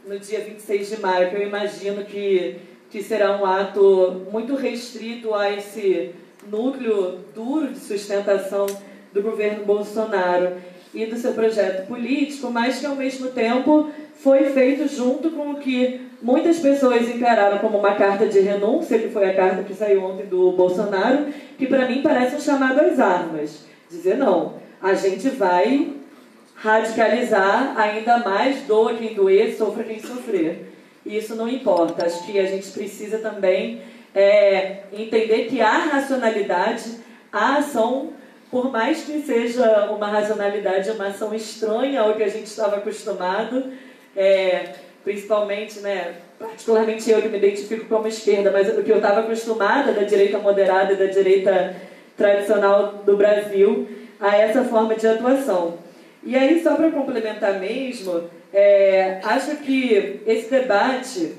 no 0.07 0.17
dia 0.17 0.39
26 0.39 0.89
de 0.89 1.01
maio, 1.01 1.29
que 1.29 1.35
eu 1.35 1.45
imagino 1.45 2.05
que, 2.05 2.55
que 2.89 3.03
será 3.03 3.37
um 3.37 3.45
ato 3.45 4.25
muito 4.31 4.55
restrito 4.55 5.35
a 5.35 5.51
esse 5.51 6.11
núcleo 6.49 7.19
duro 7.35 7.67
de 7.67 7.79
sustentação 7.79 8.65
do 9.11 9.21
governo 9.21 9.65
Bolsonaro 9.65 10.53
e 10.93 11.05
do 11.05 11.17
seu 11.17 11.33
projeto 11.33 11.87
político, 11.87 12.49
mas 12.49 12.79
que 12.79 12.85
ao 12.85 12.95
mesmo 12.95 13.27
tempo 13.31 13.89
foi 14.15 14.45
feito 14.45 14.87
junto 14.87 15.31
com 15.31 15.51
o 15.51 15.55
que 15.57 16.09
muitas 16.21 16.57
pessoas 16.59 17.07
encararam 17.09 17.57
como 17.59 17.77
uma 17.77 17.95
carta 17.95 18.27
de 18.27 18.39
renúncia, 18.39 18.97
que 18.97 19.09
foi 19.09 19.29
a 19.29 19.35
carta 19.35 19.63
que 19.63 19.73
saiu 19.73 20.05
ontem 20.05 20.25
do 20.25 20.53
Bolsonaro, 20.53 21.27
que 21.57 21.67
para 21.67 21.87
mim 21.87 22.01
parece 22.01 22.37
um 22.37 22.39
chamado 22.39 22.79
às 22.79 22.97
armas. 22.97 23.65
Dizer 23.89 24.15
não, 24.15 24.53
a 24.81 24.93
gente 24.93 25.27
vai 25.29 25.98
radicalizar 26.61 27.73
ainda 27.77 28.19
mais 28.19 28.63
doa 28.63 28.93
quem 28.93 29.13
doer, 29.13 29.55
sofra 29.55 29.83
quem 29.83 29.99
sofrer. 29.99 30.73
E 31.05 31.17
isso 31.17 31.35
não 31.35 31.47
importa. 31.47 32.05
Acho 32.05 32.25
que 32.25 32.37
a 32.37 32.45
gente 32.45 32.69
precisa 32.71 33.19
também 33.19 33.81
é, 34.13 34.83
entender 34.91 35.45
que 35.45 35.61
há 35.61 35.77
racionalidade, 35.77 36.97
há 37.31 37.57
ação 37.57 38.13
por 38.51 38.71
mais 38.71 39.03
que 39.03 39.21
seja 39.21 39.91
uma 39.91 40.07
racionalidade, 40.07 40.89
uma 40.89 41.07
ação 41.07 41.33
estranha 41.35 42.01
ao 42.01 42.15
que 42.15 42.23
a 42.23 42.27
gente 42.27 42.47
estava 42.47 42.77
acostumado, 42.77 43.71
é, 44.15 44.73
principalmente, 45.03 45.79
né, 45.81 46.15
particularmente 46.39 47.09
eu 47.11 47.21
que 47.21 47.29
me 47.29 47.37
identifico 47.37 47.85
como 47.85 48.07
esquerda, 48.07 48.49
mas 48.49 48.67
o 48.75 48.81
que 48.81 48.91
eu 48.91 48.97
estava 48.97 49.19
acostumada 49.19 49.93
da 49.93 50.01
direita 50.01 50.39
moderada 50.39 50.93
e 50.93 50.95
da 50.95 51.05
direita 51.05 51.75
tradicional 52.17 53.03
do 53.05 53.15
Brasil 53.15 53.87
a 54.19 54.35
essa 54.35 54.63
forma 54.63 54.95
de 54.95 55.07
atuação. 55.07 55.88
E 56.23 56.35
aí, 56.35 56.61
só 56.61 56.75
para 56.75 56.91
complementar 56.91 57.59
mesmo, 57.59 58.29
é, 58.53 59.19
acho 59.23 59.57
que 59.57 60.21
esse 60.25 60.49
debate 60.49 61.35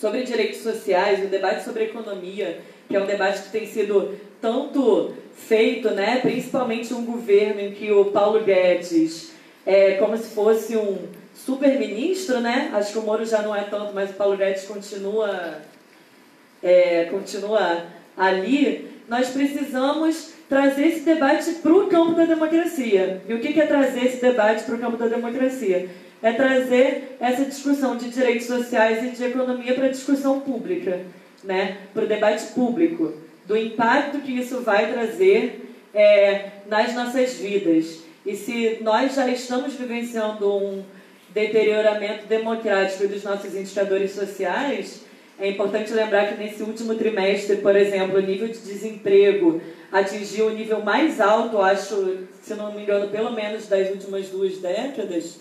sobre 0.00 0.22
direitos 0.22 0.60
sociais, 0.60 1.24
o 1.24 1.28
debate 1.28 1.64
sobre 1.64 1.84
economia, 1.84 2.60
que 2.88 2.96
é 2.96 3.00
um 3.00 3.06
debate 3.06 3.42
que 3.42 3.50
tem 3.50 3.66
sido 3.66 4.16
tanto 4.40 5.14
feito, 5.34 5.90
né, 5.90 6.20
principalmente 6.20 6.94
um 6.94 7.04
governo 7.04 7.60
em 7.60 7.72
que 7.72 7.90
o 7.90 8.06
Paulo 8.06 8.44
Guedes 8.44 9.32
é 9.66 9.94
como 9.94 10.16
se 10.16 10.34
fosse 10.34 10.76
um 10.76 11.08
super-ministro, 11.34 12.40
né? 12.40 12.70
Acho 12.72 12.92
que 12.92 12.98
o 12.98 13.02
Moro 13.02 13.24
já 13.24 13.42
não 13.42 13.54
é 13.54 13.62
tanto, 13.64 13.92
mas 13.94 14.10
o 14.10 14.14
Paulo 14.14 14.36
Guedes 14.36 14.64
continua, 14.64 15.58
é, 16.62 17.04
continua 17.04 17.84
ali. 18.16 18.90
Nós 19.06 19.28
precisamos 19.28 20.32
trazer 20.48 20.86
esse 20.88 21.00
debate 21.00 21.52
para 21.54 21.72
o 21.72 21.86
campo 21.88 22.14
da 22.14 22.24
democracia. 22.24 23.20
E 23.28 23.34
o 23.34 23.40
que 23.40 23.60
é 23.60 23.66
trazer 23.66 24.06
esse 24.06 24.20
debate 24.20 24.64
para 24.64 24.74
o 24.74 24.78
campo 24.78 24.96
da 24.96 25.06
democracia? 25.06 25.88
É 26.22 26.32
trazer 26.32 27.16
essa 27.20 27.44
discussão 27.44 27.96
de 27.96 28.08
direitos 28.08 28.46
sociais 28.46 29.04
e 29.04 29.16
de 29.16 29.24
economia 29.24 29.74
para 29.74 29.86
a 29.86 29.90
discussão 29.90 30.40
pública, 30.40 31.00
né? 31.44 31.76
para 31.92 32.04
o 32.04 32.08
debate 32.08 32.46
público, 32.54 33.12
do 33.46 33.56
impacto 33.56 34.18
que 34.20 34.32
isso 34.32 34.62
vai 34.62 34.90
trazer 34.90 35.68
é, 35.94 36.46
nas 36.66 36.94
nossas 36.94 37.34
vidas. 37.34 38.00
E 38.26 38.34
se 38.34 38.78
nós 38.80 39.14
já 39.14 39.28
estamos 39.28 39.74
vivenciando 39.74 40.56
um 40.56 40.82
deterioramento 41.30 42.26
democrático 42.26 43.06
dos 43.06 43.22
nossos 43.22 43.54
indicadores 43.54 44.12
sociais, 44.12 45.02
é 45.38 45.48
importante 45.50 45.92
lembrar 45.92 46.26
que 46.28 46.42
nesse 46.42 46.62
último 46.62 46.96
trimestre, 46.96 47.58
por 47.58 47.76
exemplo, 47.76 48.18
o 48.18 48.20
nível 48.20 48.48
de 48.48 48.58
desemprego 48.58 49.60
atingiu 49.90 50.46
o 50.48 50.50
nível 50.50 50.82
mais 50.82 51.20
alto, 51.20 51.58
acho, 51.58 52.26
se 52.42 52.54
não 52.54 52.72
me 52.72 52.82
engano, 52.82 53.08
pelo 53.08 53.32
menos 53.32 53.66
das 53.66 53.88
últimas 53.90 54.28
duas 54.28 54.58
décadas. 54.58 55.38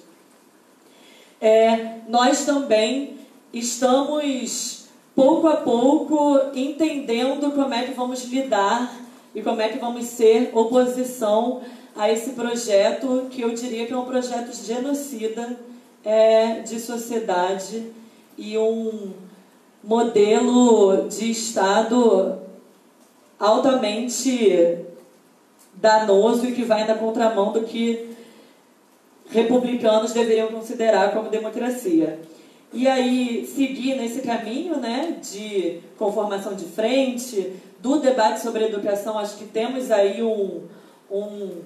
É, 1.39 1.99
nós 2.07 2.45
também 2.45 3.17
estamos, 3.53 4.87
pouco 5.15 5.47
a 5.47 5.57
pouco, 5.57 6.39
entendendo 6.55 7.51
como 7.51 7.73
é 7.73 7.83
que 7.83 7.93
vamos 7.93 8.23
lidar 8.25 8.93
e 9.35 9.41
como 9.41 9.61
é 9.61 9.69
que 9.69 9.77
vamos 9.77 10.05
ser 10.05 10.51
oposição 10.53 11.61
a 11.95 12.11
esse 12.11 12.31
projeto, 12.31 13.27
que 13.29 13.41
eu 13.41 13.53
diria 13.53 13.85
que 13.85 13.93
é 13.93 13.97
um 13.97 14.05
projeto 14.05 14.53
genocida 14.53 15.59
é, 16.05 16.59
de 16.61 16.79
sociedade 16.79 17.91
e 18.37 18.57
um 18.57 19.13
modelo 19.83 21.07
de 21.09 21.31
Estado 21.31 22.46
altamente 23.39 24.79
danoso 25.73 26.47
e 26.47 26.53
que 26.53 26.63
vai 26.63 26.87
na 26.87 26.95
contramão 26.95 27.51
do 27.51 27.61
que 27.61 28.15
republicanos 29.29 30.13
deveriam 30.13 30.47
considerar 30.47 31.11
como 31.13 31.29
democracia. 31.29 32.19
E 32.73 32.87
aí, 32.87 33.45
seguir 33.45 33.95
nesse 33.95 34.21
caminho 34.21 34.77
né, 34.77 35.17
de 35.21 35.79
conformação 35.97 36.53
de 36.53 36.65
frente, 36.65 37.53
do 37.79 37.99
debate 37.99 38.41
sobre 38.41 38.65
educação, 38.65 39.17
acho 39.17 39.37
que 39.37 39.45
temos 39.45 39.91
aí 39.91 40.21
um, 40.21 40.63
um, 41.09 41.61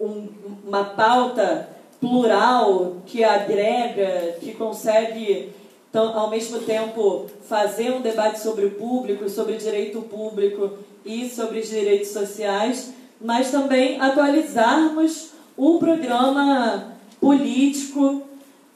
um 0.00 0.28
uma 0.66 0.84
pauta 0.84 1.68
plural 2.00 2.96
que 3.06 3.22
agrega, 3.22 4.36
que 4.40 4.52
consegue 4.54 5.52
então, 5.90 6.16
ao 6.16 6.30
mesmo 6.30 6.60
tempo, 6.60 7.26
fazer 7.48 7.90
um 7.90 8.00
debate 8.00 8.38
sobre 8.38 8.64
o 8.64 8.70
público, 8.70 9.28
sobre 9.28 9.56
direito 9.56 10.00
público 10.02 10.78
e 11.04 11.28
sobre 11.28 11.58
os 11.58 11.68
direitos 11.68 12.10
sociais, 12.10 12.92
mas 13.20 13.50
também 13.50 14.00
atualizarmos 14.00 15.30
o 15.56 15.80
programa 15.80 16.94
político 17.20 18.22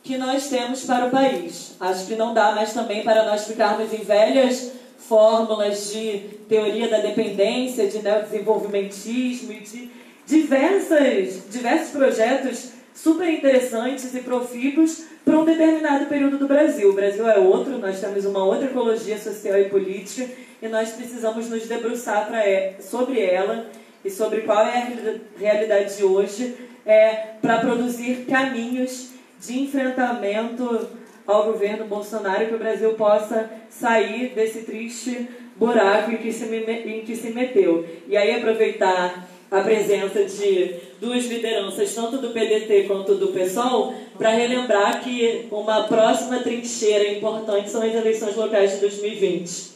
que 0.03 0.19
nós 0.19 0.49
temos 0.49 0.85
para 0.85 1.07
o 1.07 1.11
país. 1.11 1.77
Acho 1.79 2.07
que 2.07 2.17
não 2.17 2.35
dá 2.35 2.53
mais 2.53 2.73
também 2.73 3.05
para 3.05 3.25
nós 3.25 3.47
ficarmos 3.47 3.93
em 3.93 4.03
velhas 4.03 4.73
fórmulas 4.99 5.93
de 5.93 6.19
teoria 6.49 6.89
da 6.89 6.99
dependência, 6.99 7.87
de 7.87 8.03
neodesenvolvimentismo 8.03 9.53
e 9.53 9.61
de 9.61 9.91
diversas, 10.27 11.49
diversos 11.49 11.91
projetos 11.91 12.71
super 12.95 13.29
interessantes 13.29 14.15
e 14.15 14.21
profícuos 14.21 15.05
para 15.25 15.39
um 15.39 15.45
determinado 15.45 16.07
período 16.07 16.39
do 16.39 16.47
Brasil. 16.47 16.91
O 16.91 16.95
Brasil 16.95 17.29
é 17.29 17.39
outro, 17.39 17.79
nós 17.79 18.01
temos 18.01 18.25
uma 18.25 18.45
outra 18.45 18.67
ecologia 18.67 19.19
social 19.19 19.59
e 19.59 19.69
política 19.69 20.31
e 20.63 20.69
nós 20.69 20.91
precisamos 20.93 21.49
nos 21.51 21.67
debruçar 21.67 22.33
é, 22.35 22.77
sobre 22.81 23.21
ela 23.21 23.67
e 24.05 24.11
sobre 24.11 24.43
qual 24.43 24.65
é 24.65 24.79
a 24.79 25.39
realidade 25.39 25.97
de 25.97 26.05
hoje 26.05 26.55
é, 26.87 27.35
para 27.43 27.59
produzir 27.59 28.27
caminhos 28.29 29.11
de 29.41 29.61
enfrentamento 29.61 30.89
ao 31.27 31.45
governo 31.47 31.87
Bolsonaro 31.87 32.47
que 32.47 32.55
o 32.55 32.59
Brasil 32.59 32.95
possa 32.95 33.51
sair 33.69 34.35
desse 34.35 34.61
triste 34.61 35.29
buraco 35.57 36.13
em 36.13 36.19
que 36.19 36.33
se, 36.33 36.45
em 36.45 37.05
que 37.05 37.17
se 37.17 37.31
meteu. 37.31 37.87
E 38.07 38.17
aí 38.17 38.37
aproveitar 38.37 39.27
a 39.51 39.61
presença 39.61 40.25
de 40.25 40.75
duas 41.01 41.27
lideranças, 41.27 41.95
tanto 41.95 42.19
do 42.19 42.31
PDT 42.31 42.85
quanto 42.87 43.15
do 43.15 43.29
PSOL, 43.29 43.95
para 44.19 44.31
relembrar 44.31 45.03
que 45.03 45.47
uma 45.51 45.85
próxima 45.85 46.39
trincheira 46.41 47.09
importante 47.13 47.71
são 47.71 47.83
as 47.83 47.95
eleições 47.95 48.35
locais 48.37 48.73
de 48.73 48.79
2020. 48.79 49.75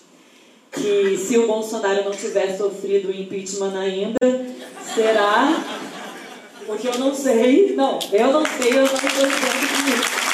Que 0.72 1.16
se 1.16 1.38
o 1.38 1.46
Bolsonaro 1.46 2.04
não 2.04 2.12
tiver 2.12 2.56
sofrido 2.56 3.10
impeachment 3.10 3.78
ainda, 3.78 4.18
será. 4.94 5.64
Porque 6.66 6.88
eu 6.88 6.98
não 6.98 7.14
sei. 7.14 7.74
Não, 7.74 7.98
eu 8.12 8.32
não 8.32 8.44
sei, 8.44 8.72
eu 8.72 8.76
não 8.76 8.84
estou 8.84 9.00
dizendo 9.00 9.32
isso. 9.88 10.28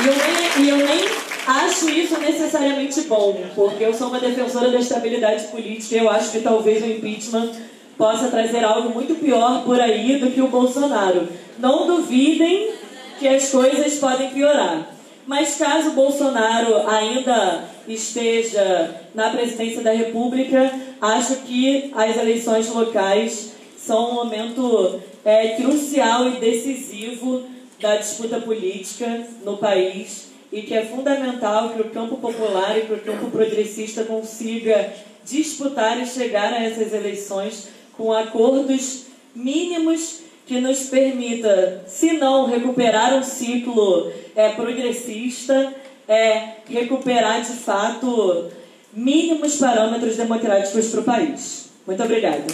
E 0.00 0.06
eu 0.06 0.14
nem, 0.14 0.64
e 0.64 0.68
eu 0.68 0.76
nem 0.76 1.27
acho 1.48 1.88
isso 1.88 2.18
necessariamente 2.20 3.00
bom, 3.02 3.34
porque 3.54 3.82
eu 3.82 3.94
sou 3.94 4.08
uma 4.08 4.20
defensora 4.20 4.70
da 4.70 4.78
estabilidade 4.78 5.44
política 5.44 5.94
e 5.94 5.98
eu 5.98 6.10
acho 6.10 6.30
que 6.30 6.40
talvez 6.40 6.82
o 6.82 6.86
impeachment 6.86 7.52
possa 7.96 8.28
trazer 8.28 8.62
algo 8.62 8.90
muito 8.90 9.14
pior 9.14 9.64
por 9.64 9.80
aí 9.80 10.18
do 10.18 10.30
que 10.30 10.42
o 10.42 10.48
Bolsonaro. 10.48 11.26
Não 11.58 11.86
duvidem 11.86 12.70
que 13.18 13.26
as 13.26 13.50
coisas 13.50 13.94
podem 13.94 14.30
piorar. 14.30 14.94
Mas 15.26 15.56
caso 15.56 15.92
Bolsonaro 15.92 16.86
ainda 16.86 17.64
esteja 17.88 18.94
na 19.14 19.30
presidência 19.30 19.80
da 19.80 19.92
República, 19.92 20.70
acho 21.00 21.36
que 21.46 21.90
as 21.96 22.16
eleições 22.16 22.68
locais 22.68 23.52
são 23.76 24.10
um 24.10 24.14
momento 24.14 25.00
é, 25.24 25.56
crucial 25.56 26.28
e 26.28 26.32
decisivo 26.32 27.42
da 27.80 27.96
disputa 27.96 28.38
política 28.38 29.26
no 29.42 29.56
país 29.56 30.27
e 30.52 30.62
que 30.62 30.74
é 30.74 30.84
fundamental 30.84 31.70
que 31.70 31.80
o 31.80 31.90
campo 31.90 32.16
popular 32.16 32.78
e 32.78 32.82
que 32.82 32.92
o 32.92 33.00
campo 33.00 33.30
progressista 33.30 34.04
consiga 34.04 34.92
disputar 35.24 36.00
e 36.00 36.06
chegar 36.06 36.52
a 36.52 36.64
essas 36.64 36.92
eleições 36.92 37.68
com 37.96 38.12
acordos 38.12 39.06
mínimos 39.34 40.20
que 40.46 40.60
nos 40.60 40.84
permita, 40.84 41.84
se 41.86 42.14
não 42.14 42.46
recuperar 42.46 43.14
um 43.14 43.22
ciclo 43.22 44.10
é, 44.34 44.48
progressista, 44.50 45.74
é, 46.08 46.52
recuperar 46.70 47.42
de 47.42 47.52
fato 47.52 48.50
mínimos 48.92 49.56
parâmetros 49.56 50.16
democráticos 50.16 50.86
para 50.86 51.00
o 51.00 51.04
país. 51.04 51.68
Muito 51.86 52.02
obrigada. 52.02 52.44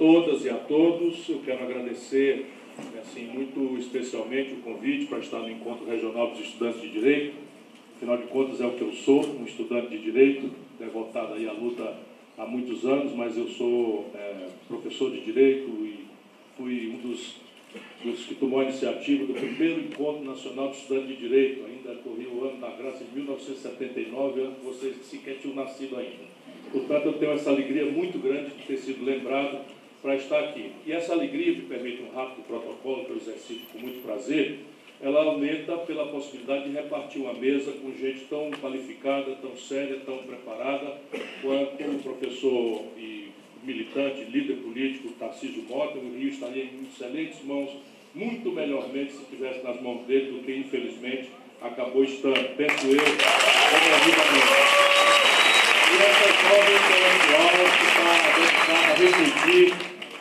todas 0.00 0.44
e 0.46 0.48
a 0.48 0.54
todos. 0.54 1.28
Eu 1.28 1.40
quero 1.44 1.62
agradecer, 1.62 2.46
assim, 2.98 3.26
muito 3.26 3.78
especialmente 3.78 4.54
o 4.54 4.56
convite 4.62 5.06
para 5.06 5.18
estar 5.18 5.40
no 5.40 5.50
Regional 6.30 6.34
dos 6.34 6.40
Estudantes 6.40 6.80
de 6.80 6.88
Direito. 6.90 7.34
Afinal 7.96 8.16
de 8.16 8.24
contas, 8.24 8.60
é 8.60 8.66
o 8.66 8.72
que 8.72 8.82
eu 8.82 8.92
sou, 8.92 9.24
um 9.26 9.44
estudante 9.44 9.88
de 9.88 9.98
Direito, 9.98 10.50
devotado 10.78 11.34
aí 11.34 11.46
à 11.48 11.52
luta 11.52 11.94
há 12.38 12.46
muitos 12.46 12.84
anos, 12.86 13.12
mas 13.12 13.36
eu 13.36 13.46
sou 13.48 14.10
é, 14.14 14.46
professor 14.66 15.10
de 15.10 15.20
Direito 15.20 15.68
e 15.68 16.06
fui 16.56 16.88
um 16.88 17.08
dos, 17.08 17.36
dos 18.02 18.24
que 18.24 18.34
tomou 18.36 18.60
a 18.60 18.64
iniciativa 18.64 19.26
do 19.26 19.34
primeiro 19.34 19.80
Encontro 19.80 20.24
Nacional 20.24 20.70
de 20.70 20.78
Estudantes 20.78 21.08
de 21.08 21.16
Direito, 21.16 21.64
ainda 21.66 22.00
corria 22.00 22.28
o 22.30 22.44
ano 22.48 22.58
da 22.58 22.70
graça 22.70 23.04
de 23.04 23.14
1979, 23.14 24.40
ano 24.40 24.54
que 24.54 24.64
vocês 24.64 24.96
sequer 25.02 25.38
tinham 25.38 25.54
nascido 25.54 25.96
ainda. 25.96 26.30
Portanto, 26.72 27.06
eu 27.06 27.12
tenho 27.14 27.32
essa 27.32 27.50
alegria 27.50 27.84
muito 27.84 28.18
grande 28.18 28.50
de 28.50 28.62
ter 28.62 28.78
sido 28.78 29.04
lembrado 29.04 29.60
para 30.00 30.16
estar 30.16 30.38
aqui. 30.38 30.72
E 30.86 30.92
essa 30.92 31.12
alegria, 31.12 31.52
me 31.52 31.62
permite 31.62 32.02
um 32.02 32.14
rápido 32.14 32.46
protocolo 32.46 33.04
que 33.04 33.10
eu 33.10 33.16
exercito 33.16 33.66
com 33.72 33.78
muito 33.80 34.02
prazer, 34.02 34.60
ela 35.02 35.24
aumenta 35.24 35.78
pela 35.78 36.06
possibilidade 36.08 36.64
de 36.64 36.76
repartir 36.76 37.22
uma 37.22 37.32
mesa 37.32 37.72
com 37.72 37.90
gente 37.96 38.26
tão 38.28 38.50
qualificada, 38.50 39.34
tão 39.40 39.56
séria, 39.56 39.98
tão 40.04 40.18
preparada, 40.18 40.98
quanto 41.40 41.82
o 41.82 42.02
professor 42.02 42.84
e 42.98 43.30
militante, 43.62 44.24
líder 44.24 44.56
político 44.56 45.08
Tarcísio 45.18 45.62
Mota. 45.62 45.96
O 45.98 46.18
Rio 46.18 46.28
estaria 46.28 46.64
em 46.64 46.86
excelentes 46.86 47.42
mãos, 47.44 47.70
muito 48.14 48.52
melhormente 48.52 49.12
se 49.12 49.22
estivesse 49.22 49.62
nas 49.64 49.80
mãos 49.80 50.04
dele 50.06 50.32
do 50.32 50.44
que, 50.44 50.54
infelizmente, 50.54 51.30
acabou 51.62 52.04
estando. 52.04 52.54
Penso 52.56 52.86
eu, 52.86 52.92
E 55.90 55.96
essa 56.02 56.28
jovem 56.42 56.76
intelectual 56.76 57.56
que 57.78 57.86
está 58.54 58.74
a 58.74 58.94
refletir 58.94 59.74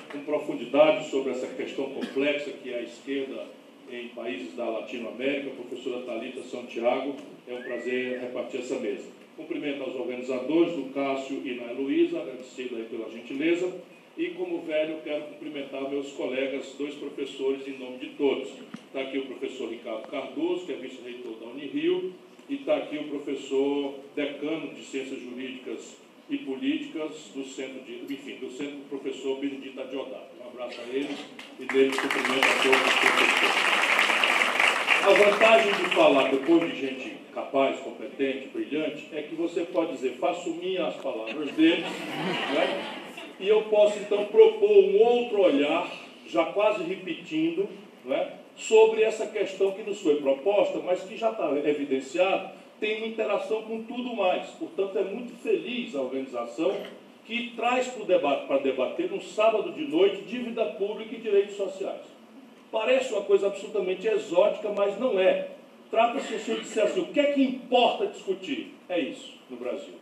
com 0.10 0.20
profundidade 0.20 1.10
sobre 1.10 1.32
essa 1.32 1.48
questão 1.48 1.86
complexa 1.90 2.52
que 2.52 2.72
é 2.74 2.80
a 2.80 2.82
esquerda 2.82 3.59
em 3.92 4.10
países 4.10 4.56
da 4.56 4.70
Latinoamérica, 4.70 5.50
a 5.50 5.56
professora 5.56 6.06
Talita 6.06 6.42
Santiago. 6.44 7.16
É 7.48 7.54
um 7.54 7.64
prazer 7.64 8.20
repartir 8.20 8.62
essa 8.62 8.80
mesa. 8.80 9.08
Cumprimento 9.36 9.84
aos 9.84 9.96
organizadores, 9.96 10.76
do 10.76 10.94
Cássio 10.94 11.42
e 11.46 11.56
da 11.56 11.72
Heloísa, 11.72 12.20
agradecido 12.20 12.76
aí 12.76 12.84
pela 12.84 13.10
gentileza. 13.10 13.74
E 14.18 14.28
como 14.32 14.62
velho, 14.62 14.98
quero 15.04 15.24
cumprimentar 15.26 15.90
meus 15.90 16.12
colegas, 16.12 16.76
dois 16.78 16.94
professores, 16.96 17.66
em 17.68 17.80
nome 17.80 17.98
de 18.00 18.10
todos. 18.10 18.50
Está 18.88 19.02
aqui 19.02 19.18
o 19.18 19.26
professor 19.26 19.70
Ricardo 19.70 20.08
Cardoso, 20.10 20.66
que 20.66 20.74
é 20.74 20.76
vice-reitor 20.76 21.34
da 21.40 21.48
Unirio, 21.48 22.14
e 22.50 22.56
está 22.56 22.78
aqui 22.78 22.98
o 22.98 23.06
professor 23.06 23.96
decano 24.16 24.74
de 24.74 24.84
Ciências 24.84 25.22
Jurídicas 25.22 25.96
e 26.30 26.38
Políticas 26.40 27.32
do 27.34 27.44
Centro 27.46 27.82
de, 27.86 28.14
enfim, 28.14 28.36
do 28.36 28.52
Centro 28.52 28.78
Professor 28.90 29.40
Benedito 29.40 29.80
Adiodato. 29.80 30.29
Abraço 30.52 30.82
a 30.82 30.96
eles 30.96 31.20
e 31.60 31.66
deles 31.66 32.00
cumprimento 32.00 32.48
a 32.48 32.64
todos 32.64 32.82
os 32.82 32.94
professores. 32.94 33.70
A 35.04 35.32
vantagem 35.32 35.74
de 35.74 35.96
falar 35.96 36.32
depois 36.32 36.72
de 36.72 36.82
gente 36.82 37.18
capaz, 37.34 37.80
competente, 37.82 38.48
brilhante, 38.48 39.10
é 39.14 39.22
que 39.22 39.36
você 39.36 39.62
pode 39.62 39.94
dizer, 39.94 40.18
faço 40.20 40.50
minha 40.56 40.88
as 40.88 40.96
palavras 40.96 41.52
dele, 41.52 41.84
né? 41.84 42.84
e 43.40 43.48
eu 43.48 43.62
posso 43.64 44.00
então 44.00 44.26
propor 44.26 44.72
um 44.72 45.00
outro 45.00 45.42
olhar, 45.42 45.88
já 46.28 46.46
quase 46.46 46.84
repetindo, 46.84 47.70
né? 48.04 48.34
sobre 48.56 49.04
essa 49.04 49.28
questão 49.28 49.72
que 49.72 49.84
nos 49.84 50.02
foi 50.02 50.16
proposta, 50.16 50.80
mas 50.80 51.04
que 51.04 51.16
já 51.16 51.30
está 51.30 51.52
evidenciado, 51.64 52.50
tem 52.80 52.98
uma 52.98 53.08
interação 53.08 53.62
com 53.62 53.84
tudo 53.84 54.16
mais. 54.16 54.48
Portanto, 54.52 54.98
é 54.98 55.04
muito 55.04 55.32
feliz 55.44 55.96
a 55.96 56.02
organização 56.02 56.76
que 57.30 57.52
traz 57.56 57.88
para 57.88 58.06
debate, 58.06 58.64
debater 58.64 59.12
no 59.12 59.22
sábado 59.22 59.72
de 59.72 59.86
noite 59.86 60.24
dívida 60.24 60.66
pública 60.66 61.16
e 61.16 61.20
direitos 61.20 61.56
sociais. 61.56 62.02
Parece 62.72 63.14
uma 63.14 63.22
coisa 63.22 63.46
absolutamente 63.46 64.08
exótica, 64.08 64.70
mas 64.70 65.00
não 65.00 65.20
é. 65.20 65.50
Trata-se 65.92 66.34
assim 66.34 66.56
de 66.56 66.66
ser 66.66 66.82
assim, 66.82 67.02
o 67.02 67.06
que 67.06 67.20
é 67.20 67.34
que 67.34 67.44
importa 67.44 68.08
discutir? 68.08 68.74
É 68.90 69.00
isso 69.00 69.36
no 69.48 69.58
Brasil. 69.58 69.94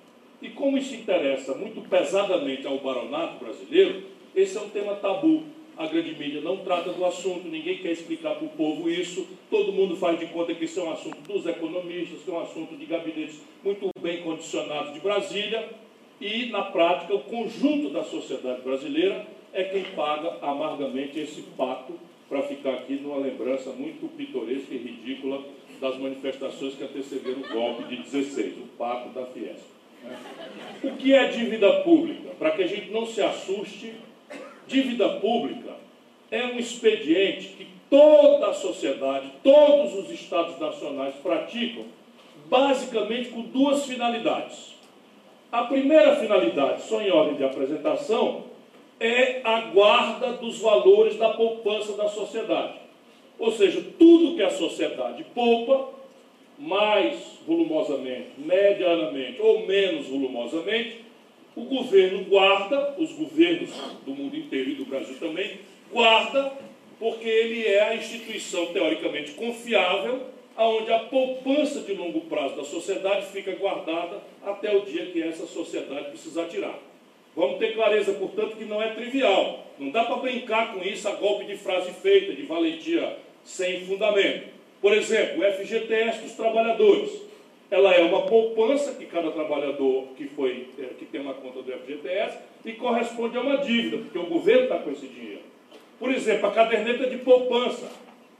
E 0.42 0.48
como 0.52 0.78
isso 0.78 0.96
interessa 0.96 1.54
muito 1.54 1.82
pesadamente 1.90 2.66
ao 2.66 2.78
baronato 2.78 3.44
brasileiro, 3.44 4.04
esse 4.34 4.58
é 4.58 4.62
um 4.62 4.70
tema 4.70 4.96
tabu. 4.96 5.44
A 5.78 5.86
grande 5.86 6.16
mídia 6.16 6.40
não 6.40 6.58
trata 6.58 6.94
do 6.94 7.06
assunto, 7.06 7.50
ninguém 7.50 7.80
quer 7.80 7.92
explicar 7.92 8.36
para 8.36 8.46
o 8.46 8.50
povo 8.50 8.90
isso, 8.90 9.28
todo 9.50 9.74
mundo 9.74 9.98
faz 9.98 10.18
de 10.18 10.28
conta 10.28 10.56
que 10.56 10.64
isso 10.64 10.80
é 10.80 10.84
um 10.84 10.92
assunto 10.92 11.18
dos 11.28 11.46
economistas, 11.46 12.22
que 12.24 12.32
é 12.32 12.34
um 12.34 12.40
assunto 12.40 12.76
de 12.78 12.86
gabinetes 12.86 13.42
muito 13.64 13.90
bem 14.02 14.24
condicionados 14.24 14.94
de 14.94 15.02
Brasília, 15.02 15.70
e, 16.20 16.48
na 16.48 16.64
prática, 16.64 17.14
o 17.14 17.20
conjunto 17.20 17.90
da 17.90 18.04
sociedade 18.04 18.62
brasileira 18.62 19.26
é 19.54 19.64
quem 19.64 19.84
paga 19.96 20.38
amargamente 20.42 21.20
esse 21.20 21.42
pato 21.56 21.94
para 22.28 22.42
ficar 22.44 22.72
aqui 22.72 22.94
numa 22.96 23.18
lembrança 23.18 23.70
muito 23.72 24.08
pitoresca 24.16 24.74
e 24.74 24.78
ridícula 24.78 25.42
das 25.80 25.98
manifestações 25.98 26.76
que 26.76 26.84
antecederam 26.84 27.42
o 27.42 27.54
golpe 27.54 27.84
de 27.84 27.98
16, 28.04 28.58
o 28.58 28.68
pacto 28.78 29.10
da 29.10 29.26
Fiesp. 29.28 29.64
Né? 30.04 30.18
O 30.84 30.92
que 30.98 31.14
é 31.14 31.28
dívida 31.28 31.82
pública? 31.82 32.30
Para 32.38 32.52
que 32.52 32.64
a 32.64 32.68
gente 32.68 32.92
não 32.92 33.06
se 33.06 33.22
assuste, 33.22 33.94
dívida 34.68 35.08
pública 35.20 35.76
é 36.30 36.46
um 36.46 36.60
expediente 36.60 37.50
que 37.50 37.68
toda 37.90 38.48
a 38.48 38.54
sociedade, 38.54 39.32
todos 39.44 39.94
os 39.94 40.12
estados 40.12 40.60
nacionais 40.60 41.16
praticam, 41.16 41.86
basicamente 42.48 43.30
com 43.30 43.42
duas 43.42 43.86
finalidades. 43.86 44.77
A 45.52 45.64
primeira 45.64 46.16
finalidade, 46.18 46.84
só 46.84 47.02
em 47.02 47.10
ordem 47.10 47.36
de 47.36 47.44
apresentação, 47.44 48.44
é 49.00 49.42
a 49.44 49.62
guarda 49.62 50.34
dos 50.34 50.60
valores 50.60 51.16
da 51.18 51.30
poupança 51.30 51.94
da 51.94 52.10
sociedade. 52.10 52.74
Ou 53.40 53.52
seja, 53.52 53.82
tudo 53.98 54.36
que 54.36 54.42
a 54.42 54.50
sociedade 54.50 55.24
poupa, 55.34 55.90
mais 56.60 57.40
volumosamente, 57.46 58.32
medianamente 58.38 59.40
ou 59.40 59.66
menos 59.66 60.08
volumosamente, 60.08 61.06
o 61.56 61.62
governo 61.64 62.26
guarda, 62.26 62.96
os 62.98 63.12
governos 63.14 63.70
do 64.06 64.12
mundo 64.12 64.36
inteiro 64.36 64.72
e 64.72 64.76
do 64.76 64.86
Brasil 64.86 65.16
também, 65.20 65.60
guarda, 65.92 66.52
porque 67.00 67.28
ele 67.28 67.66
é 67.66 67.82
a 67.82 67.96
instituição 67.96 68.68
teoricamente 68.68 69.32
confiável, 69.32 70.22
onde 70.66 70.92
a 70.92 71.00
poupança 71.00 71.82
de 71.82 71.94
longo 71.94 72.22
prazo 72.22 72.56
da 72.56 72.64
sociedade 72.64 73.28
fica 73.28 73.52
guardada 73.56 74.22
até 74.44 74.76
o 74.76 74.82
dia 74.82 75.06
que 75.08 75.22
essa 75.22 75.46
sociedade 75.46 76.10
precisar 76.10 76.46
tirar. 76.46 76.80
Vamos 77.36 77.60
ter 77.60 77.76
clareza, 77.76 78.14
portanto, 78.14 78.56
que 78.56 78.66
não 78.66 78.82
é 78.82 78.90
trivial. 78.96 79.64
Não 79.78 79.92
dá 79.92 80.06
para 80.06 80.16
brincar 80.16 80.74
com 80.74 80.82
isso 80.82 81.08
a 81.08 81.12
golpe 81.12 81.46
de 81.46 81.56
frase 81.56 81.92
feita, 81.92 82.34
de 82.34 82.42
valentia 82.44 83.18
sem 83.44 83.86
fundamento. 83.86 84.48
Por 84.82 84.92
exemplo, 84.94 85.42
o 85.42 85.54
FGTS 85.54 86.22
dos 86.22 86.32
trabalhadores. 86.34 87.28
Ela 87.70 87.94
é 87.94 88.02
uma 88.02 88.22
poupança 88.22 88.94
que 88.94 89.06
cada 89.06 89.30
trabalhador 89.30 90.08
que, 90.18 90.26
foi, 90.30 90.70
é, 90.80 90.86
que 90.98 91.06
tem 91.06 91.20
uma 91.20 91.34
conta 91.34 91.62
do 91.62 91.72
FGTS 91.72 92.38
e 92.64 92.72
corresponde 92.72 93.38
a 93.38 93.42
uma 93.42 93.58
dívida, 93.58 93.98
porque 93.98 94.18
o 94.18 94.26
governo 94.26 94.64
está 94.64 94.80
com 94.80 94.90
esse 94.90 95.06
dinheiro. 95.06 95.42
Por 96.00 96.10
exemplo, 96.12 96.48
a 96.48 96.52
caderneta 96.52 97.08
de 97.08 97.18
poupança 97.18 97.92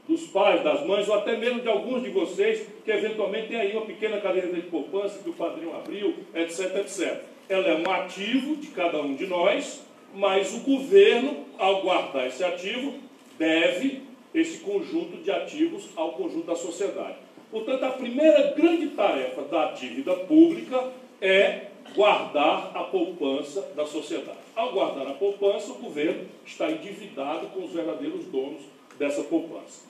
dos 0.08 0.22
pais, 0.28 0.64
das 0.64 0.86
mães, 0.86 1.06
ou 1.08 1.14
até 1.14 1.36
mesmo 1.36 1.60
de 1.60 1.68
alguns 1.68 2.02
de 2.02 2.08
vocês 2.10 2.66
que 2.84 2.90
eventualmente 2.90 3.48
tem 3.48 3.58
aí 3.58 3.72
uma 3.72 3.84
pequena 3.84 4.20
caderneta 4.20 4.56
de 4.56 4.62
poupança 4.62 5.22
que 5.22 5.28
o 5.28 5.34
padrinho 5.34 5.76
abriu, 5.76 6.14
etc, 6.34 6.76
etc 6.76 7.38
ela 7.48 7.66
é 7.66 7.74
um 7.76 7.90
ativo 7.90 8.56
de 8.56 8.68
cada 8.68 9.00
um 9.00 9.14
de 9.14 9.26
nós, 9.26 9.82
mas 10.14 10.54
o 10.54 10.60
governo, 10.60 11.44
ao 11.58 11.82
guardar 11.82 12.26
esse 12.26 12.44
ativo, 12.44 12.94
deve 13.38 14.02
esse 14.34 14.58
conjunto 14.58 15.16
de 15.22 15.30
ativos 15.30 15.88
ao 15.96 16.12
conjunto 16.12 16.46
da 16.46 16.56
sociedade. 16.56 17.16
Portanto, 17.50 17.82
a 17.84 17.90
primeira 17.90 18.52
grande 18.52 18.88
tarefa 18.88 19.42
da 19.42 19.72
dívida 19.72 20.14
pública 20.14 20.92
é 21.20 21.68
guardar 21.94 22.72
a 22.74 22.84
poupança 22.84 23.72
da 23.74 23.86
sociedade. 23.86 24.38
Ao 24.54 24.72
guardar 24.72 25.06
a 25.06 25.14
poupança, 25.14 25.72
o 25.72 25.76
governo 25.76 26.26
está 26.44 26.70
endividado 26.70 27.46
com 27.48 27.64
os 27.64 27.72
verdadeiros 27.72 28.26
donos 28.26 28.60
dessa 28.98 29.22
poupança. 29.22 29.87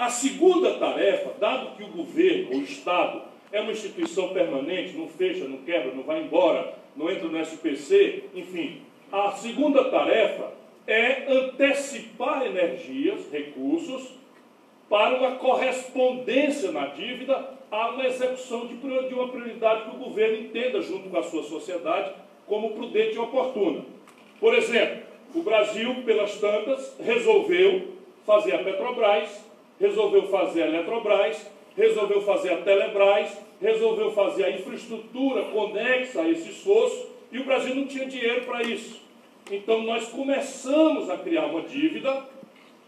A 0.00 0.08
segunda 0.08 0.78
tarefa, 0.78 1.34
dado 1.38 1.76
que 1.76 1.82
o 1.82 1.88
governo, 1.88 2.56
o 2.56 2.62
Estado, 2.62 3.20
é 3.52 3.60
uma 3.60 3.70
instituição 3.70 4.30
permanente, 4.30 4.96
não 4.96 5.06
fecha, 5.06 5.44
não 5.44 5.58
quebra, 5.58 5.92
não 5.92 6.04
vai 6.04 6.22
embora, 6.22 6.72
não 6.96 7.10
entra 7.10 7.28
no 7.28 7.38
SPC, 7.38 8.24
enfim. 8.34 8.80
A 9.12 9.32
segunda 9.32 9.90
tarefa 9.90 10.54
é 10.86 11.30
antecipar 11.30 12.46
energias, 12.46 13.30
recursos, 13.30 14.14
para 14.88 15.18
uma 15.18 15.32
correspondência 15.32 16.72
na 16.72 16.86
dívida 16.86 17.50
a 17.70 17.90
uma 17.90 18.06
execução 18.06 18.68
de, 18.68 18.76
uma 19.12 19.28
prioridade 19.28 19.82
que 19.82 19.96
o 19.96 19.98
governo 19.98 20.46
entenda 20.46 20.80
junto 20.80 21.10
com 21.10 21.18
a 21.18 21.22
sua 21.24 21.42
sociedade 21.42 22.14
como 22.46 22.70
prudente 22.70 23.16
e 23.16 23.18
oportuna. 23.18 23.84
Por 24.40 24.54
exemplo, 24.54 25.02
o 25.34 25.42
Brasil, 25.42 25.94
pelas 26.06 26.38
tantas, 26.38 26.96
resolveu 26.98 27.88
fazer 28.24 28.54
a 28.54 28.64
Petrobras, 28.64 29.49
resolveu 29.80 30.28
fazer 30.28 30.64
a 30.64 30.66
Eletrobras, 30.68 31.50
resolveu 31.76 32.20
fazer 32.22 32.52
a 32.52 32.56
Telebrás, 32.58 33.36
resolveu 33.60 34.12
fazer 34.12 34.44
a 34.44 34.50
infraestrutura 34.50 35.44
conexa 35.44 36.20
a 36.20 36.28
esse 36.28 36.50
esforço 36.50 37.08
e 37.32 37.38
o 37.38 37.44
Brasil 37.44 37.74
não 37.74 37.86
tinha 37.86 38.06
dinheiro 38.06 38.42
para 38.42 38.62
isso. 38.62 39.00
Então 39.50 39.82
nós 39.82 40.08
começamos 40.08 41.08
a 41.08 41.16
criar 41.16 41.46
uma 41.46 41.62
dívida, 41.62 42.24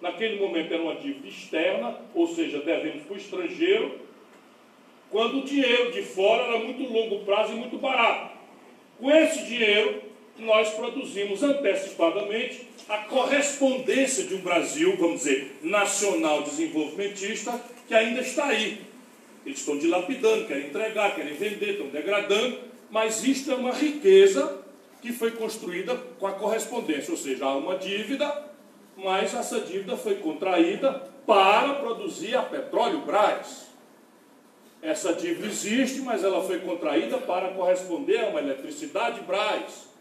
naquele 0.00 0.38
momento 0.38 0.72
era 0.72 0.82
uma 0.82 0.94
dívida 0.94 1.28
externa, 1.28 1.96
ou 2.14 2.26
seja, 2.26 2.60
devemos 2.60 3.04
para 3.04 3.14
o 3.14 3.16
estrangeiro, 3.16 3.98
quando 5.10 5.38
o 5.38 5.44
dinheiro 5.44 5.92
de 5.92 6.02
fora 6.02 6.44
era 6.44 6.58
muito 6.58 6.90
longo 6.90 7.24
prazo 7.24 7.52
e 7.52 7.56
muito 7.56 7.78
barato. 7.78 8.36
Com 8.98 9.10
esse 9.10 9.44
dinheiro, 9.46 10.02
nós 10.38 10.70
produzimos 10.70 11.42
antecipadamente 11.42 12.66
a 12.88 12.98
correspondência 12.98 14.24
de 14.24 14.34
um 14.34 14.40
Brasil, 14.40 14.96
vamos 14.96 15.18
dizer, 15.20 15.58
nacional 15.62 16.42
desenvolvimentista, 16.42 17.60
que 17.86 17.94
ainda 17.94 18.20
está 18.20 18.46
aí. 18.46 18.80
Eles 19.44 19.58
estão 19.58 19.78
dilapidando, 19.78 20.46
querem 20.46 20.66
entregar, 20.66 21.14
querem 21.14 21.34
vender, 21.34 21.72
estão 21.72 21.88
degradando, 21.88 22.58
mas 22.90 23.24
isto 23.24 23.50
é 23.50 23.54
uma 23.54 23.72
riqueza 23.72 24.62
que 25.00 25.12
foi 25.12 25.32
construída 25.32 25.96
com 26.18 26.26
a 26.26 26.32
correspondência, 26.32 27.10
ou 27.10 27.16
seja, 27.16 27.44
há 27.46 27.56
uma 27.56 27.76
dívida, 27.76 28.50
mas 28.96 29.34
essa 29.34 29.60
dívida 29.60 29.96
foi 29.96 30.16
contraída 30.16 31.08
para 31.26 31.74
produzir 31.74 32.36
a 32.36 32.42
petróleo 32.42 33.00
Brás. 33.00 33.68
Essa 34.80 35.12
dívida 35.12 35.46
existe, 35.46 36.00
mas 36.00 36.22
ela 36.22 36.42
foi 36.42 36.60
contraída 36.60 37.18
para 37.18 37.48
corresponder 37.50 38.20
a 38.20 38.28
uma 38.28 38.40
eletricidade 38.40 39.20
Brás. 39.22 39.91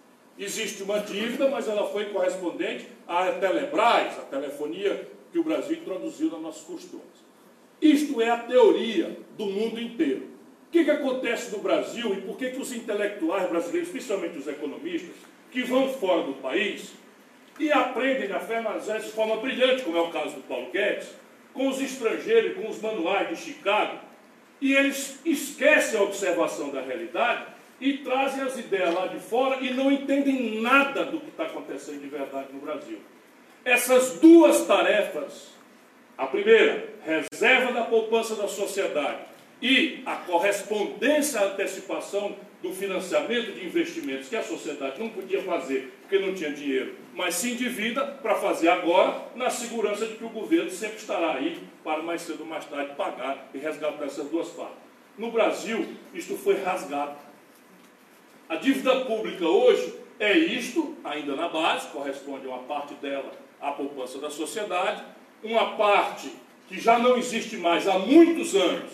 Existe 0.41 0.81
uma 0.81 0.97
dívida, 0.97 1.47
mas 1.47 1.67
ela 1.67 1.87
foi 1.87 2.05
correspondente 2.05 2.87
à 3.07 3.31
Telebrás, 3.33 4.17
a 4.17 4.23
telefonia 4.23 5.07
que 5.31 5.37
o 5.37 5.43
Brasil 5.43 5.77
introduziu 5.77 6.31
nas 6.31 6.41
nossas 6.41 6.63
costumes. 6.63 7.05
Isto 7.79 8.19
é 8.19 8.31
a 8.31 8.37
teoria 8.37 9.19
do 9.37 9.45
mundo 9.45 9.79
inteiro. 9.79 10.23
O 10.67 10.71
que, 10.71 10.83
que 10.83 10.89
acontece 10.89 11.51
no 11.51 11.59
Brasil 11.59 12.11
e 12.15 12.21
por 12.21 12.37
que, 12.37 12.49
que 12.49 12.59
os 12.59 12.73
intelectuais 12.73 13.47
brasileiros, 13.49 13.89
principalmente 13.89 14.39
os 14.39 14.47
economistas, 14.47 15.13
que 15.51 15.61
vão 15.61 15.87
fora 15.93 16.23
do 16.23 16.33
país 16.33 16.91
e 17.59 17.71
aprendem 17.71 18.31
a 18.31 18.39
Fernandes 18.39 18.87
de 18.87 19.11
forma 19.11 19.37
brilhante, 19.37 19.83
como 19.83 19.97
é 19.97 20.01
o 20.01 20.09
caso 20.09 20.37
do 20.37 20.41
Paulo 20.47 20.71
Guedes, 20.71 21.09
com 21.53 21.67
os 21.67 21.79
estrangeiros, 21.79 22.55
com 22.55 22.67
os 22.67 22.81
manuais 22.81 23.29
de 23.29 23.35
Chicago, 23.35 23.99
e 24.59 24.73
eles 24.73 25.19
esquecem 25.23 25.99
a 25.99 26.03
observação 26.03 26.69
da 26.69 26.81
realidade 26.81 27.61
e 27.82 27.97
trazem 27.97 28.43
as 28.43 28.57
ideias 28.57 28.93
lá 28.93 29.07
de 29.07 29.19
fora 29.19 29.57
e 29.59 29.73
não 29.73 29.91
entendem 29.91 30.61
nada 30.61 31.03
do 31.03 31.19
que 31.19 31.29
está 31.29 31.43
acontecendo 31.43 31.99
de 31.99 32.07
verdade 32.07 32.47
no 32.53 32.61
Brasil. 32.61 32.99
Essas 33.65 34.19
duas 34.19 34.65
tarefas, 34.65 35.49
a 36.17 36.27
primeira, 36.27 36.88
reserva 37.03 37.73
da 37.73 37.84
poupança 37.84 38.36
da 38.36 38.47
sociedade, 38.47 39.32
e 39.61 40.01
a 40.05 40.15
correspondência 40.15 41.39
à 41.39 41.45
antecipação 41.45 42.36
do 42.63 42.73
financiamento 42.73 43.51
de 43.53 43.65
investimentos 43.65 44.27
que 44.27 44.36
a 44.36 44.43
sociedade 44.43 44.99
não 44.99 45.09
podia 45.09 45.41
fazer 45.43 45.93
porque 46.01 46.19
não 46.19 46.34
tinha 46.34 46.51
dinheiro, 46.51 46.95
mas 47.13 47.36
se 47.36 47.51
endivida 47.51 48.05
para 48.05 48.36
fazer 48.36 48.69
agora, 48.69 49.21
na 49.36 49.49
segurança 49.49 50.05
de 50.05 50.15
que 50.15 50.23
o 50.23 50.29
governo 50.29 50.69
sempre 50.69 50.97
estará 50.97 51.36
aí 51.36 51.59
para 51.84 52.01
mais 52.01 52.21
cedo 52.21 52.41
ou 52.41 52.45
mais 52.45 52.65
tarde 52.65 52.95
pagar 52.95 53.49
e 53.53 53.57
resgatar 53.57 54.05
essas 54.05 54.27
duas 54.27 54.49
partes. 54.49 54.77
No 55.17 55.32
Brasil, 55.32 55.88
isto 56.13 56.36
foi 56.36 56.61
rasgado. 56.61 57.15
A 58.51 58.57
dívida 58.57 59.05
pública 59.05 59.47
hoje 59.47 59.93
é 60.19 60.37
isto, 60.37 60.97
ainda 61.05 61.37
na 61.37 61.47
base, 61.47 61.87
corresponde 61.87 62.45
uma 62.45 62.57
parte 62.63 62.93
dela 62.95 63.31
à 63.61 63.71
poupança 63.71 64.19
da 64.19 64.29
sociedade, 64.29 65.01
uma 65.41 65.77
parte 65.77 66.29
que 66.67 66.77
já 66.77 66.99
não 66.99 67.15
existe 67.15 67.55
mais 67.55 67.87
há 67.87 67.97
muitos 67.97 68.53
anos, 68.53 68.91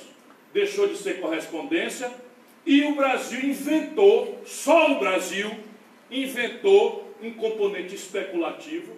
deixou 0.54 0.88
de 0.88 0.96
ser 0.96 1.20
correspondência, 1.20 2.12
e 2.68 2.84
o 2.84 2.96
Brasil 2.96 3.50
inventou, 3.50 4.40
só 4.46 4.92
o 4.92 5.00
Brasil 5.00 5.50
inventou 6.12 7.12
um 7.20 7.34
componente 7.34 7.96
especulativo, 7.96 8.94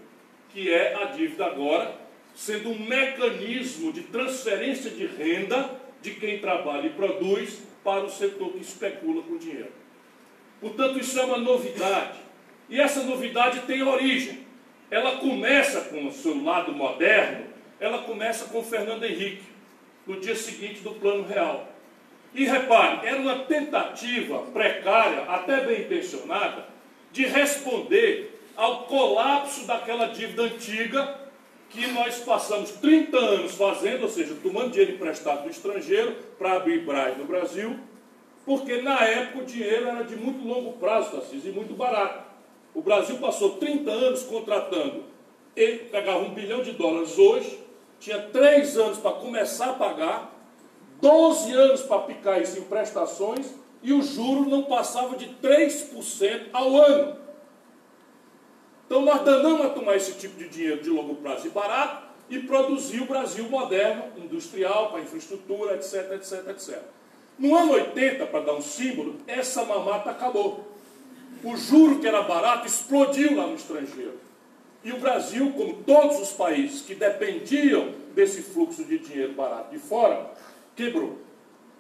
que 0.50 0.70
é 0.70 0.94
a 0.94 1.06
dívida 1.06 1.46
agora, 1.46 1.96
sendo 2.36 2.72
um 2.72 2.80
mecanismo 2.80 3.94
de 3.94 4.02
transferência 4.02 4.92
de 4.92 5.06
renda 5.06 5.80
de 6.02 6.16
quem 6.16 6.40
trabalha 6.40 6.88
e 6.88 6.90
produz 6.90 7.62
para 7.82 8.04
o 8.04 8.10
setor 8.10 8.52
que 8.52 8.60
especula 8.60 9.22
com 9.22 9.38
dinheiro. 9.38 9.79
Portanto, 10.60 11.00
isso 11.00 11.20
é 11.20 11.24
uma 11.24 11.38
novidade. 11.38 12.20
E 12.70 12.80
essa 12.80 13.04
novidade 13.04 13.62
tem 13.62 13.82
origem. 13.82 14.46
Ela 14.92 15.18
começa 15.18 15.82
com 15.82 16.08
o 16.08 16.12
seu 16.12 16.44
lado 16.44 16.72
moderno, 16.74 17.46
ela 17.80 18.00
começa 18.00 18.46
com 18.46 18.64
Fernando 18.64 19.04
Henrique 19.04 19.44
no 20.06 20.20
dia 20.20 20.36
seguinte 20.36 20.82
do 20.82 20.92
plano 20.92 21.26
real. 21.28 21.70
E 22.34 22.46
repare, 22.46 23.08
era 23.08 23.20
uma 23.20 23.40
tentativa 23.40 24.40
precária, 24.54 25.24
até 25.24 25.62
bem 25.62 25.82
intencionada, 25.82 26.66
de 27.12 27.26
responder 27.26 28.40
ao 28.56 28.84
colapso 28.84 29.66
daquela 29.66 30.08
dívida 30.08 30.44
antiga 30.44 31.20
que 31.70 31.88
nós 31.88 32.20
passamos 32.20 32.72
30 32.72 33.18
anos 33.18 33.56
fazendo, 33.56 34.04
ou 34.04 34.10
seja, 34.10 34.36
tomando 34.42 34.72
dinheiro 34.72 34.94
emprestado 34.94 35.44
do 35.44 35.50
estrangeiro 35.50 36.16
para 36.38 36.54
abrir 36.54 36.84
Braz 36.84 37.18
no 37.18 37.26
Brasil, 37.26 37.80
porque 38.50 38.82
na 38.82 39.00
época 39.04 39.44
o 39.44 39.46
dinheiro 39.46 39.88
era 39.88 40.04
de 40.04 40.16
muito 40.16 40.44
longo 40.44 40.74
prazo, 40.80 41.12
Tarcísio, 41.12 41.52
e 41.52 41.54
muito 41.54 41.76
barato. 41.76 42.24
O 42.74 42.82
Brasil 42.82 43.18
passou 43.18 43.58
30 43.58 43.92
anos 43.92 44.24
contratando, 44.24 45.04
ele 45.56 45.78
pegava 45.84 46.18
um 46.18 46.34
bilhão 46.34 46.64
de 46.64 46.72
dólares 46.72 47.16
hoje, 47.20 47.60
tinha 48.00 48.20
três 48.20 48.76
anos 48.76 48.98
para 48.98 49.12
começar 49.12 49.70
a 49.70 49.74
pagar, 49.74 50.34
12 51.00 51.54
anos 51.54 51.84
para 51.84 52.00
picar 52.00 52.42
isso 52.42 52.58
em 52.58 52.64
prestações 52.64 53.54
e 53.84 53.94
o 53.94 54.02
juro 54.02 54.50
não 54.50 54.64
passava 54.64 55.16
de 55.16 55.28
3% 55.28 56.48
ao 56.52 56.76
ano. 56.76 57.18
Então 58.88 59.02
nós 59.02 59.22
danamos 59.22 59.64
a 59.68 59.70
tomar 59.70 59.96
esse 59.96 60.14
tipo 60.14 60.36
de 60.40 60.50
dinheiro 60.50 60.82
de 60.82 60.90
longo 60.90 61.14
prazo 61.18 61.46
e 61.46 61.52
barato 61.52 62.08
e 62.28 62.40
produzir 62.40 63.02
o 63.02 63.06
Brasil 63.06 63.48
moderno, 63.48 64.06
industrial, 64.18 64.90
para 64.90 65.02
infraestrutura, 65.02 65.76
etc, 65.76 66.14
etc, 66.14 66.48
etc. 66.48 66.99
No 67.40 67.56
ano 67.56 67.72
80, 67.72 68.26
para 68.26 68.42
dar 68.42 68.54
um 68.54 68.62
símbolo, 68.62 69.16
essa 69.26 69.64
mamata 69.64 70.12
acabou. 70.12 70.68
O 71.42 71.56
juro 71.56 72.00
que 72.00 72.08
era 72.08 72.22
barato 72.22 72.68
explodiu 72.68 73.38
lá 73.38 73.48
no 73.48 73.56
estrangeiro. 73.56 74.20
E 74.84 74.92
o 74.92 75.00
Brasil, 75.00 75.54
como 75.54 75.76
todos 75.84 76.20
os 76.20 76.32
países 76.32 76.82
que 76.82 76.94
dependiam 76.94 77.94
desse 78.14 78.42
fluxo 78.42 78.84
de 78.84 79.00
dinheiro 79.00 79.34
barato 79.34 79.72
de 79.72 79.80
fora, 79.80 80.32
quebrou. 80.76 81.18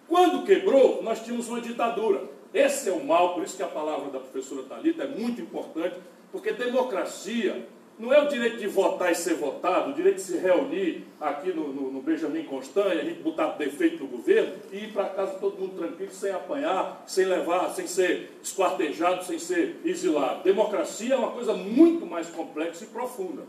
Quando 0.07 0.45
quebrou, 0.45 1.03
nós 1.03 1.23
tínhamos 1.23 1.49
uma 1.49 1.59
ditadura. 1.59 2.23
Esse 2.53 2.89
é 2.89 2.93
o 2.93 3.05
mal, 3.05 3.33
por 3.33 3.43
isso 3.43 3.57
que 3.57 3.63
a 3.63 3.67
palavra 3.67 4.09
da 4.09 4.19
professora 4.19 4.63
Talita 4.63 5.03
é 5.03 5.07
muito 5.07 5.41
importante, 5.41 5.97
porque 6.31 6.53
democracia 6.53 7.67
não 7.99 8.13
é 8.13 8.23
o 8.23 8.29
direito 8.29 8.57
de 8.57 8.65
votar 8.65 9.11
e 9.11 9.15
ser 9.15 9.35
votado, 9.35 9.91
o 9.91 9.93
direito 9.93 10.15
de 10.15 10.21
se 10.21 10.37
reunir 10.37 11.05
aqui 11.19 11.51
no, 11.51 11.73
no, 11.73 11.91
no 11.91 12.01
Benjamin 12.01 12.45
Constant 12.45 12.95
e 12.95 12.99
a 12.99 13.03
gente 13.03 13.21
botar 13.21 13.57
defeito 13.57 14.01
no 14.01 14.09
governo 14.09 14.53
e 14.71 14.85
ir 14.85 14.93
para 14.93 15.09
casa 15.09 15.33
todo 15.33 15.59
mundo 15.59 15.77
tranquilo, 15.77 16.09
sem 16.09 16.31
apanhar, 16.31 17.03
sem 17.05 17.25
levar, 17.25 17.69
sem 17.71 17.85
ser 17.85 18.31
esquartejado, 18.41 19.25
sem 19.25 19.37
ser 19.37 19.81
exilado. 19.83 20.43
Democracia 20.43 21.13
é 21.13 21.17
uma 21.17 21.31
coisa 21.31 21.53
muito 21.53 22.05
mais 22.05 22.27
complexa 22.27 22.85
e 22.85 22.87
profunda. 22.87 23.43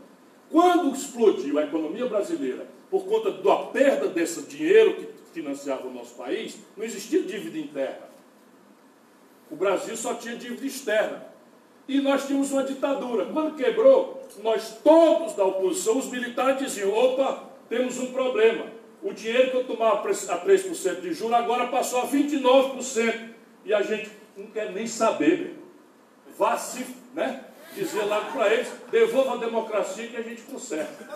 Quando 0.49 0.93
explodiu 0.93 1.57
a 1.57 1.63
economia 1.63 2.05
brasileira 2.07 2.67
por 2.89 3.05
conta 3.05 3.31
da 3.31 3.55
perda 3.67 4.07
desse 4.09 4.41
dinheiro 4.41 4.95
que 4.95 5.07
financiava 5.33 5.87
o 5.87 5.93
nosso 5.93 6.15
país, 6.15 6.57
não 6.75 6.83
existia 6.83 7.23
dívida 7.23 7.57
interna. 7.57 8.11
O 9.49 9.55
Brasil 9.55 9.95
só 9.95 10.13
tinha 10.15 10.35
dívida 10.35 10.65
externa. 10.65 11.31
E 11.87 11.99
nós 11.99 12.27
tínhamos 12.27 12.51
uma 12.51 12.63
ditadura. 12.63 13.25
Quando 13.25 13.55
quebrou, 13.55 14.20
nós 14.43 14.79
todos 14.83 15.33
da 15.33 15.43
oposição, 15.43 15.97
os 15.97 16.07
militares 16.07 16.59
diziam: 16.59 16.93
opa, 16.93 17.43
temos 17.69 17.97
um 17.99 18.11
problema. 18.11 18.65
O 19.01 19.13
dinheiro 19.13 19.51
que 19.51 19.57
eu 19.57 19.63
tomava 19.63 20.07
a 20.09 20.45
3% 20.45 21.01
de 21.01 21.13
juros 21.13 21.33
agora 21.33 21.67
passou 21.67 22.01
a 22.01 22.07
29%. 22.07 23.29
E 23.65 23.73
a 23.73 23.81
gente 23.81 24.11
não 24.37 24.47
quer 24.47 24.71
nem 24.71 24.85
saber. 24.85 25.57
Vá 26.37 26.57
se, 26.57 26.85
né? 27.13 27.45
Dizer 27.73 28.03
lá 28.03 28.21
para 28.21 28.53
eles, 28.53 28.67
devolva 28.91 29.35
a 29.35 29.37
democracia 29.37 30.07
que 30.07 30.17
a 30.17 30.21
gente 30.21 30.41
conserta. 30.43 31.07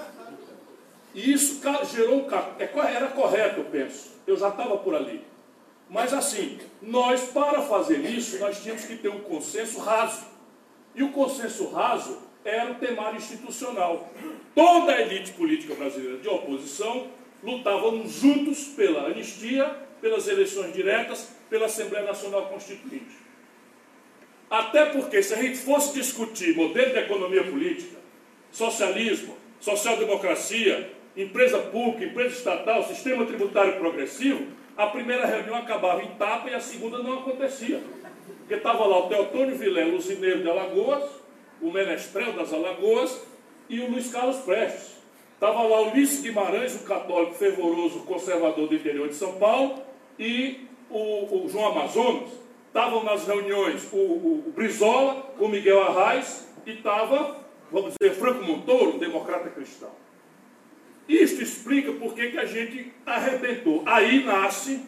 E 1.13 1.31
isso 1.31 1.61
gerou 1.93 2.25
um 2.25 2.27
é 2.59 2.93
Era 2.93 3.07
correto, 3.07 3.61
eu 3.61 3.65
penso. 3.65 4.11
Eu 4.25 4.37
já 4.37 4.49
estava 4.49 4.77
por 4.77 4.95
ali. 4.95 5.25
Mas 5.89 6.13
assim, 6.13 6.59
nós, 6.81 7.25
para 7.25 7.61
fazer 7.61 7.99
isso, 7.99 8.39
nós 8.39 8.61
tínhamos 8.61 8.85
que 8.85 8.97
ter 8.97 9.09
um 9.09 9.21
consenso 9.21 9.79
raso. 9.79 10.25
E 10.93 11.03
o 11.03 11.11
consenso 11.11 11.69
raso 11.69 12.19
era 12.45 12.71
o 12.71 12.75
temário 12.75 13.17
institucional. 13.17 14.09
Toda 14.53 14.93
a 14.93 15.01
elite 15.01 15.31
política 15.31 15.73
brasileira 15.73 16.17
de 16.19 16.29
oposição 16.29 17.07
lutavam 17.43 18.07
juntos 18.07 18.65
pela 18.67 19.07
anistia, 19.07 19.65
pelas 19.99 20.27
eleições 20.27 20.71
diretas, 20.71 21.31
pela 21.49 21.65
Assembleia 21.65 22.05
Nacional 22.05 22.45
Constituinte. 22.45 23.25
Até 24.49 24.85
porque, 24.85 25.23
se 25.23 25.33
a 25.33 25.37
gente 25.37 25.57
fosse 25.57 25.93
discutir 25.95 26.55
modelo 26.55 26.93
de 26.93 26.99
economia 26.99 27.43
política, 27.43 27.97
socialismo, 28.51 29.35
social-democracia, 29.59 30.91
empresa 31.17 31.57
pública, 31.57 32.05
empresa 32.05 32.35
estatal, 32.35 32.83
sistema 32.83 33.25
tributário 33.25 33.79
progressivo, 33.79 34.45
a 34.77 34.87
primeira 34.87 35.25
reunião 35.25 35.55
acabava 35.55 36.03
em 36.03 36.11
tapa 36.15 36.49
e 36.49 36.53
a 36.53 36.59
segunda 36.59 36.99
não 36.99 37.19
acontecia. 37.19 37.81
Porque 38.39 38.53
estava 38.53 38.85
lá 38.85 39.05
o 39.05 39.09
Teotônio 39.09 39.55
Vilela, 39.55 39.95
o 39.95 39.99
de 39.99 40.49
Alagoas, 40.49 41.24
o 41.61 41.71
menestrel 41.71 42.33
das 42.33 42.53
Alagoas 42.53 43.21
e 43.69 43.79
o 43.79 43.89
Luiz 43.89 44.11
Carlos 44.11 44.37
Prestes. 44.37 44.95
Estava 45.33 45.63
lá 45.63 45.81
o 45.81 45.91
Ulisses 45.91 46.21
Guimarães, 46.21 46.75
o 46.75 46.85
católico 46.85 47.33
fervoroso 47.33 47.99
conservador 48.01 48.67
do 48.67 48.75
interior 48.75 49.07
de 49.07 49.15
São 49.15 49.33
Paulo, 49.33 49.81
e 50.17 50.67
o, 50.89 51.43
o 51.43 51.49
João 51.49 51.67
Amazonas. 51.67 52.29
estavam 52.67 53.03
nas 53.03 53.27
reuniões 53.27 53.87
o, 53.91 53.97
o, 53.97 54.43
o 54.47 54.51
Brizola, 54.51 55.33
o 55.39 55.47
Miguel 55.47 55.83
Arraes 55.83 56.47
e 56.65 56.71
estava, 56.71 57.37
vamos 57.71 57.93
dizer, 57.99 58.15
Franco 58.15 58.43
Montoro, 58.43 58.97
democrata 58.97 59.49
cristão. 59.49 59.91
Isto 61.07 61.43
explica 61.43 61.91
por 61.93 62.15
que 62.15 62.37
a 62.37 62.45
gente 62.45 62.91
arrebentou. 63.05 63.83
Aí 63.85 64.23
nasce 64.23 64.81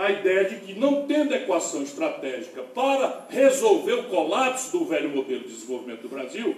a 0.00 0.10
ideia 0.10 0.46
de 0.46 0.56
que, 0.60 0.72
não 0.72 1.06
tendo 1.06 1.34
equação 1.34 1.82
estratégica 1.82 2.62
para 2.62 3.26
resolver 3.28 3.92
o 3.92 4.04
colapso 4.04 4.78
do 4.78 4.86
velho 4.86 5.10
modelo 5.10 5.42
de 5.42 5.50
desenvolvimento 5.50 6.00
do 6.00 6.08
Brasil, 6.08 6.56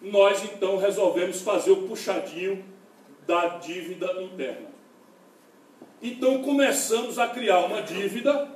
nós 0.00 0.44
então 0.44 0.76
resolvemos 0.76 1.42
fazer 1.42 1.72
o 1.72 1.88
puxadinho 1.88 2.64
da 3.26 3.58
dívida 3.58 4.22
interna. 4.22 4.68
Então 6.00 6.40
começamos 6.44 7.18
a 7.18 7.26
criar 7.26 7.66
uma 7.66 7.82
dívida 7.82 8.48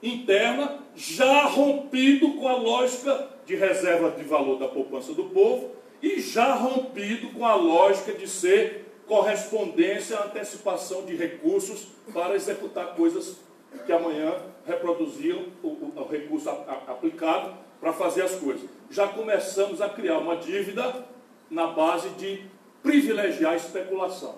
interna 0.00 0.78
já 0.94 1.46
rompido 1.46 2.34
com 2.34 2.46
a 2.46 2.54
lógica 2.54 3.28
de 3.44 3.56
reserva 3.56 4.12
de 4.12 4.22
valor 4.22 4.60
da 4.60 4.68
poupança 4.68 5.12
do 5.12 5.24
povo 5.24 5.72
e 6.00 6.20
já 6.20 6.54
rompido 6.54 7.30
com 7.30 7.44
a 7.44 7.56
lógica 7.56 8.12
de 8.12 8.28
ser 8.28 8.86
correspondência, 9.08 10.16
antecipação 10.20 11.04
de 11.04 11.16
recursos 11.16 11.88
para 12.12 12.36
executar 12.36 12.94
coisas 12.94 13.47
que 13.84 13.92
amanhã 13.92 14.34
reproduziam 14.66 15.46
o, 15.62 15.68
o, 15.68 15.92
o 15.96 16.08
recurso 16.08 16.48
a, 16.48 16.52
a, 16.52 16.92
aplicado 16.92 17.54
para 17.80 17.92
fazer 17.92 18.22
as 18.22 18.34
coisas. 18.34 18.68
Já 18.90 19.08
começamos 19.08 19.80
a 19.80 19.88
criar 19.88 20.18
uma 20.18 20.36
dívida 20.36 21.04
na 21.50 21.68
base 21.68 22.10
de 22.10 22.44
privilegiar 22.82 23.52
a 23.52 23.56
especulação. 23.56 24.36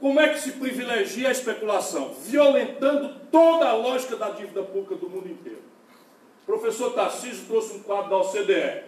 Como 0.00 0.20
é 0.20 0.28
que 0.28 0.40
se 0.40 0.52
privilegia 0.52 1.28
a 1.28 1.32
especulação? 1.32 2.14
Violentando 2.20 3.20
toda 3.30 3.68
a 3.68 3.74
lógica 3.74 4.16
da 4.16 4.30
dívida 4.30 4.62
pública 4.62 4.94
do 4.94 5.08
mundo 5.08 5.28
inteiro. 5.28 5.62
O 6.42 6.46
professor 6.46 6.92
Tarcísio 6.92 7.46
trouxe 7.46 7.76
um 7.76 7.82
quadro 7.82 8.10
da 8.10 8.16
OCDE. 8.18 8.84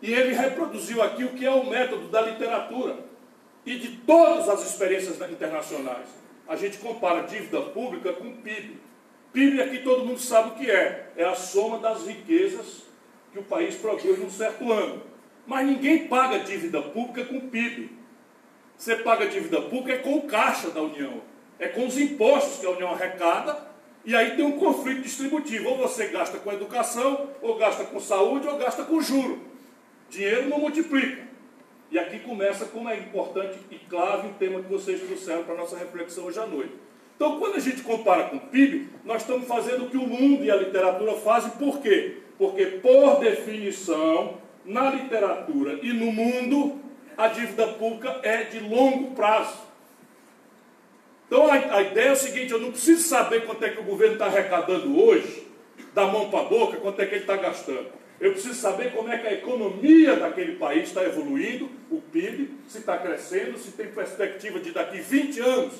E 0.00 0.12
ele 0.12 0.32
reproduziu 0.34 1.02
aqui 1.02 1.24
o 1.24 1.30
que 1.30 1.44
é 1.44 1.50
o 1.50 1.68
método 1.68 2.08
da 2.08 2.20
literatura 2.20 2.98
e 3.66 3.78
de 3.78 3.96
todas 3.98 4.48
as 4.48 4.64
experiências 4.64 5.20
internacionais. 5.30 6.06
A 6.48 6.56
gente 6.56 6.78
compara 6.78 7.26
dívida 7.26 7.60
pública 7.60 8.10
com 8.14 8.32
PIB. 8.36 8.78
PIB 9.34 9.60
aqui 9.60 9.82
todo 9.82 10.06
mundo 10.06 10.18
sabe 10.18 10.48
o 10.48 10.54
que 10.54 10.70
é. 10.70 11.12
É 11.14 11.24
a 11.24 11.34
soma 11.34 11.78
das 11.78 12.06
riquezas 12.06 12.84
que 13.30 13.38
o 13.38 13.42
país 13.42 13.74
produz 13.74 14.18
num 14.18 14.30
certo 14.30 14.72
ano. 14.72 15.02
Mas 15.46 15.66
ninguém 15.66 16.08
paga 16.08 16.38
dívida 16.38 16.80
pública 16.80 17.26
com 17.26 17.50
PIB. 17.50 17.90
Você 18.78 18.96
paga 18.96 19.26
dívida 19.26 19.60
pública 19.60 19.92
é 19.92 19.98
com 19.98 20.16
o 20.16 20.22
caixa 20.22 20.70
da 20.70 20.80
União. 20.80 21.20
É 21.58 21.68
com 21.68 21.86
os 21.86 21.98
impostos 21.98 22.60
que 22.60 22.66
a 22.66 22.70
União 22.70 22.92
arrecada. 22.94 23.68
E 24.02 24.16
aí 24.16 24.34
tem 24.34 24.44
um 24.44 24.58
conflito 24.58 25.02
distributivo. 25.02 25.68
Ou 25.68 25.76
você 25.76 26.06
gasta 26.06 26.38
com 26.38 26.50
educação, 26.50 27.28
ou 27.42 27.58
gasta 27.58 27.84
com 27.84 28.00
saúde, 28.00 28.48
ou 28.48 28.56
gasta 28.56 28.84
com 28.84 29.02
juro. 29.02 29.42
Dinheiro 30.08 30.48
não 30.48 30.60
multiplica. 30.60 31.27
E 31.90 31.98
aqui 31.98 32.18
começa 32.18 32.66
como 32.66 32.88
é 32.88 32.98
importante 32.98 33.58
e 33.70 33.76
clave 33.76 34.28
o 34.28 34.34
tema 34.34 34.60
que 34.60 34.70
vocês 34.70 35.00
trouxeram 35.00 35.44
para 35.44 35.54
a 35.54 35.58
nossa 35.58 35.76
reflexão 35.76 36.24
hoje 36.24 36.38
à 36.38 36.46
noite. 36.46 36.72
Então, 37.16 37.38
quando 37.38 37.56
a 37.56 37.60
gente 37.60 37.82
compara 37.82 38.24
com 38.24 38.36
o 38.36 38.40
PIB, 38.40 38.88
nós 39.04 39.22
estamos 39.22 39.48
fazendo 39.48 39.86
o 39.86 39.90
que 39.90 39.96
o 39.96 40.06
mundo 40.06 40.44
e 40.44 40.50
a 40.50 40.56
literatura 40.56 41.14
fazem, 41.14 41.50
por 41.52 41.80
quê? 41.80 42.18
Porque, 42.36 42.66
por 42.66 43.18
definição, 43.18 44.38
na 44.64 44.90
literatura 44.90 45.80
e 45.82 45.92
no 45.92 46.12
mundo, 46.12 46.78
a 47.16 47.26
dívida 47.26 47.66
pública 47.66 48.20
é 48.22 48.44
de 48.44 48.60
longo 48.60 49.12
prazo. 49.16 49.58
Então, 51.26 51.46
a, 51.46 51.54
a 51.54 51.82
ideia 51.82 52.10
é 52.10 52.12
o 52.12 52.16
seguinte: 52.16 52.52
eu 52.52 52.60
não 52.60 52.70
preciso 52.70 53.08
saber 53.08 53.46
quanto 53.46 53.64
é 53.64 53.70
que 53.70 53.80
o 53.80 53.84
governo 53.84 54.12
está 54.14 54.26
arrecadando 54.26 55.02
hoje, 55.02 55.48
da 55.94 56.06
mão 56.06 56.30
para 56.30 56.40
a 56.40 56.44
boca, 56.44 56.76
quanto 56.76 57.00
é 57.00 57.06
que 57.06 57.14
ele 57.14 57.22
está 57.22 57.36
gastando. 57.36 57.86
Eu 58.20 58.32
preciso 58.32 58.54
saber 58.54 58.92
como 58.92 59.08
é 59.08 59.18
que 59.18 59.26
a 59.26 59.32
economia 59.32 60.16
daquele 60.16 60.56
país 60.56 60.88
está 60.88 61.04
evoluindo, 61.04 61.70
o 61.90 62.00
PIB, 62.00 62.50
se 62.66 62.78
está 62.78 62.98
crescendo, 62.98 63.56
se 63.58 63.72
tem 63.72 63.86
perspectiva 63.86 64.58
de 64.58 64.72
daqui 64.72 65.00
20 65.00 65.40
anos 65.40 65.74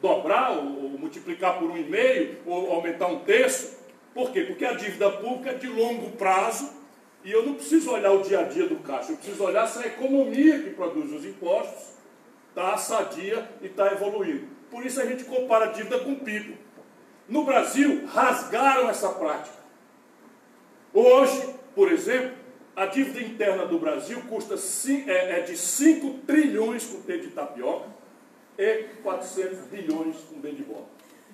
dobrar 0.00 0.52
ou, 0.52 0.84
ou 0.84 0.90
multiplicar 0.90 1.58
por 1.58 1.70
um 1.70 1.76
e 1.76 1.84
meio, 1.84 2.38
ou 2.46 2.72
aumentar 2.72 3.08
um 3.08 3.20
terço. 3.20 3.78
Por 4.14 4.30
quê? 4.32 4.42
Porque 4.42 4.64
a 4.64 4.72
dívida 4.72 5.10
pública 5.10 5.50
é 5.50 5.54
de 5.54 5.66
longo 5.66 6.12
prazo 6.12 6.72
e 7.24 7.30
eu 7.30 7.44
não 7.44 7.54
preciso 7.54 7.90
olhar 7.90 8.12
o 8.12 8.22
dia 8.22 8.40
a 8.40 8.44
dia 8.44 8.66
do 8.66 8.76
caixa, 8.76 9.12
eu 9.12 9.16
preciso 9.16 9.44
olhar 9.44 9.66
se 9.66 9.78
a 9.78 9.86
economia 9.86 10.58
que 10.62 10.70
produz 10.70 11.12
os 11.12 11.24
impostos 11.24 11.90
está 12.48 12.76
sadia 12.76 13.48
e 13.60 13.66
está 13.66 13.92
evoluindo. 13.92 14.46
Por 14.70 14.86
isso 14.86 15.00
a 15.00 15.06
gente 15.06 15.24
compara 15.24 15.66
a 15.66 15.72
dívida 15.72 15.98
com 15.98 16.12
o 16.12 16.20
PIB. 16.20 16.56
No 17.28 17.44
Brasil, 17.44 18.06
rasgaram 18.06 18.88
essa 18.88 19.08
prática. 19.10 19.58
Hoje, 20.92 21.54
por 21.74 21.90
exemplo, 21.92 22.32
a 22.74 22.86
dívida 22.86 23.20
interna 23.20 23.66
do 23.66 23.78
Brasil 23.78 24.22
custa 24.28 24.54
é, 25.06 25.38
é 25.38 25.40
de 25.40 25.56
5 25.56 26.20
trilhões 26.26 26.86
com 26.86 27.02
T 27.02 27.18
de 27.18 27.28
tapioca 27.28 27.88
e 28.56 28.84
400 29.02 29.66
bilhões 29.66 30.16
com 30.28 30.40
B 30.40 30.52
de 30.52 30.62
bola. 30.62 30.86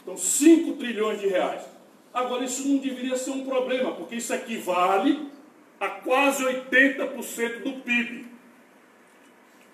Então, 0.03 0.17
5 0.17 0.75
trilhões 0.75 1.21
de 1.21 1.29
reais. 1.29 1.63
Agora, 2.13 2.45
isso 2.45 2.67
não 2.67 2.79
deveria 2.79 3.17
ser 3.17 3.31
um 3.31 3.45
problema, 3.45 3.93
porque 3.93 4.17
isso 4.17 4.33
equivale 4.33 5.31
a 5.79 5.89
quase 5.89 6.45
80% 6.45 7.63
do 7.63 7.83
PIB. 7.83 8.27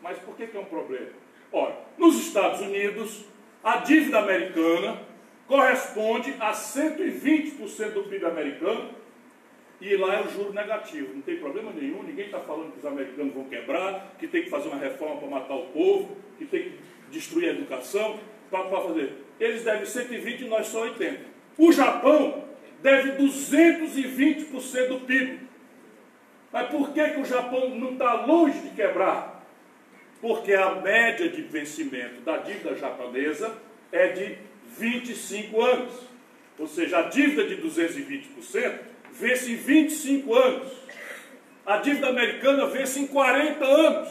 Mas 0.02 0.18
por 0.18 0.36
que, 0.36 0.46
que 0.48 0.56
é 0.56 0.60
um 0.60 0.64
problema? 0.64 1.10
Ora, 1.52 1.78
nos 1.96 2.16
Estados 2.16 2.60
Unidos, 2.60 3.24
a 3.62 3.76
dívida 3.78 4.18
americana 4.18 5.00
corresponde 5.46 6.34
a 6.40 6.52
120% 6.52 7.92
do 7.92 8.04
PIB 8.04 8.24
americano 8.24 9.01
e 9.82 9.96
lá 9.96 10.14
é 10.14 10.22
o 10.22 10.30
juro 10.30 10.52
negativo, 10.52 11.12
não 11.12 11.22
tem 11.22 11.38
problema 11.38 11.72
nenhum, 11.72 12.04
ninguém 12.04 12.26
está 12.26 12.38
falando 12.38 12.70
que 12.70 12.78
os 12.78 12.86
americanos 12.86 13.34
vão 13.34 13.44
quebrar, 13.44 14.14
que 14.16 14.28
tem 14.28 14.44
que 14.44 14.50
fazer 14.50 14.68
uma 14.68 14.78
reforma 14.78 15.16
para 15.16 15.28
matar 15.28 15.54
o 15.56 15.66
povo, 15.66 16.16
que 16.38 16.44
tem 16.44 16.62
que 16.62 16.78
destruir 17.10 17.48
a 17.48 17.52
educação, 17.52 18.20
para 18.48 18.64
fazer. 18.68 19.14
Eles 19.40 19.64
devem 19.64 19.84
120 19.84 20.42
e 20.42 20.44
nós 20.44 20.68
só 20.68 20.82
80. 20.82 21.20
O 21.58 21.72
Japão 21.72 22.44
deve 22.80 23.12
220% 23.22 24.88
do 24.88 25.00
PIB. 25.00 25.40
Mas 26.52 26.68
por 26.68 26.92
que, 26.92 27.08
que 27.08 27.20
o 27.20 27.24
Japão 27.24 27.70
não 27.70 27.94
está 27.94 28.24
longe 28.26 28.60
de 28.60 28.70
quebrar? 28.70 29.44
Porque 30.20 30.52
a 30.52 30.76
média 30.76 31.28
de 31.28 31.42
vencimento 31.42 32.20
da 32.20 32.36
dívida 32.36 32.76
japonesa 32.76 33.56
é 33.90 34.08
de 34.08 34.38
25 34.78 35.60
anos. 35.60 35.92
Ou 36.58 36.68
seja, 36.68 36.98
a 36.98 37.02
dívida 37.02 37.44
de 37.48 37.56
220% 37.56 38.91
vê-se 39.12 39.52
em 39.52 39.56
25 39.56 40.34
anos. 40.34 40.72
A 41.64 41.76
dívida 41.78 42.08
americana 42.08 42.66
vê-se 42.66 43.00
em 43.00 43.06
40 43.06 43.64
anos. 43.64 44.08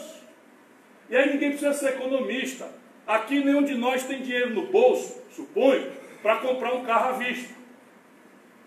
E 1.10 1.16
aí 1.16 1.32
ninguém 1.32 1.50
precisa 1.50 1.74
ser 1.74 1.90
economista. 1.90 2.68
Aqui 3.06 3.44
nenhum 3.44 3.62
de 3.62 3.74
nós 3.74 4.04
tem 4.04 4.22
dinheiro 4.22 4.50
no 4.50 4.66
bolso, 4.66 5.20
suponho, 5.34 5.90
para 6.22 6.36
comprar 6.36 6.72
um 6.72 6.84
carro 6.84 7.10
à 7.10 7.12
vista. 7.18 7.52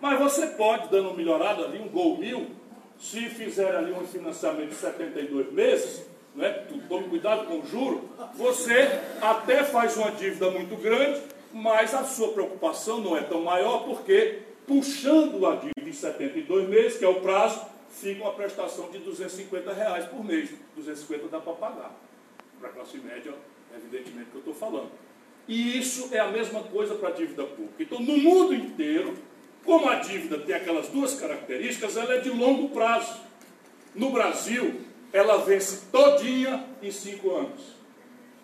Mas 0.00 0.18
você 0.18 0.48
pode, 0.48 0.88
dando 0.88 1.08
uma 1.08 1.16
melhorada 1.16 1.64
ali, 1.64 1.78
um 1.78 1.88
Gol 1.88 2.18
Mil, 2.18 2.50
se 2.98 3.28
fizer 3.28 3.74
ali 3.74 3.92
um 3.92 4.06
financiamento 4.06 4.68
de 4.68 4.74
72 4.74 5.52
meses, 5.52 6.06
né, 6.34 6.66
tome 6.88 7.08
cuidado 7.08 7.46
com 7.46 7.60
o 7.60 7.66
juro, 7.66 8.10
você 8.34 9.00
até 9.22 9.64
faz 9.64 9.96
uma 9.96 10.12
dívida 10.12 10.50
muito 10.50 10.76
grande, 10.76 11.22
mas 11.52 11.94
a 11.94 12.04
sua 12.04 12.28
preocupação 12.28 13.00
não 13.00 13.16
é 13.16 13.22
tão 13.22 13.42
maior, 13.42 13.84
porque 13.84 14.40
puxando 14.66 15.46
a 15.46 15.56
dívida 15.56 15.88
em 15.88 15.92
72 15.92 16.68
meses, 16.68 16.98
que 16.98 17.04
é 17.04 17.08
o 17.08 17.20
prazo, 17.20 17.66
fica 17.90 18.22
uma 18.22 18.32
prestação 18.32 18.90
de 18.90 18.98
250 18.98 19.72
reais 19.72 20.04
por 20.06 20.24
mês. 20.24 20.50
250 20.74 21.28
dá 21.28 21.40
para 21.40 21.52
pagar. 21.52 21.94
Para 22.58 22.70
a 22.70 22.72
classe 22.72 22.98
média, 22.98 23.34
evidentemente 23.74 24.30
que 24.30 24.36
eu 24.36 24.40
estou 24.40 24.54
falando. 24.54 24.90
E 25.48 25.78
isso 25.78 26.08
é 26.12 26.18
a 26.18 26.28
mesma 26.28 26.62
coisa 26.64 26.94
para 26.96 27.10
a 27.10 27.12
dívida 27.12 27.44
pública. 27.44 27.82
Então, 27.82 28.00
no 28.00 28.16
mundo 28.16 28.54
inteiro, 28.54 29.16
como 29.64 29.88
a 29.88 29.96
dívida 29.96 30.38
tem 30.38 30.54
aquelas 30.54 30.88
duas 30.88 31.14
características, 31.14 31.96
ela 31.96 32.14
é 32.14 32.20
de 32.20 32.30
longo 32.30 32.70
prazo. 32.70 33.20
No 33.94 34.10
Brasil, 34.10 34.80
ela 35.12 35.38
vence 35.38 35.86
todinha 35.90 36.66
em 36.82 36.90
cinco 36.90 37.34
anos. 37.34 37.76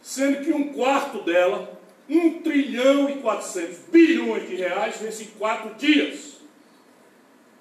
Sendo 0.01 0.45
que 0.45 0.53
um 0.53 0.73
quarto 0.73 1.23
dela 1.23 1.81
1 2.09 2.43
trilhão 2.43 3.09
e 3.09 3.21
400 3.21 3.79
bilhões 3.91 4.49
de 4.49 4.57
reais 4.57 5.01
nesses 5.01 5.29
quatro 5.39 5.75
dias. 5.75 6.41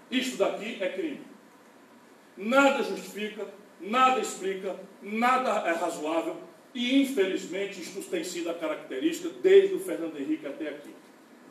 Isto 0.10 0.38
daqui 0.38 0.78
é 0.82 0.90
crime. 0.90 1.22
Nada 2.36 2.84
justifica, 2.84 3.48
nada 3.80 4.20
explica, 4.20 4.76
nada 5.02 5.70
é 5.70 5.74
razoável 5.74 6.38
e, 6.74 7.02
infelizmente, 7.02 7.82
isto 7.82 8.02
tem 8.10 8.24
sido 8.24 8.50
a 8.50 8.54
característica 8.54 9.30
desde 9.42 9.76
o 9.76 9.80
Fernando 9.80 10.18
Henrique 10.18 10.48
até 10.48 10.70
aqui. 10.70 10.94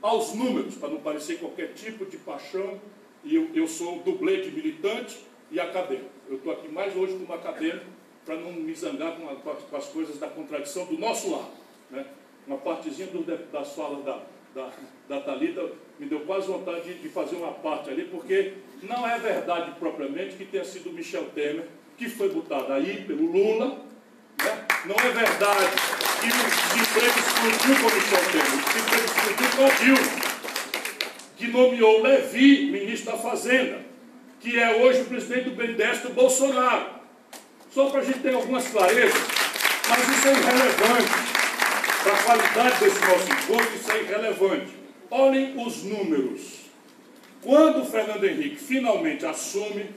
Aos 0.00 0.34
números, 0.34 0.76
para 0.76 0.88
não 0.88 1.00
parecer 1.00 1.38
qualquer 1.38 1.74
tipo 1.74 2.06
de 2.06 2.16
paixão, 2.16 2.80
e 3.22 3.34
eu, 3.34 3.50
eu 3.54 3.68
sou 3.68 4.00
dublê 4.00 4.40
de 4.40 4.50
militante 4.50 5.18
e 5.50 5.60
acadêmico. 5.60 6.10
Eu 6.28 6.36
estou 6.36 6.52
aqui 6.52 6.68
mais 6.68 6.96
hoje 6.96 7.18
como 7.18 7.32
acadêmico 7.32 7.84
para 8.24 8.36
não 8.36 8.52
me 8.52 8.74
zangar 8.74 9.16
com, 9.16 9.28
a, 9.28 9.34
com 9.34 9.76
as 9.76 9.86
coisas 9.86 10.18
da 10.18 10.28
contradição 10.28 10.86
do 10.86 10.98
nosso 10.98 11.30
lado. 11.30 11.50
Né? 11.90 12.06
Uma 12.46 12.58
partezinha 12.58 13.08
do, 13.08 13.22
das 13.22 13.72
falas 13.74 14.04
da, 14.04 14.22
da, 14.54 14.70
da 15.08 15.20
Thalita 15.20 15.70
me 15.98 16.06
deu 16.06 16.20
quase 16.20 16.46
vontade 16.46 16.82
de, 16.82 16.94
de 16.94 17.08
fazer 17.08 17.36
uma 17.36 17.52
parte 17.52 17.90
ali, 17.90 18.04
porque 18.04 18.54
não 18.82 19.06
é 19.06 19.18
verdade 19.18 19.72
propriamente 19.78 20.36
que 20.36 20.44
tenha 20.44 20.64
sido 20.64 20.92
Michel 20.92 21.26
Temer 21.34 21.66
que 22.00 22.08
foi 22.08 22.30
botado 22.30 22.72
aí 22.72 23.04
pelo 23.06 23.30
Lula. 23.30 23.76
Né? 24.42 24.66
Não 24.86 24.96
é 24.96 25.10
verdade 25.10 25.66
que 26.18 26.28
o 26.28 26.78
desemprego 26.78 27.18
explodiu 27.18 27.76
com 27.76 27.94
Michel 27.94 28.30
Temer, 28.32 28.54
o 28.54 28.72
desemprego 28.72 29.04
explodiu 29.04 29.50
com 29.56 29.64
a 29.66 29.68
Dilma, 29.68 30.20
que 31.36 31.46
nomeou 31.48 32.02
Levi, 32.02 32.70
ministro 32.70 33.12
da 33.12 33.18
Fazenda, 33.18 33.80
que 34.40 34.58
é 34.58 34.76
hoje 34.76 35.02
o 35.02 35.04
presidente 35.04 35.50
do 35.50 35.56
BNDES 35.56 35.98
do 35.98 36.14
Bolsonaro. 36.14 36.86
Só 37.70 37.90
para 37.90 38.00
a 38.00 38.04
gente 38.04 38.20
ter 38.20 38.34
algumas 38.34 38.66
clarezas, 38.68 39.20
mas 39.86 40.08
isso 40.08 40.28
é 40.28 40.32
irrelevante. 40.32 41.19
A 42.10 42.22
qualidade 42.24 42.80
desse 42.80 43.00
nosso 43.02 43.32
encontro, 43.32 43.76
isso 43.76 43.92
é 43.92 44.02
irrelevante. 44.02 44.72
Olhem 45.08 45.64
os 45.64 45.84
números. 45.84 46.60
Quando 47.40 47.82
o 47.82 47.84
Fernando 47.84 48.24
Henrique 48.24 48.56
finalmente 48.56 49.24
assume, 49.24 49.90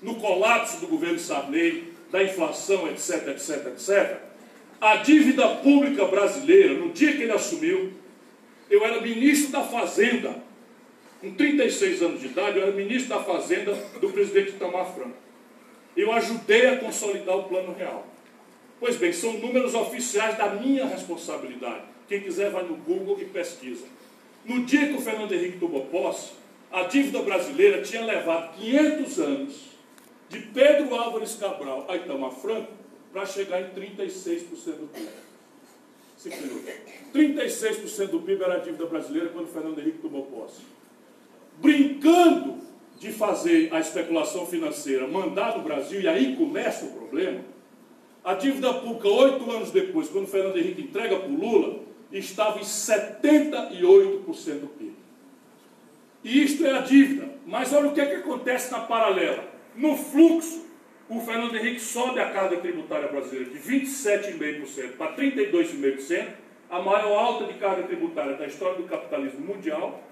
no 0.00 0.14
colapso 0.14 0.78
do 0.78 0.86
governo 0.86 1.18
Sarney, 1.18 1.92
da 2.12 2.22
inflação, 2.22 2.88
etc, 2.88 3.28
etc, 3.28 3.66
etc, 3.66 4.18
a 4.80 4.96
dívida 4.96 5.48
pública 5.56 6.04
brasileira, 6.04 6.74
no 6.74 6.90
dia 6.92 7.12
que 7.16 7.24
ele 7.24 7.32
assumiu, 7.32 7.92
eu 8.70 8.84
era 8.84 9.00
ministro 9.00 9.50
da 9.50 9.64
Fazenda, 9.64 10.36
com 11.20 11.34
36 11.34 12.00
anos 12.00 12.20
de 12.20 12.26
idade, 12.26 12.58
eu 12.58 12.62
era 12.62 12.72
ministro 12.72 13.08
da 13.08 13.24
Fazenda 13.24 13.74
do 14.00 14.08
presidente 14.10 14.50
Itamar 14.50 14.94
Franco. 14.94 15.16
Eu 15.96 16.12
ajudei 16.12 16.68
a 16.68 16.76
consolidar 16.76 17.36
o 17.36 17.44
Plano 17.44 17.74
Real. 17.76 18.06
Pois 18.80 18.96
bem, 18.96 19.12
são 19.12 19.32
números 19.34 19.74
oficiais 19.74 20.36
da 20.38 20.50
minha 20.50 20.86
responsabilidade. 20.86 21.82
Quem 22.06 22.20
quiser 22.20 22.50
vai 22.50 22.64
no 22.64 22.76
Google 22.76 23.20
e 23.20 23.24
pesquisa. 23.24 23.84
No 24.44 24.64
dia 24.64 24.88
que 24.88 24.94
o 24.94 25.00
Fernando 25.00 25.32
Henrique 25.32 25.58
tomou 25.58 25.86
posse, 25.86 26.32
a 26.70 26.84
dívida 26.84 27.22
brasileira 27.22 27.82
tinha 27.82 28.04
levado 28.04 28.56
500 28.56 29.18
anos 29.18 29.68
de 30.28 30.38
Pedro 30.38 30.94
Álvares 30.94 31.34
Cabral 31.34 31.86
a 31.88 31.96
Itamar 31.96 32.30
Franco 32.32 32.72
para 33.12 33.26
chegar 33.26 33.60
em 33.60 33.70
36% 33.70 34.44
do 34.76 34.88
PIB. 34.92 35.08
36% 37.14 38.06
do 38.08 38.20
PIB 38.20 38.42
era 38.42 38.54
a 38.54 38.58
dívida 38.58 38.86
brasileira 38.86 39.28
quando 39.30 39.46
o 39.46 39.52
Fernando 39.52 39.78
Henrique 39.78 39.98
tomou 39.98 40.26
posse. 40.26 40.62
Brincando 41.58 42.58
de 42.98 43.12
fazer 43.12 43.72
a 43.72 43.80
especulação 43.80 44.46
financeira 44.46 45.06
mandar 45.06 45.56
no 45.56 45.64
Brasil, 45.64 46.00
e 46.00 46.08
aí 46.08 46.36
começa 46.36 46.84
o 46.84 46.92
problema, 46.92 47.40
a 48.28 48.34
dívida 48.34 48.74
pública, 48.74 49.08
oito 49.08 49.50
anos 49.50 49.70
depois, 49.70 50.06
quando 50.10 50.26
Fernando 50.26 50.58
Henrique 50.58 50.82
entrega 50.82 51.16
para 51.16 51.30
o 51.30 51.34
Lula, 51.34 51.80
estava 52.12 52.58
em 52.58 52.62
78% 52.62 54.60
do 54.60 54.66
PIB. 54.66 54.94
E 56.22 56.42
isto 56.42 56.66
é 56.66 56.76
a 56.76 56.82
dívida. 56.82 57.26
Mas 57.46 57.72
olha 57.72 57.88
o 57.88 57.94
que, 57.94 58.02
é 58.02 58.04
que 58.04 58.16
acontece 58.16 58.70
na 58.70 58.80
paralela. 58.80 59.48
No 59.74 59.96
fluxo, 59.96 60.66
o 61.08 61.20
Fernando 61.20 61.56
Henrique 61.56 61.80
sobe 61.80 62.20
a 62.20 62.30
carga 62.30 62.58
tributária 62.58 63.08
brasileira 63.08 63.48
de 63.48 63.58
27,5% 63.60 64.98
para 64.98 65.16
32,5%, 65.16 66.28
a 66.68 66.82
maior 66.82 67.18
alta 67.18 67.50
de 67.50 67.58
carga 67.58 67.84
tributária 67.84 68.36
da 68.36 68.44
história 68.44 68.76
do 68.76 68.82
capitalismo 68.82 69.40
mundial, 69.40 70.02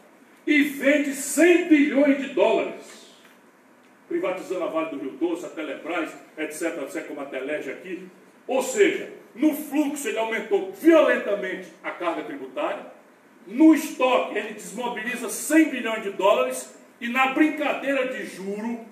e 0.47 0.63
vende 0.63 1.13
100 1.13 1.69
bilhões 1.69 2.17
de 2.17 2.29
dólares, 2.33 3.06
privatizando 4.09 4.65
a 4.65 4.69
Vale 4.69 4.91
do 4.91 4.99
Rio 4.99 5.13
Doce, 5.13 5.47
a 5.47 5.49
Telebrás, 5.49 6.11
etc., 6.37 6.83
etc., 6.83 7.07
como 7.07 7.21
a 7.21 7.27
Telege 7.27 7.71
aqui. 7.71 8.09
Ou 8.47 8.63
seja, 8.63 9.13
no 9.35 9.55
fluxo 9.55 10.09
ele 10.09 10.19
aumentou 10.19 10.73
violentamente 10.73 11.69
a 11.83 11.91
carga 11.91 12.23
tributária, 12.25 12.87
no 13.47 13.75
estoque 13.75 14.37
ele 14.37 14.55
desmobiliza 14.55 15.29
100 15.29 15.69
bilhões 15.71 16.03
de 16.03 16.11
dólares 16.11 16.77
e 17.01 17.09
na 17.09 17.29
brincadeira 17.29 18.09
de 18.09 18.25
juro, 18.27 18.85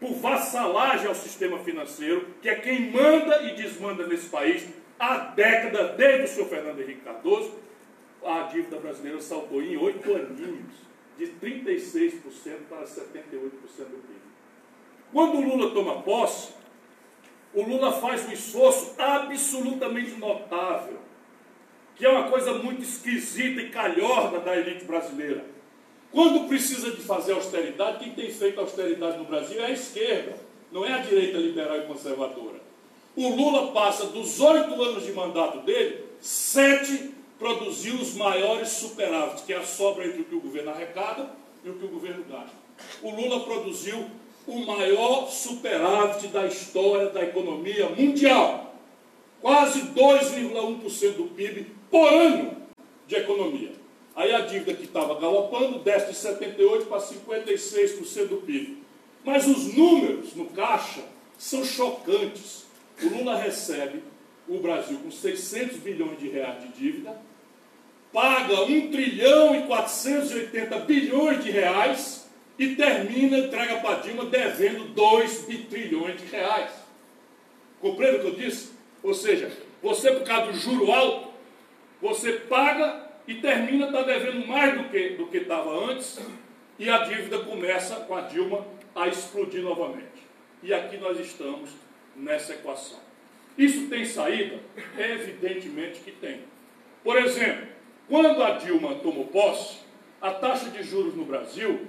por 0.00 0.12
vassalagem 0.14 1.06
ao 1.06 1.14
sistema 1.14 1.58
financeiro, 1.60 2.26
que 2.42 2.48
é 2.48 2.56
quem 2.56 2.90
manda 2.90 3.42
e 3.42 3.54
desmanda 3.54 4.06
nesse 4.06 4.28
país 4.28 4.66
há 4.98 5.16
década, 5.16 5.94
desde 5.96 6.24
o 6.24 6.28
senhor 6.28 6.48
Fernando 6.48 6.80
Henrique 6.80 7.00
Cardoso, 7.00 7.58
a 8.24 8.42
dívida 8.42 8.78
brasileira 8.78 9.20
saltou 9.20 9.62
em 9.62 9.76
oito 9.76 10.14
aninhos, 10.14 10.74
de 11.16 11.26
36% 11.40 12.20
para 12.68 12.82
78% 12.82 13.10
do 13.10 14.02
PIB. 14.02 14.23
Quando 15.14 15.38
o 15.38 15.48
Lula 15.48 15.70
toma 15.70 16.02
posse, 16.02 16.48
o 17.54 17.62
Lula 17.62 17.92
faz 17.92 18.28
um 18.28 18.32
esforço 18.32 18.96
absolutamente 18.98 20.10
notável, 20.18 20.98
que 21.94 22.04
é 22.04 22.08
uma 22.08 22.28
coisa 22.28 22.54
muito 22.54 22.82
esquisita 22.82 23.60
e 23.60 23.70
calhorda 23.70 24.40
da 24.40 24.56
elite 24.56 24.84
brasileira. 24.84 25.44
Quando 26.10 26.48
precisa 26.48 26.90
de 26.90 27.00
fazer 27.00 27.32
austeridade, 27.32 28.00
quem 28.00 28.12
tem 28.12 28.28
feito 28.28 28.60
austeridade 28.60 29.16
no 29.16 29.24
Brasil 29.24 29.62
é 29.62 29.66
a 29.66 29.70
esquerda, 29.70 30.36
não 30.72 30.84
é 30.84 30.92
a 30.92 30.98
direita 30.98 31.38
liberal 31.38 31.78
e 31.78 31.86
conservadora. 31.86 32.60
O 33.14 33.28
Lula 33.28 33.70
passa 33.70 34.06
dos 34.06 34.40
oito 34.40 34.82
anos 34.82 35.04
de 35.06 35.12
mandato 35.12 35.60
dele, 35.60 36.06
sete 36.20 37.14
produziu 37.38 37.94
os 37.94 38.14
maiores 38.14 38.70
superávites, 38.70 39.44
que 39.44 39.52
é 39.52 39.58
a 39.58 39.62
sobra 39.62 40.08
entre 40.08 40.22
o 40.22 40.24
que 40.24 40.34
o 40.34 40.40
governo 40.40 40.72
arrecada 40.72 41.30
e 41.64 41.70
o 41.70 41.74
que 41.74 41.84
o 41.84 41.88
governo 41.88 42.24
gasta. 42.28 42.56
O 43.00 43.10
Lula 43.14 43.44
produziu 43.44 44.10
o 44.46 44.58
maior 44.66 45.30
superávit 45.30 46.28
da 46.28 46.46
história 46.46 47.10
da 47.10 47.22
economia 47.22 47.88
mundial. 47.88 48.74
Quase 49.40 49.82
2,1% 49.82 51.12
do 51.16 51.24
PIB 51.24 51.66
por 51.90 52.06
ano 52.12 52.56
de 53.06 53.16
economia. 53.16 53.72
Aí 54.16 54.32
a 54.32 54.40
dívida 54.40 54.74
que 54.74 54.84
estava 54.84 55.18
galopando 55.20 55.80
desce 55.80 56.12
de 56.12 56.36
78% 56.36 56.86
para 56.86 57.00
56% 57.00 58.28
do 58.28 58.36
PIB. 58.38 58.78
Mas 59.24 59.46
os 59.46 59.74
números 59.74 60.34
no 60.34 60.46
caixa 60.46 61.02
são 61.36 61.64
chocantes. 61.64 62.64
O 63.02 63.08
Lula 63.08 63.36
recebe 63.36 64.02
o 64.48 64.58
Brasil 64.58 64.98
com 64.98 65.10
600 65.10 65.78
bilhões 65.78 66.18
de 66.18 66.28
reais 66.28 66.62
de 66.62 66.68
dívida, 66.68 67.16
paga 68.12 68.62
1 68.62 68.90
trilhão 68.90 69.56
e 69.56 69.66
480 69.66 70.78
bilhões 70.80 71.42
de 71.42 71.50
reais 71.50 72.23
e 72.58 72.76
termina, 72.76 73.38
entrega 73.38 73.76
para 73.76 74.00
Dilma 74.00 74.26
devendo 74.26 74.88
2 74.88 75.46
trilhões 75.68 76.20
de 76.20 76.26
reais. 76.26 76.70
Compreende 77.80 78.16
o 78.16 78.20
que 78.20 78.26
eu 78.26 78.34
disse? 78.34 78.72
Ou 79.02 79.12
seja, 79.12 79.50
você 79.82 80.12
por 80.12 80.24
causa 80.24 80.52
do 80.52 80.58
juro 80.58 80.90
alto, 80.90 81.28
você 82.00 82.32
paga 82.32 83.04
e 83.26 83.34
termina 83.34 83.86
está 83.86 84.02
devendo 84.02 84.46
mais 84.46 84.78
do 84.78 84.88
que 84.88 85.10
do 85.10 85.26
que 85.26 85.38
estava 85.38 85.90
antes 85.90 86.18
e 86.78 86.88
a 86.88 86.98
dívida 86.98 87.40
começa 87.40 87.96
com 87.96 88.14
a 88.14 88.22
Dilma 88.22 88.66
a 88.94 89.08
explodir 89.08 89.62
novamente. 89.62 90.24
E 90.62 90.72
aqui 90.72 90.96
nós 90.96 91.18
estamos 91.18 91.70
nessa 92.16 92.54
equação. 92.54 92.98
Isso 93.56 93.88
tem 93.88 94.04
saída? 94.04 94.58
Evidentemente 94.98 96.00
que 96.00 96.10
tem. 96.10 96.40
Por 97.02 97.16
exemplo, 97.18 97.68
quando 98.08 98.42
a 98.42 98.52
Dilma 98.52 98.96
tomou 98.96 99.26
posse, 99.26 99.78
a 100.20 100.30
taxa 100.30 100.70
de 100.70 100.82
juros 100.82 101.14
no 101.14 101.24
Brasil 101.24 101.86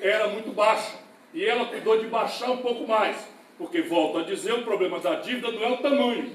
era 0.00 0.28
muito 0.28 0.52
baixa. 0.52 0.98
E 1.32 1.44
ela 1.44 1.66
cuidou 1.66 1.98
de 1.98 2.06
baixar 2.06 2.50
um 2.50 2.58
pouco 2.58 2.86
mais. 2.86 3.16
Porque, 3.56 3.82
volto 3.82 4.18
a 4.18 4.22
dizer, 4.22 4.54
o 4.54 4.62
problema 4.62 4.98
da 5.00 5.16
dívida 5.16 5.50
não 5.52 5.62
é 5.62 5.70
o 5.70 5.76
tamanho, 5.76 6.34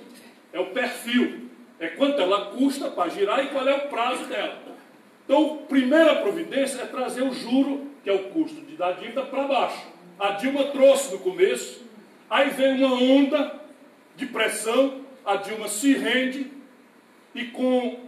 é 0.54 0.60
o 0.60 0.68
perfil. 0.68 1.50
É 1.80 1.88
quanto 1.88 2.22
ela 2.22 2.52
custa 2.52 2.90
para 2.90 3.10
girar 3.10 3.44
e 3.44 3.50
qual 3.50 3.68
é 3.68 3.76
o 3.76 3.90
prazo 3.90 4.26
dela. 4.26 4.62
Então, 5.26 5.62
a 5.64 5.68
primeira 5.68 6.16
providência 6.18 6.82
é 6.82 6.86
trazer 6.86 7.24
o 7.24 7.34
juro, 7.34 7.88
que 8.04 8.10
é 8.10 8.14
o 8.14 8.30
custo 8.30 8.62
de 8.62 8.76
dar 8.76 8.94
dívida, 8.94 9.24
para 9.24 9.48
baixo. 9.48 9.88
A 10.20 10.32
Dilma 10.32 10.66
trouxe 10.66 11.12
no 11.12 11.20
começo, 11.20 11.84
aí 12.30 12.52
vem 12.52 12.84
uma 12.84 12.94
onda 12.94 13.60
de 14.16 14.28
pressão, 14.28 15.02
a 15.26 15.36
Dilma 15.36 15.68
se 15.68 15.94
rende 15.94 16.52
e 17.34 17.46
com 17.46 18.00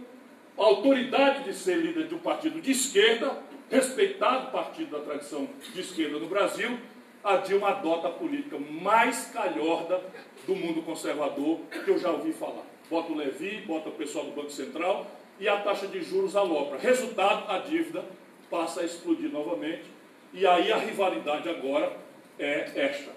a 0.56 0.62
autoridade 0.62 1.44
de 1.44 1.54
ser 1.54 1.76
líder 1.76 2.06
de 2.06 2.14
um 2.14 2.18
partido 2.18 2.60
de 2.60 2.70
esquerda, 2.70 3.36
respeitado 3.70 4.50
partido 4.50 4.90
da 4.90 5.04
tradição 5.04 5.48
de 5.72 5.80
esquerda 5.80 6.18
no 6.18 6.26
Brasil, 6.26 6.78
a 7.22 7.36
Dilma 7.36 7.70
adota 7.70 8.08
a 8.08 8.12
política 8.12 8.58
mais 8.58 9.26
calhorda 9.26 10.00
do 10.46 10.54
mundo 10.54 10.82
conservador 10.82 11.60
que 11.84 11.90
eu 11.90 11.98
já 11.98 12.10
ouvi 12.10 12.32
falar. 12.32 12.64
Bota 12.88 13.12
o 13.12 13.16
Levi, 13.16 13.62
bota 13.66 13.90
o 13.90 13.92
pessoal 13.92 14.24
do 14.24 14.30
Banco 14.30 14.50
Central 14.50 15.06
e 15.38 15.48
a 15.48 15.58
taxa 15.58 15.86
de 15.86 16.02
juros 16.02 16.34
alopra. 16.36 16.78
Resultado, 16.78 17.50
a 17.50 17.58
dívida 17.58 18.04
passa 18.50 18.80
a 18.80 18.84
explodir 18.84 19.30
novamente 19.30 19.84
e 20.32 20.46
aí 20.46 20.72
a 20.72 20.78
rivalidade 20.78 21.48
agora 21.48 21.96
é 22.38 22.70
esta. 22.74 23.12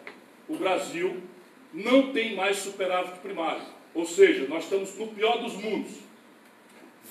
O 0.48 0.56
Brasil 0.56 1.22
não 1.74 2.12
tem 2.12 2.36
mais 2.36 2.58
superávit 2.58 3.20
primário, 3.20 3.64
ou 3.94 4.06
seja, 4.06 4.48
nós 4.48 4.66
estamos 4.66 4.98
no 4.98 5.08
pior 5.08 5.38
dos 5.38 5.54
mundos. 5.54 5.92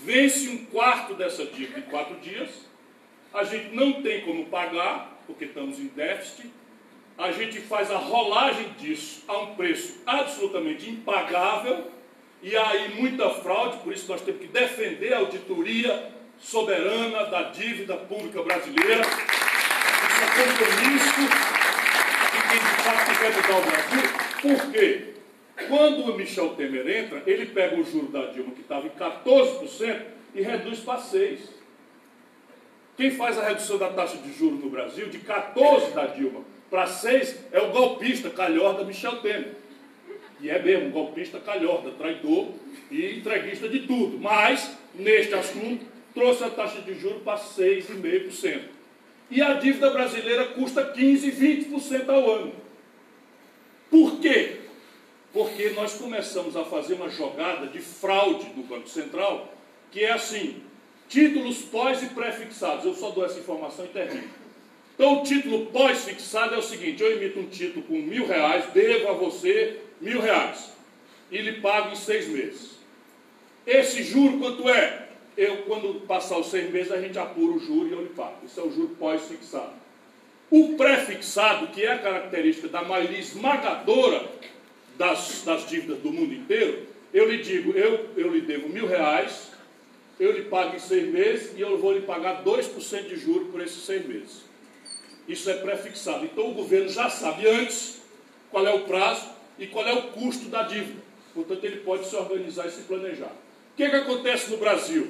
Vence 0.02 0.48
um 0.48 0.66
quarto 0.66 1.14
dessa 1.14 1.46
dívida 1.46 1.78
em 1.78 1.82
quatro 1.82 2.16
dias, 2.20 2.68
a 3.32 3.44
gente 3.44 3.74
não 3.74 4.02
tem 4.02 4.22
como 4.22 4.46
pagar, 4.46 5.20
porque 5.26 5.44
estamos 5.44 5.78
em 5.78 5.86
déficit, 5.88 6.50
a 7.16 7.30
gente 7.32 7.60
faz 7.60 7.90
a 7.90 7.98
rolagem 7.98 8.70
disso 8.78 9.22
a 9.28 9.38
um 9.38 9.54
preço 9.54 10.00
absolutamente 10.06 10.88
impagável, 10.88 11.90
e 12.42 12.56
aí 12.56 12.94
muita 12.94 13.28
fraude, 13.30 13.78
por 13.78 13.92
isso 13.92 14.10
nós 14.10 14.22
temos 14.22 14.40
que 14.40 14.46
defender 14.46 15.12
a 15.12 15.18
auditoria 15.18 16.10
soberana 16.38 17.26
da 17.26 17.42
dívida 17.42 17.96
pública 17.96 18.42
brasileira. 18.42 19.02
Isso 19.02 20.22
é 20.22 20.28
compromisso 20.42 21.20
de 22.32 22.40
quem 22.48 22.58
de 22.58 22.82
fato 22.82 23.18
quer 23.20 23.36
mudar 23.36 23.58
o 23.58 23.62
Brasil. 23.70 24.02
Por 24.40 24.72
quê? 24.72 25.14
Quando 25.68 26.10
o 26.10 26.16
Michel 26.16 26.54
Temer 26.54 26.88
entra, 26.88 27.22
ele 27.26 27.46
pega 27.46 27.76
o 27.76 27.84
juro 27.84 28.08
da 28.08 28.26
Dilma, 28.26 28.52
que 28.52 28.62
estava 28.62 28.86
em 28.86 28.90
14%, 28.90 30.02
e 30.34 30.40
reduz 30.40 30.80
para 30.80 30.98
6%. 30.98 31.59
Quem 33.00 33.10
faz 33.12 33.38
a 33.38 33.48
redução 33.48 33.78
da 33.78 33.88
taxa 33.88 34.18
de 34.18 34.30
juros 34.30 34.62
no 34.62 34.68
Brasil, 34.68 35.08
de 35.08 35.20
14% 35.20 35.94
da 35.94 36.04
Dilma 36.04 36.44
para 36.68 36.84
6%, 36.84 37.34
é 37.50 37.58
o 37.58 37.70
golpista 37.70 38.28
calhorda 38.28 38.84
Michel 38.84 39.22
Temer. 39.22 39.54
E 40.38 40.50
é 40.50 40.62
mesmo, 40.62 40.90
golpista 40.90 41.40
calhorda, 41.40 41.92
traidor 41.92 42.48
e 42.90 43.16
entreguista 43.16 43.70
de 43.70 43.86
tudo. 43.86 44.18
Mas, 44.18 44.76
neste 44.94 45.32
assunto, 45.32 45.86
trouxe 46.12 46.44
a 46.44 46.50
taxa 46.50 46.82
de 46.82 46.92
juros 46.92 47.22
para 47.22 47.38
6,5%. 47.38 48.64
E 49.30 49.40
a 49.40 49.54
dívida 49.54 49.88
brasileira 49.88 50.48
custa 50.48 50.84
15, 50.84 51.32
20% 51.32 52.06
ao 52.06 52.30
ano. 52.30 52.52
Por 53.88 54.20
quê? 54.20 54.58
Porque 55.32 55.70
nós 55.70 55.94
começamos 55.94 56.54
a 56.54 56.66
fazer 56.66 56.92
uma 56.94 57.08
jogada 57.08 57.66
de 57.66 57.78
fraude 57.78 58.50
no 58.54 58.62
Banco 58.64 58.90
Central, 58.90 59.54
que 59.90 60.00
é 60.00 60.12
assim, 60.12 60.62
títulos 61.10 61.58
pós 61.58 62.02
e 62.02 62.06
pré-fixados. 62.06 62.86
Eu 62.86 62.94
só 62.94 63.10
dou 63.10 63.26
essa 63.26 63.38
informação 63.38 63.84
e 63.84 63.88
termino. 63.88 64.30
Então, 64.94 65.20
o 65.20 65.22
título 65.22 65.66
pós-fixado 65.66 66.54
é 66.54 66.58
o 66.58 66.62
seguinte: 66.62 67.02
eu 67.02 67.12
emito 67.12 67.40
um 67.40 67.46
título 67.46 67.84
com 67.84 67.94
mil 67.94 68.26
reais, 68.26 68.66
devo 68.72 69.08
a 69.08 69.12
você 69.12 69.80
mil 70.00 70.20
reais, 70.20 70.72
e 71.30 71.38
lhe 71.38 71.60
pago 71.60 71.90
em 71.90 71.96
seis 71.96 72.28
meses. 72.28 72.78
Esse 73.66 74.02
juro 74.02 74.38
quanto 74.38 74.68
é? 74.68 75.08
Eu, 75.36 75.58
quando 75.62 76.00
passar 76.06 76.38
os 76.38 76.50
seis 76.50 76.70
meses, 76.70 76.92
a 76.92 77.00
gente 77.00 77.18
apura 77.18 77.52
o 77.52 77.58
juro 77.58 77.88
e 77.88 77.92
eu 77.92 78.02
lhe 78.02 78.10
pago. 78.10 78.44
Isso 78.44 78.58
é 78.60 78.62
o 78.62 78.70
juro 78.70 78.96
pós-fixado. 78.98 79.72
O 80.50 80.76
pré-fixado, 80.76 81.68
que 81.68 81.84
é 81.84 81.92
a 81.92 81.98
característica 81.98 82.68
da 82.68 82.82
maioria 82.82 83.18
esmagadora 83.18 84.28
das, 84.98 85.42
das 85.44 85.68
dívidas 85.68 85.98
do 85.98 86.12
mundo 86.12 86.34
inteiro, 86.34 86.86
eu 87.14 87.30
lhe 87.30 87.38
digo, 87.38 87.72
eu, 87.72 88.10
eu 88.16 88.32
lhe 88.32 88.40
devo 88.40 88.68
mil 88.68 88.86
reais, 88.86 89.49
eu 90.20 90.32
lhe 90.32 90.42
pago 90.42 90.76
em 90.76 90.78
seis 90.78 91.08
meses 91.08 91.52
e 91.56 91.62
eu 91.62 91.78
vou 91.78 91.94
lhe 91.94 92.02
pagar 92.02 92.44
2% 92.44 93.08
de 93.08 93.16
juro 93.16 93.46
por 93.46 93.62
esses 93.62 93.82
seis 93.84 94.06
meses. 94.06 94.42
Isso 95.26 95.48
é 95.48 95.54
pré-fixado. 95.54 96.26
Então 96.26 96.50
o 96.50 96.54
governo 96.54 96.90
já 96.90 97.08
sabe 97.08 97.48
antes 97.48 98.02
qual 98.50 98.66
é 98.66 98.74
o 98.74 98.80
prazo 98.80 99.26
e 99.58 99.66
qual 99.66 99.86
é 99.86 99.94
o 99.94 100.02
custo 100.08 100.50
da 100.50 100.64
dívida. 100.64 101.00
Portanto, 101.32 101.64
ele 101.64 101.78
pode 101.78 102.06
se 102.06 102.14
organizar 102.14 102.66
e 102.66 102.70
se 102.70 102.82
planejar. 102.82 103.32
O 103.72 103.76
que, 103.76 103.88
que 103.88 103.96
acontece 103.96 104.50
no 104.50 104.58
Brasil? 104.58 105.08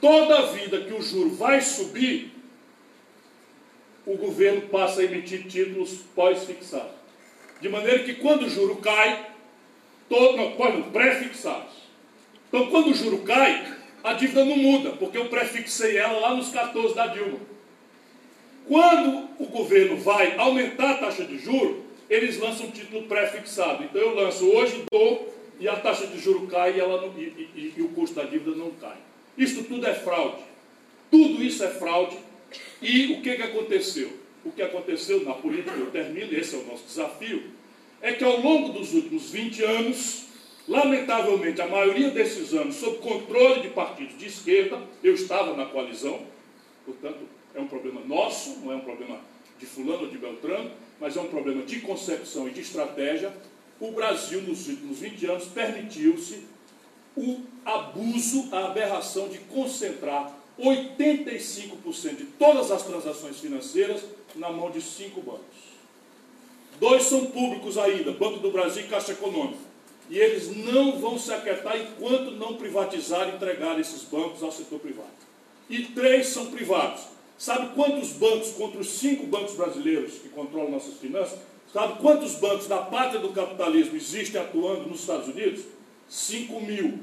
Toda 0.00 0.46
vida 0.52 0.80
que 0.80 0.92
o 0.92 1.00
juro 1.00 1.30
vai 1.30 1.60
subir, 1.62 2.32
o 4.04 4.16
governo 4.16 4.62
passa 4.62 5.00
a 5.00 5.04
emitir 5.04 5.46
títulos 5.46 6.00
pós-fixados. 6.14 6.92
De 7.60 7.68
maneira 7.68 8.02
que 8.02 8.14
quando 8.14 8.42
o 8.42 8.50
juro 8.50 8.76
cai, 8.76 9.26
todo, 10.08 10.36
não, 10.36 10.90
pré-fixados. 10.90 11.72
Então, 12.48 12.66
quando 12.66 12.90
o 12.90 12.94
juro 12.94 13.18
cai, 13.18 13.73
a 14.04 14.12
dívida 14.12 14.44
não 14.44 14.56
muda, 14.56 14.90
porque 14.90 15.16
eu 15.16 15.30
prefixei 15.30 15.96
ela 15.96 16.20
lá 16.20 16.34
nos 16.34 16.50
14 16.50 16.94
da 16.94 17.06
Dilma. 17.06 17.38
Quando 18.68 19.28
o 19.38 19.46
governo 19.46 19.96
vai 19.96 20.36
aumentar 20.36 20.90
a 20.90 20.98
taxa 20.98 21.24
de 21.24 21.38
juro, 21.38 21.82
eles 22.08 22.38
lançam 22.38 22.66
um 22.66 22.70
título 22.70 23.04
pré-fixado. 23.04 23.82
Então 23.82 24.00
eu 24.00 24.14
lanço 24.14 24.46
hoje, 24.46 24.84
dou, 24.92 25.34
e 25.58 25.66
a 25.66 25.76
taxa 25.76 26.06
de 26.06 26.20
juro 26.20 26.46
cai 26.46 26.76
e, 26.76 26.80
ela 26.80 27.00
não, 27.00 27.18
e, 27.18 27.48
e, 27.54 27.74
e 27.78 27.82
o 27.82 27.88
custo 27.88 28.16
da 28.16 28.24
dívida 28.24 28.54
não 28.54 28.72
cai. 28.72 28.96
Isso 29.38 29.64
tudo 29.64 29.86
é 29.86 29.94
fraude. 29.94 30.42
Tudo 31.10 31.42
isso 31.42 31.64
é 31.64 31.68
fraude. 31.68 32.16
E 32.82 33.14
o 33.14 33.22
que, 33.22 33.36
que 33.36 33.42
aconteceu? 33.42 34.12
O 34.44 34.52
que 34.52 34.60
aconteceu 34.60 35.24
na 35.24 35.32
política, 35.32 35.74
eu 35.76 35.90
termino, 35.90 36.36
esse 36.36 36.54
é 36.54 36.58
o 36.58 36.66
nosso 36.66 36.84
desafio, 36.86 37.42
é 38.02 38.12
que 38.12 38.22
ao 38.22 38.38
longo 38.38 38.68
dos 38.70 38.92
últimos 38.92 39.30
20 39.30 39.64
anos, 39.64 40.23
lamentavelmente, 40.68 41.60
a 41.60 41.66
maioria 41.66 42.10
desses 42.10 42.52
anos, 42.52 42.76
sob 42.76 42.98
controle 42.98 43.60
de 43.60 43.68
partidos 43.68 44.18
de 44.18 44.26
esquerda, 44.26 44.80
eu 45.02 45.14
estava 45.14 45.56
na 45.56 45.66
coalizão, 45.66 46.20
portanto, 46.84 47.20
é 47.54 47.60
um 47.60 47.66
problema 47.66 48.00
nosso, 48.00 48.60
não 48.60 48.72
é 48.72 48.76
um 48.76 48.80
problema 48.80 49.20
de 49.58 49.66
fulano 49.66 50.02
ou 50.02 50.08
de 50.08 50.18
Beltrano, 50.18 50.70
mas 51.00 51.16
é 51.16 51.20
um 51.20 51.28
problema 51.28 51.62
de 51.62 51.80
concepção 51.80 52.48
e 52.48 52.50
de 52.50 52.60
estratégia. 52.60 53.32
O 53.80 53.92
Brasil, 53.92 54.40
nos 54.42 54.68
últimos 54.68 54.98
20 54.98 55.26
anos, 55.26 55.44
permitiu-se 55.46 56.44
o 57.16 57.40
abuso, 57.64 58.48
a 58.50 58.66
aberração 58.66 59.28
de 59.28 59.38
concentrar 59.38 60.36
85% 60.58 62.16
de 62.16 62.24
todas 62.24 62.70
as 62.70 62.82
transações 62.82 63.38
financeiras 63.38 64.04
na 64.34 64.50
mão 64.50 64.70
de 64.70 64.80
cinco 64.80 65.20
bancos. 65.20 65.74
Dois 66.78 67.04
são 67.04 67.26
públicos 67.26 67.78
ainda, 67.78 68.12
Banco 68.12 68.40
do 68.40 68.50
Brasil 68.50 68.84
e 68.84 68.88
Caixa 68.88 69.12
Econômica. 69.12 69.63
E 70.10 70.18
eles 70.18 70.54
não 70.56 70.98
vão 70.98 71.18
se 71.18 71.32
aquietar 71.32 71.76
enquanto 71.80 72.32
não 72.32 72.54
privatizar 72.54 73.28
e 73.28 73.36
entregar 73.36 73.78
esses 73.80 74.02
bancos 74.02 74.42
ao 74.42 74.52
setor 74.52 74.78
privado. 74.80 75.08
E 75.68 75.84
três 75.84 76.28
são 76.28 76.46
privados. 76.46 77.02
Sabe 77.38 77.74
quantos 77.74 78.12
bancos, 78.12 78.52
contra 78.52 78.80
os 78.80 78.88
cinco 78.88 79.26
bancos 79.26 79.54
brasileiros 79.54 80.14
que 80.14 80.28
controlam 80.28 80.70
nossas 80.70 80.94
finanças, 80.98 81.38
sabe 81.72 82.00
quantos 82.00 82.34
bancos 82.36 82.66
da 82.66 82.78
pátria 82.78 83.20
do 83.20 83.30
capitalismo 83.30 83.96
existem 83.96 84.40
atuando 84.40 84.88
nos 84.88 85.00
Estados 85.00 85.28
Unidos? 85.28 85.62
5 86.08 86.60
mil. 86.60 86.98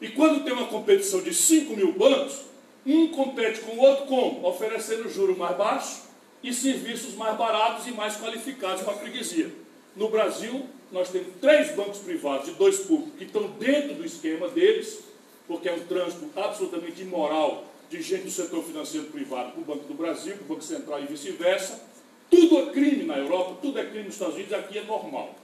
E 0.00 0.08
quando 0.08 0.44
tem 0.44 0.52
uma 0.52 0.66
competição 0.66 1.20
de 1.20 1.34
5 1.34 1.76
mil 1.76 1.92
bancos, 1.92 2.42
um 2.86 3.08
compete 3.08 3.60
com 3.60 3.72
o 3.72 3.80
outro 3.80 4.06
como? 4.06 4.46
Oferecendo 4.46 5.08
juros 5.08 5.36
mais 5.36 5.56
baixos 5.56 6.02
e 6.42 6.52
serviços 6.52 7.14
mais 7.14 7.36
baratos 7.36 7.86
e 7.86 7.90
mais 7.90 8.16
qualificados 8.16 8.82
para 8.82 8.94
a 8.94 8.96
freguesia. 8.96 9.52
No 9.96 10.08
Brasil, 10.08 10.66
nós 10.90 11.10
temos 11.10 11.28
três 11.40 11.74
bancos 11.74 11.98
privados 11.98 12.48
e 12.48 12.52
dois 12.52 12.80
públicos 12.80 13.18
que 13.18 13.24
estão 13.24 13.48
dentro 13.58 13.94
do 13.94 14.04
esquema 14.04 14.48
deles, 14.48 15.00
porque 15.46 15.68
é 15.68 15.72
um 15.72 15.80
trânsito 15.86 16.28
absolutamente 16.36 17.02
imoral 17.02 17.64
de 17.90 18.02
gente 18.02 18.24
do 18.24 18.30
setor 18.30 18.62
financeiro 18.62 19.06
privado 19.06 19.52
para 19.52 19.60
o 19.60 19.64
Banco 19.64 19.84
do 19.84 19.94
Brasil, 19.94 20.34
para 20.34 20.44
o 20.44 20.48
Banco 20.48 20.62
Central 20.62 21.02
e 21.02 21.06
vice-versa. 21.06 21.82
Tudo 22.30 22.58
é 22.58 22.66
crime 22.72 23.04
na 23.04 23.16
Europa, 23.16 23.56
tudo 23.62 23.78
é 23.78 23.84
crime 23.84 24.04
nos 24.04 24.14
Estados 24.14 24.34
Unidos, 24.34 24.52
aqui 24.52 24.78
é 24.78 24.84
normal. 24.84 25.34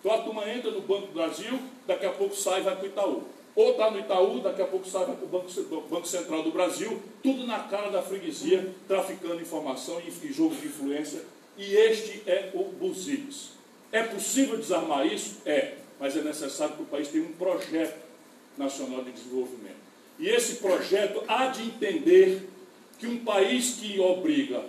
Então 0.00 0.12
a 0.12 0.18
turma 0.18 0.48
entra 0.50 0.70
no 0.70 0.80
Banco 0.80 1.06
do 1.06 1.12
Brasil, 1.12 1.58
daqui 1.86 2.04
a 2.04 2.10
pouco 2.10 2.34
sai 2.34 2.60
e 2.60 2.62
vai 2.64 2.76
para 2.76 2.84
o 2.84 2.88
Itaú. 2.88 3.22
Ou 3.56 3.70
está 3.70 3.90
no 3.90 4.00
Itaú, 4.00 4.40
daqui 4.40 4.60
a 4.60 4.66
pouco 4.66 4.86
sai 4.88 5.04
para 5.04 5.14
o 5.14 5.28
Banco, 5.28 5.48
Banco 5.88 6.06
Central 6.06 6.42
do 6.42 6.50
Brasil, 6.50 7.00
tudo 7.22 7.46
na 7.46 7.60
cara 7.60 7.88
da 7.88 8.02
freguesia, 8.02 8.74
traficando 8.88 9.40
informação 9.40 10.00
e, 10.00 10.26
e 10.26 10.32
jogo 10.32 10.54
de 10.56 10.66
influência. 10.66 11.22
E 11.56 11.74
este 11.74 12.22
é 12.26 12.50
o 12.52 12.64
Buzilis. 12.64 13.50
É 13.94 14.02
possível 14.02 14.56
desarmar 14.56 15.06
isso? 15.06 15.36
É, 15.46 15.74
mas 16.00 16.16
é 16.16 16.20
necessário 16.20 16.74
que 16.74 16.82
o 16.82 16.86
país 16.86 17.06
tenha 17.06 17.22
um 17.22 17.32
projeto 17.34 17.96
nacional 18.58 19.04
de 19.04 19.12
desenvolvimento. 19.12 19.76
E 20.18 20.28
esse 20.28 20.56
projeto 20.56 21.22
há 21.28 21.46
de 21.46 21.62
entender 21.62 22.50
que 22.98 23.06
um 23.06 23.24
país 23.24 23.76
que 23.76 24.00
obriga 24.00 24.64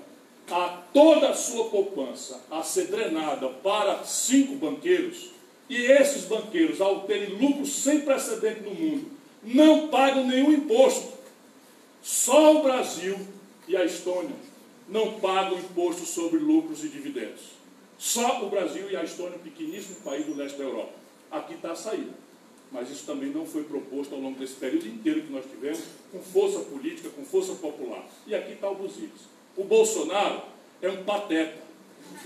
a 0.47 0.83
toda 0.93 1.29
a 1.29 1.33
sua 1.33 1.69
poupança 1.71 2.39
a 2.51 2.61
ser 2.61 2.85
drenada 2.85 3.49
para 3.49 4.03
cinco 4.03 4.57
banqueiros, 4.57 5.31
e 5.67 5.75
esses 5.75 6.25
banqueiros, 6.25 6.79
ao 6.79 7.07
terem 7.07 7.29
lucros 7.35 7.81
sem 7.81 8.01
precedente 8.01 8.61
no 8.61 8.75
mundo, 8.75 9.09
não 9.43 9.87
pagam 9.87 10.27
nenhum 10.27 10.53
imposto. 10.53 11.13
Só 12.03 12.57
o 12.57 12.61
Brasil 12.61 13.17
e 13.67 13.75
a 13.75 13.83
Estônia 13.83 14.35
não 14.87 15.13
pagam 15.19 15.57
imposto 15.57 16.05
sobre 16.05 16.37
lucros 16.37 16.83
e 16.83 16.89
dividendos. 16.89 17.54
Só 17.97 18.45
o 18.45 18.49
Brasil 18.49 18.89
e 18.89 18.95
a 18.95 19.03
Estônia, 19.03 19.37
um 19.37 19.39
pequeníssimo 19.39 19.97
país 20.01 20.25
do 20.25 20.35
leste 20.35 20.57
da 20.57 20.63
Europa. 20.63 20.93
Aqui 21.31 21.53
está 21.53 21.71
a 21.71 21.75
saída 21.75 22.25
mas 22.71 22.89
isso 22.89 23.05
também 23.05 23.29
não 23.29 23.45
foi 23.45 23.63
proposto 23.63 24.13
ao 24.13 24.19
longo 24.19 24.37
desse 24.37 24.55
período 24.55 24.87
inteiro 24.87 25.21
que 25.21 25.31
nós 25.31 25.45
tivemos, 25.45 25.79
com 26.11 26.19
força 26.19 26.59
política, 26.59 27.09
com 27.09 27.23
força 27.23 27.53
popular. 27.53 28.05
E 28.27 28.35
aqui 28.35 28.51
está 28.51 28.69
o 28.69 28.75
Buziles. 28.75 29.21
O 29.55 29.63
Bolsonaro 29.63 30.41
é 30.81 30.89
um 30.89 31.03
pateta, 31.03 31.57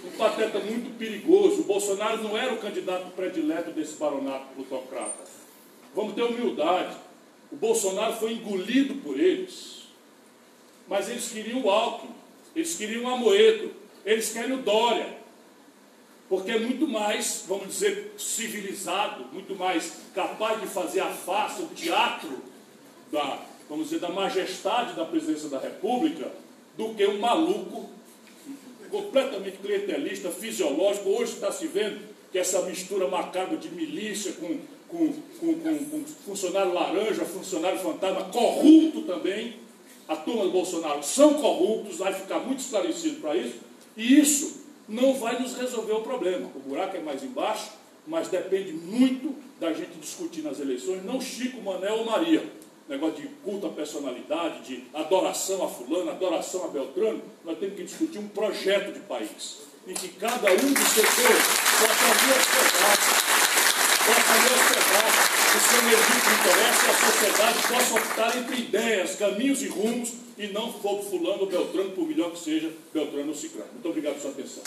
um 0.04 0.18
pateta 0.18 0.60
muito 0.60 0.98
perigoso. 0.98 1.62
O 1.62 1.66
Bolsonaro 1.66 2.24
não 2.24 2.36
era 2.36 2.52
o 2.52 2.58
candidato 2.58 3.12
predileto 3.12 3.72
desse 3.72 3.96
baronato 3.98 4.48
plutocrata. 4.56 5.24
Vamos 5.94 6.16
ter 6.16 6.24
humildade. 6.24 6.98
O 7.52 7.56
Bolsonaro 7.56 8.14
foi 8.14 8.34
engolido 8.34 8.96
por 8.96 9.20
eles. 9.20 9.84
Mas 10.88 11.10
eles 11.10 11.30
queriam 11.30 11.62
o 11.62 11.70
Alckmin, 11.70 12.16
eles 12.56 12.76
queriam 12.76 13.04
o 13.04 13.08
Amoedo, 13.08 13.72
eles 14.04 14.34
querem 14.34 14.54
o 14.54 14.64
Dória 14.64 15.19
porque 16.30 16.52
é 16.52 16.60
muito 16.60 16.88
mais, 16.88 17.44
vamos 17.48 17.70
dizer, 17.70 18.14
civilizado, 18.16 19.26
muito 19.34 19.56
mais 19.56 19.94
capaz 20.14 20.62
de 20.62 20.68
fazer 20.68 21.00
a 21.00 21.10
farsa, 21.10 21.64
o 21.64 21.68
teatro 21.70 22.30
da, 23.12 23.40
vamos 23.68 23.86
dizer, 23.86 24.00
da 24.00 24.10
majestade 24.10 24.94
da 24.94 25.04
presidência 25.06 25.50
da 25.50 25.58
República, 25.60 26.32
do 26.78 26.94
que 26.94 27.06
um 27.08 27.20
maluco 27.20 27.90
completamente 28.92 29.58
clientelista, 29.58 30.30
fisiológico. 30.30 31.10
Hoje 31.10 31.34
está 31.34 31.52
se 31.52 31.66
vendo 31.66 32.00
que 32.32 32.38
essa 32.38 32.62
mistura 32.62 33.08
macabra 33.08 33.58
de 33.58 33.70
milícia 33.70 34.34
com, 34.34 34.60
com, 34.88 35.12
com, 35.40 35.54
com, 35.56 36.04
funcionário 36.26 36.72
laranja, 36.72 37.26
funcionário 37.26 37.80
fantasma, 37.80 38.26
corrupto 38.26 39.02
também, 39.02 39.56
a 40.08 40.16
turma 40.16 40.44
do 40.44 40.52
Bolsonaro 40.52 41.02
são 41.02 41.36
corruptos, 41.36 41.98
vai 41.98 42.14
ficar 42.14 42.40
muito 42.40 42.60
esclarecido 42.60 43.20
para 43.20 43.36
isso, 43.36 43.56
e 43.98 44.20
isso 44.20 44.59
não 44.90 45.14
vai 45.14 45.40
nos 45.40 45.56
resolver 45.56 45.94
o 45.94 46.02
problema. 46.02 46.50
O 46.56 46.60
buraco 46.60 46.98
é 46.98 47.00
mais 47.00 47.24
embaixo, 47.24 47.72
mas 48.08 48.28
depende 48.28 48.74
muito 48.74 49.36
da 49.60 49.72
gente 49.72 49.98
discutir 50.00 50.42
nas 50.42 50.60
eleições, 50.60 51.06
não 51.06 51.22
Chico, 51.22 51.62
Manel 51.62 52.00
ou 52.00 52.06
Maria. 52.06 52.44
Negócio 52.90 53.22
de 53.22 53.28
culto 53.44 53.68
à 53.68 53.70
personalidade, 53.70 54.62
de 54.64 54.84
adoração 54.96 55.64
a 55.64 55.70
fulano, 55.70 56.10
adoração 56.10 56.66
a 56.66 56.68
Beltrano, 56.70 57.22
nós 57.46 57.60
temos 57.60 57.76
que 57.76 57.84
discutir 57.84 58.18
um 58.18 58.28
projeto 58.28 58.92
de 58.92 59.00
país, 59.02 59.60
em 59.88 59.94
que 59.94 60.08
cada 60.10 60.52
um 60.52 60.74
dos 60.74 60.88
setores 60.88 61.44
possa 61.80 62.10
possa 62.10 62.90
ali 62.90 62.99
hospedar 65.80 65.88
o 65.88 65.88
seu 65.88 65.88
legítimo 65.88 66.34
interesse 66.40 66.86
e 66.86 66.90
a 66.90 66.94
sociedade 66.94 67.68
possa 67.68 67.94
optar 67.96 68.38
entre 68.38 68.56
ideias, 68.58 69.16
caminhos 69.16 69.62
e 69.62 69.68
rumos, 69.68 70.14
e 70.38 70.48
não 70.48 70.74
for 70.74 71.04
fulano 71.04 71.42
ou 71.42 71.48
Beltrano, 71.48 71.92
por 71.92 72.08
melhor 72.08 72.32
que 72.32 72.40
seja, 72.40 72.72
Beltrano 72.94 73.30
ou 73.30 73.36
Ciclano. 73.36 73.72
Muito 73.74 73.90
obrigado 73.90 74.20
pela 74.20 74.22
sua 74.22 74.32
atenção. 74.32 74.64